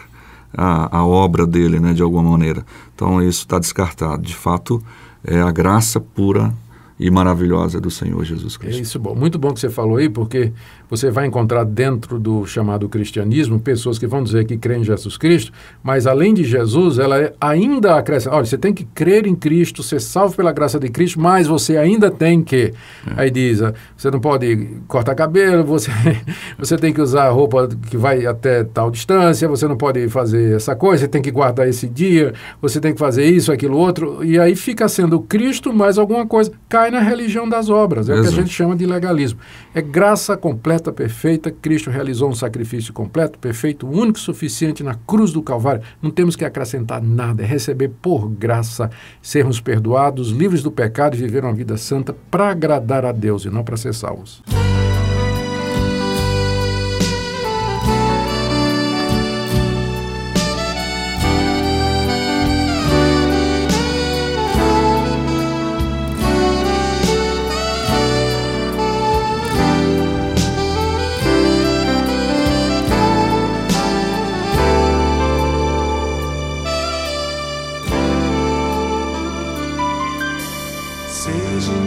a, 0.55 0.99
a 0.99 1.03
obra 1.03 1.47
dele, 1.47 1.79
né, 1.79 1.93
de 1.93 2.03
alguma 2.03 2.29
maneira. 2.29 2.63
Então 2.93 3.19
isso 3.19 3.41
está 3.41 3.57
descartado. 3.57 4.21
De 4.21 4.35
fato, 4.35 4.83
é 5.23 5.41
a 5.41 5.51
graça 5.51 5.99
pura 5.99 6.53
e 7.01 7.09
maravilhosa 7.09 7.81
do 7.81 7.89
Senhor 7.89 8.23
Jesus 8.23 8.55
É 8.55 8.59
Cristo. 8.59 8.81
isso 8.83 8.99
bom. 8.99 9.15
Muito 9.15 9.39
bom 9.39 9.51
que 9.53 9.59
você 9.59 9.69
falou 9.71 9.97
aí, 9.97 10.07
porque 10.07 10.53
você 10.91 11.09
vai 11.09 11.25
encontrar 11.25 11.63
dentro 11.63 12.19
do 12.19 12.45
chamado 12.45 12.87
cristianismo 12.87 13.59
pessoas 13.59 13.97
que 13.97 14.05
vão 14.05 14.21
dizer 14.23 14.45
que 14.45 14.57
creem 14.57 14.81
em 14.81 14.83
Jesus 14.83 15.17
Cristo, 15.17 15.51
mas 15.81 16.05
além 16.05 16.33
de 16.33 16.43
Jesus, 16.43 16.99
ela 16.99 17.17
é- 17.17 17.33
ainda 17.41 17.95
acrescenta. 17.95 18.35
Olha, 18.35 18.45
você 18.45 18.57
tem 18.57 18.73
que 18.73 18.83
crer 18.83 19.25
em 19.25 19.33
Cristo, 19.33 19.81
ser 19.81 19.99
salvo 20.01 20.35
pela 20.35 20.51
graça 20.51 20.79
de 20.79 20.89
Cristo, 20.89 21.19
mas 21.19 21.47
você 21.47 21.77
ainda 21.77 22.11
tem 22.11 22.43
que. 22.43 22.73
Aí 23.15 23.31
diz, 23.31 23.61
ah, 23.61 23.73
você 23.95 24.11
não 24.11 24.19
pode 24.19 24.67
cortar 24.87 25.15
cabelo, 25.15 25.63
você, 25.63 25.89
você 26.59 26.77
tem 26.77 26.91
que 26.93 27.01
usar 27.01 27.29
roupa 27.29 27.69
que 27.89 27.95
vai 27.97 28.25
até 28.25 28.63
tal 28.63 28.91
distância, 28.91 29.47
você 29.47 29.67
não 29.67 29.77
pode 29.77 30.09
fazer 30.09 30.55
essa 30.57 30.75
coisa, 30.75 31.03
você 31.03 31.07
tem 31.07 31.21
que 31.21 31.31
guardar 31.31 31.67
esse 31.67 31.87
dia, 31.87 32.33
você 32.61 32.79
tem 32.81 32.91
que 32.93 32.99
fazer 32.99 33.23
isso, 33.25 33.51
aquilo, 33.51 33.77
outro, 33.77 34.23
e 34.25 34.37
aí 34.37 34.55
fica 34.55 34.89
sendo 34.89 35.19
Cristo 35.21 35.71
mais 35.71 35.97
alguma 35.97 36.25
coisa. 36.25 36.51
Cai 36.67 36.91
na 36.91 36.99
religião 36.99 37.47
das 37.47 37.69
obras, 37.69 38.09
é 38.09 38.13
o 38.13 38.15
que 38.15 38.21
a 38.21 38.23
Exato. 38.23 38.35
gente 38.41 38.49
chama 38.53 38.75
de 38.75 38.85
legalismo. 38.85 39.39
É 39.73 39.81
graça 39.81 40.35
completa, 40.35 40.80
perfeita. 40.89 41.51
Cristo 41.51 41.89
realizou 41.89 42.29
um 42.29 42.33
sacrifício 42.33 42.93
completo, 42.93 43.37
perfeito, 43.37 43.85
único, 43.85 44.17
suficiente 44.17 44.81
na 44.81 44.95
cruz 44.95 45.33
do 45.33 45.43
Calvário. 45.43 45.83
Não 46.01 46.09
temos 46.09 46.37
que 46.37 46.45
acrescentar 46.45 47.03
nada, 47.03 47.43
é 47.43 47.45
receber 47.45 47.91
por 48.01 48.29
graça, 48.29 48.89
sermos 49.21 49.59
perdoados, 49.59 50.29
livres 50.29 50.63
do 50.63 50.71
pecado 50.71 51.17
e 51.17 51.19
viver 51.19 51.43
uma 51.43 51.53
vida 51.53 51.75
santa 51.75 52.15
para 52.31 52.51
agradar 52.51 53.03
a 53.03 53.11
Deus 53.11 53.43
e 53.43 53.49
não 53.49 53.65
para 53.65 53.75
ser 53.75 53.93
salvos. 53.93 54.41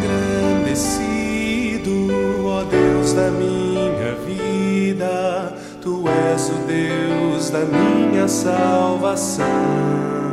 Engrandecido, 0.04 2.08
ó 2.46 2.62
Deus 2.64 3.12
da 3.12 3.30
minha 3.30 4.14
vida, 4.26 5.54
Tu 5.80 6.04
és 6.08 6.50
o 6.50 6.54
Deus 6.66 7.50
da 7.50 7.60
minha 7.60 8.26
salvação. 8.28 10.23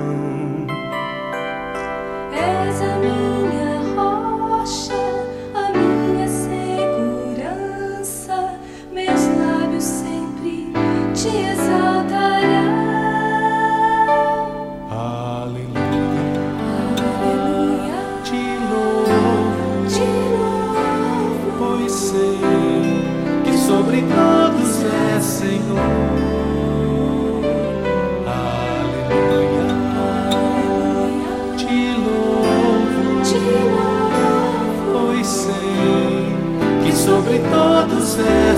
Sobre 37.12 37.40
todos 37.40 38.18
é 38.20 38.51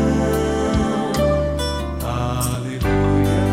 Aleluia, 2.02 3.44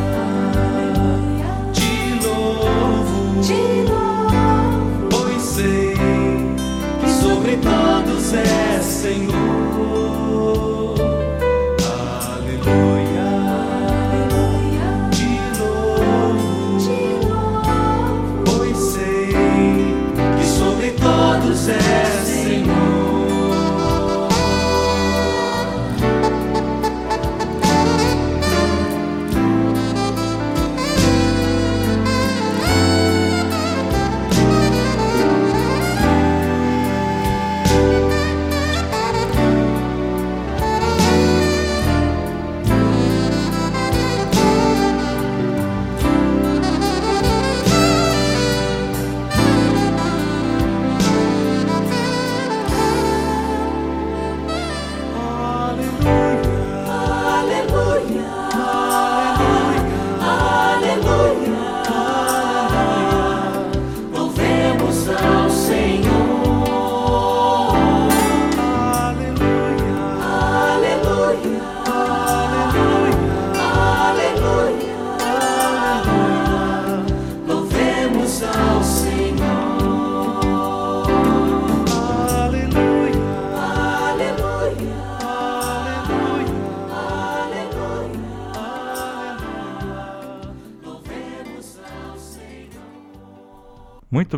te 1.73 2.21
louvo, 2.25 3.43
Te 3.43 3.83
louvo. 3.91 5.09
pois 5.11 5.43
sei 5.43 5.95
que 7.01 7.11
sobre 7.11 7.57
todos 7.57 8.33
é 8.35 8.70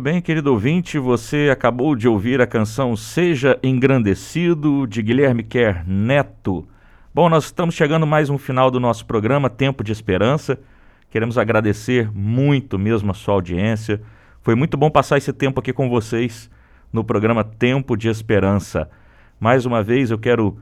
bem, 0.03 0.21
querido 0.21 0.51
ouvinte, 0.51 0.99
você 0.99 1.49
acabou 1.49 1.95
de 1.95 2.09
ouvir 2.09 2.41
a 2.41 2.45
canção 2.45 2.93
Seja 2.93 3.57
Engrandecido, 3.63 4.85
de 4.85 5.01
Guilherme 5.01 5.43
Kerr 5.43 5.81
Neto. 5.87 6.67
Bom, 7.15 7.29
nós 7.29 7.45
estamos 7.45 7.73
chegando 7.73 8.05
mais 8.05 8.29
um 8.29 8.37
final 8.37 8.69
do 8.69 8.81
nosso 8.81 9.05
programa, 9.05 9.49
Tempo 9.49 9.81
de 9.81 9.93
Esperança. 9.93 10.59
Queremos 11.09 11.37
agradecer 11.37 12.11
muito 12.13 12.77
mesmo 12.77 13.11
a 13.11 13.13
sua 13.13 13.35
audiência. 13.35 14.01
Foi 14.41 14.55
muito 14.55 14.75
bom 14.75 14.91
passar 14.91 15.17
esse 15.17 15.31
tempo 15.31 15.61
aqui 15.61 15.71
com 15.71 15.87
vocês 15.87 16.51
no 16.91 17.01
programa 17.01 17.41
Tempo 17.41 17.95
de 17.95 18.09
Esperança. 18.09 18.89
Mais 19.39 19.65
uma 19.65 19.81
vez 19.81 20.11
eu 20.11 20.17
quero 20.17 20.57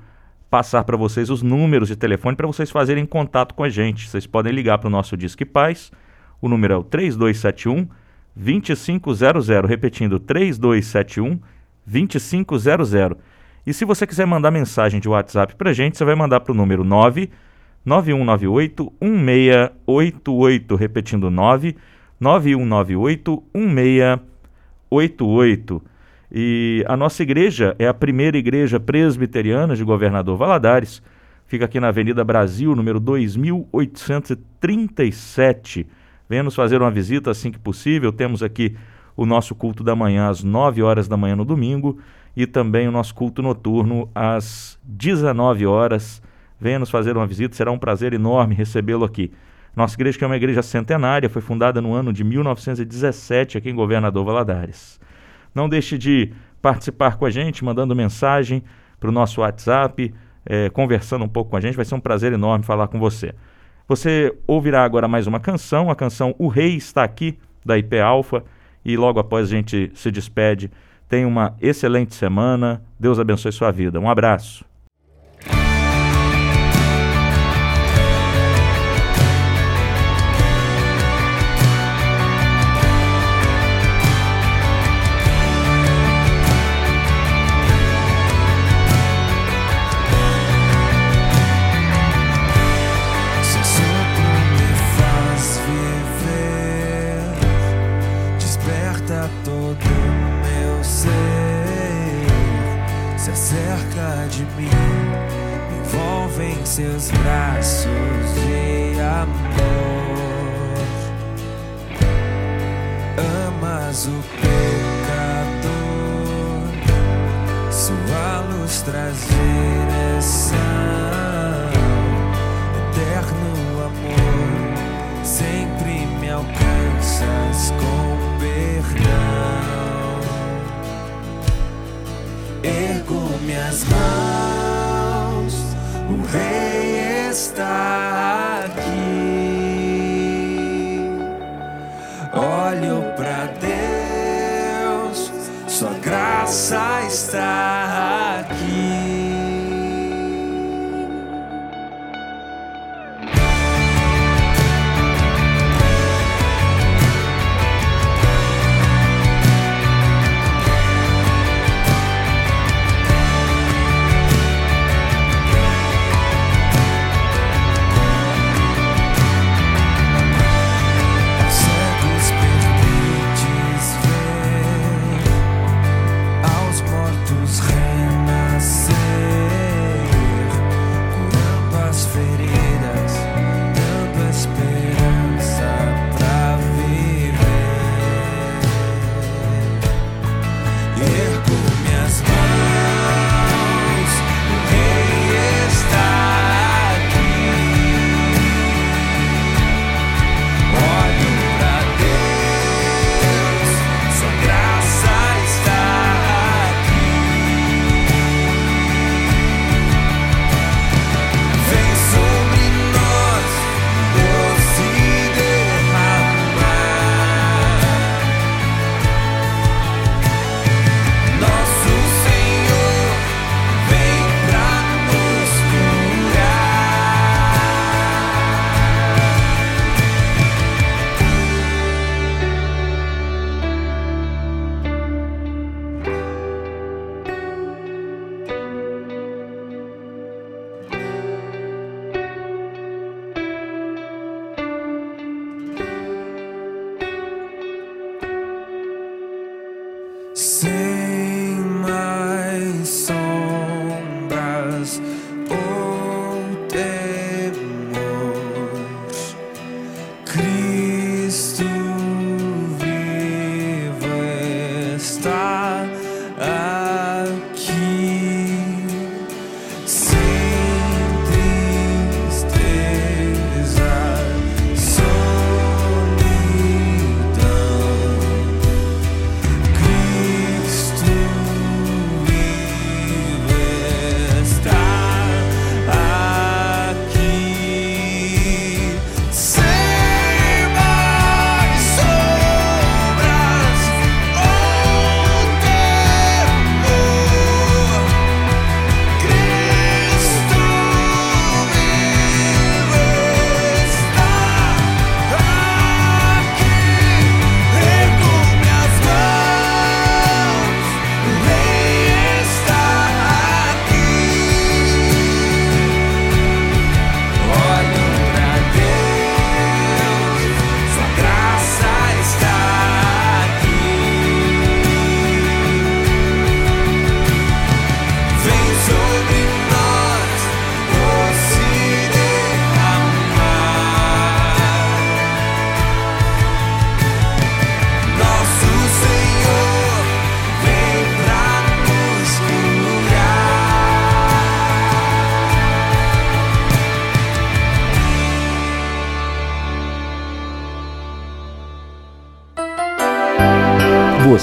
passar 0.52 0.84
para 0.84 0.96
vocês 0.96 1.32
os 1.32 1.42
números 1.42 1.88
de 1.88 1.96
telefone 1.96 2.38
para 2.38 2.46
vocês 2.46 2.70
fazerem 2.70 3.08
contato 3.08 3.56
com 3.56 3.64
a 3.64 3.70
gente. 3.70 4.08
Vocês 4.08 4.28
podem 4.28 4.54
ligar 4.54 4.78
para 4.78 4.88
o 4.88 4.92
nosso 4.92 5.18
Disque 5.18 5.46
Paz. 5.46 5.92
O 6.40 6.48
número 6.48 6.76
é 6.76 6.78
o 6.78 6.84
3271 6.84 8.01
2500, 8.42 9.48
repetindo 9.68 10.20
3271 10.20 11.40
2500. 11.86 13.18
E 13.66 13.74
se 13.74 13.86
você 13.86 14.06
quiser 14.08 14.26
mandar 14.26 14.50
mensagem 14.50 15.00
de 15.00 15.08
WhatsApp 15.08 15.54
para 15.56 15.70
a 15.70 15.74
gente, 15.74 15.96
você 15.98 16.04
vai 16.04 16.16
mandar 16.16 16.40
para 16.40 16.52
o 16.52 16.56
número 16.56 16.84
9 16.84 17.30
9198 17.86 18.92
1688, 19.00 20.76
repetindo 20.76 21.30
9 21.30 21.78
9198 22.20 23.44
1688. 23.54 25.84
E 26.32 26.84
a 26.88 26.98
nossa 26.98 27.22
igreja 27.22 27.76
é 27.78 27.88
a 27.88 27.94
primeira 27.94 28.36
igreja 28.38 28.80
presbiteriana 28.80 29.76
de 29.76 29.84
Governador 29.84 30.36
Valadares. 30.38 31.04
Fica 31.46 31.66
aqui 31.66 31.80
na 31.80 31.90
Avenida 31.90 32.24
Brasil, 32.24 32.76
número 32.76 33.00
2837. 33.00 35.86
Venha 36.32 36.44
nos 36.44 36.56
fazer 36.56 36.82
uma 36.82 36.90
visita 36.90 37.30
assim 37.30 37.52
que 37.52 37.60
possível. 37.60 38.10
Temos 38.10 38.42
aqui 38.42 38.78
o 39.18 39.26
nosso 39.26 39.54
culto 39.54 39.84
da 39.84 39.94
manhã 39.98 40.30
às 40.30 40.42
9 40.42 40.82
horas 40.82 41.06
da 41.06 41.18
manhã 41.18 41.36
no 41.36 41.44
domingo 41.44 42.00
e 42.38 42.48
também 42.48 42.88
o 42.88 42.92
nosso 42.92 43.14
culto 43.14 43.42
noturno 43.42 44.10
às 44.16 44.80
19 44.82 45.66
horas. 45.66 46.22
Venha 46.58 46.80
nos 46.80 46.90
fazer 46.90 47.18
uma 47.18 47.28
visita, 47.28 47.54
será 47.54 47.70
um 47.70 47.78
prazer 47.78 48.14
enorme 48.14 48.56
recebê-lo 48.56 49.04
aqui. 49.04 49.30
Nossa 49.76 49.94
igreja, 49.98 50.18
que 50.18 50.24
é 50.24 50.28
uma 50.28 50.38
igreja 50.38 50.62
centenária, 50.62 51.30
foi 51.30 51.42
fundada 51.42 51.82
no 51.82 51.94
ano 51.94 52.14
de 52.14 52.24
1917 52.24 53.58
aqui 53.58 53.70
em 53.70 53.76
Governador 53.76 54.24
Valadares. 54.24 55.02
Não 55.54 55.68
deixe 55.68 55.98
de 55.98 56.32
participar 56.62 57.18
com 57.18 57.26
a 57.26 57.30
gente, 57.30 57.62
mandando 57.62 57.94
mensagem 57.94 58.64
para 59.02 59.10
o 59.10 59.12
nosso 59.12 59.42
WhatsApp, 59.42 60.14
eh, 60.46 60.70
conversando 60.70 61.26
um 61.26 61.30
pouco 61.30 61.50
com 61.50 61.58
a 61.58 61.60
gente. 61.60 61.76
Vai 61.76 61.84
ser 61.84 61.96
um 61.96 62.00
prazer 62.00 62.32
enorme 62.32 62.64
falar 62.64 62.88
com 62.88 62.98
você. 62.98 63.36
Você 63.92 64.34
ouvirá 64.48 64.86
agora 64.86 65.06
mais 65.06 65.28
uma 65.28 65.38
canção, 65.38 65.92
a 65.92 65.96
canção 65.98 66.34
O 66.40 66.48
Rei 66.48 66.78
Está 66.78 67.04
Aqui, 67.04 67.38
da 67.66 67.78
IP 67.78 68.00
Alfa, 68.00 68.42
e 68.86 68.96
logo 68.96 69.20
após 69.20 69.50
a 69.50 69.52
gente 69.52 69.92
se 69.94 70.10
despede. 70.10 70.72
Tenha 71.10 71.28
uma 71.28 71.58
excelente 71.60 72.16
semana. 72.16 72.82
Deus 72.98 73.20
abençoe 73.20 73.52
sua 73.52 73.70
vida. 73.70 74.00
Um 74.00 74.10
abraço. 74.10 74.64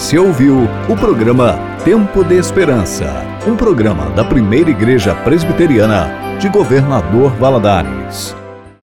Você 0.09 0.19
ouviu 0.19 0.67
o 0.89 0.97
programa 0.97 1.59
Tempo 1.85 2.25
de 2.25 2.35
Esperança, 2.37 3.05
um 3.47 3.55
programa 3.55 4.09
da 4.09 4.25
primeira 4.25 4.71
igreja 4.71 5.15
presbiteriana 5.15 6.39
de 6.41 6.49
Governador 6.49 7.31
Valadares. 7.33 8.38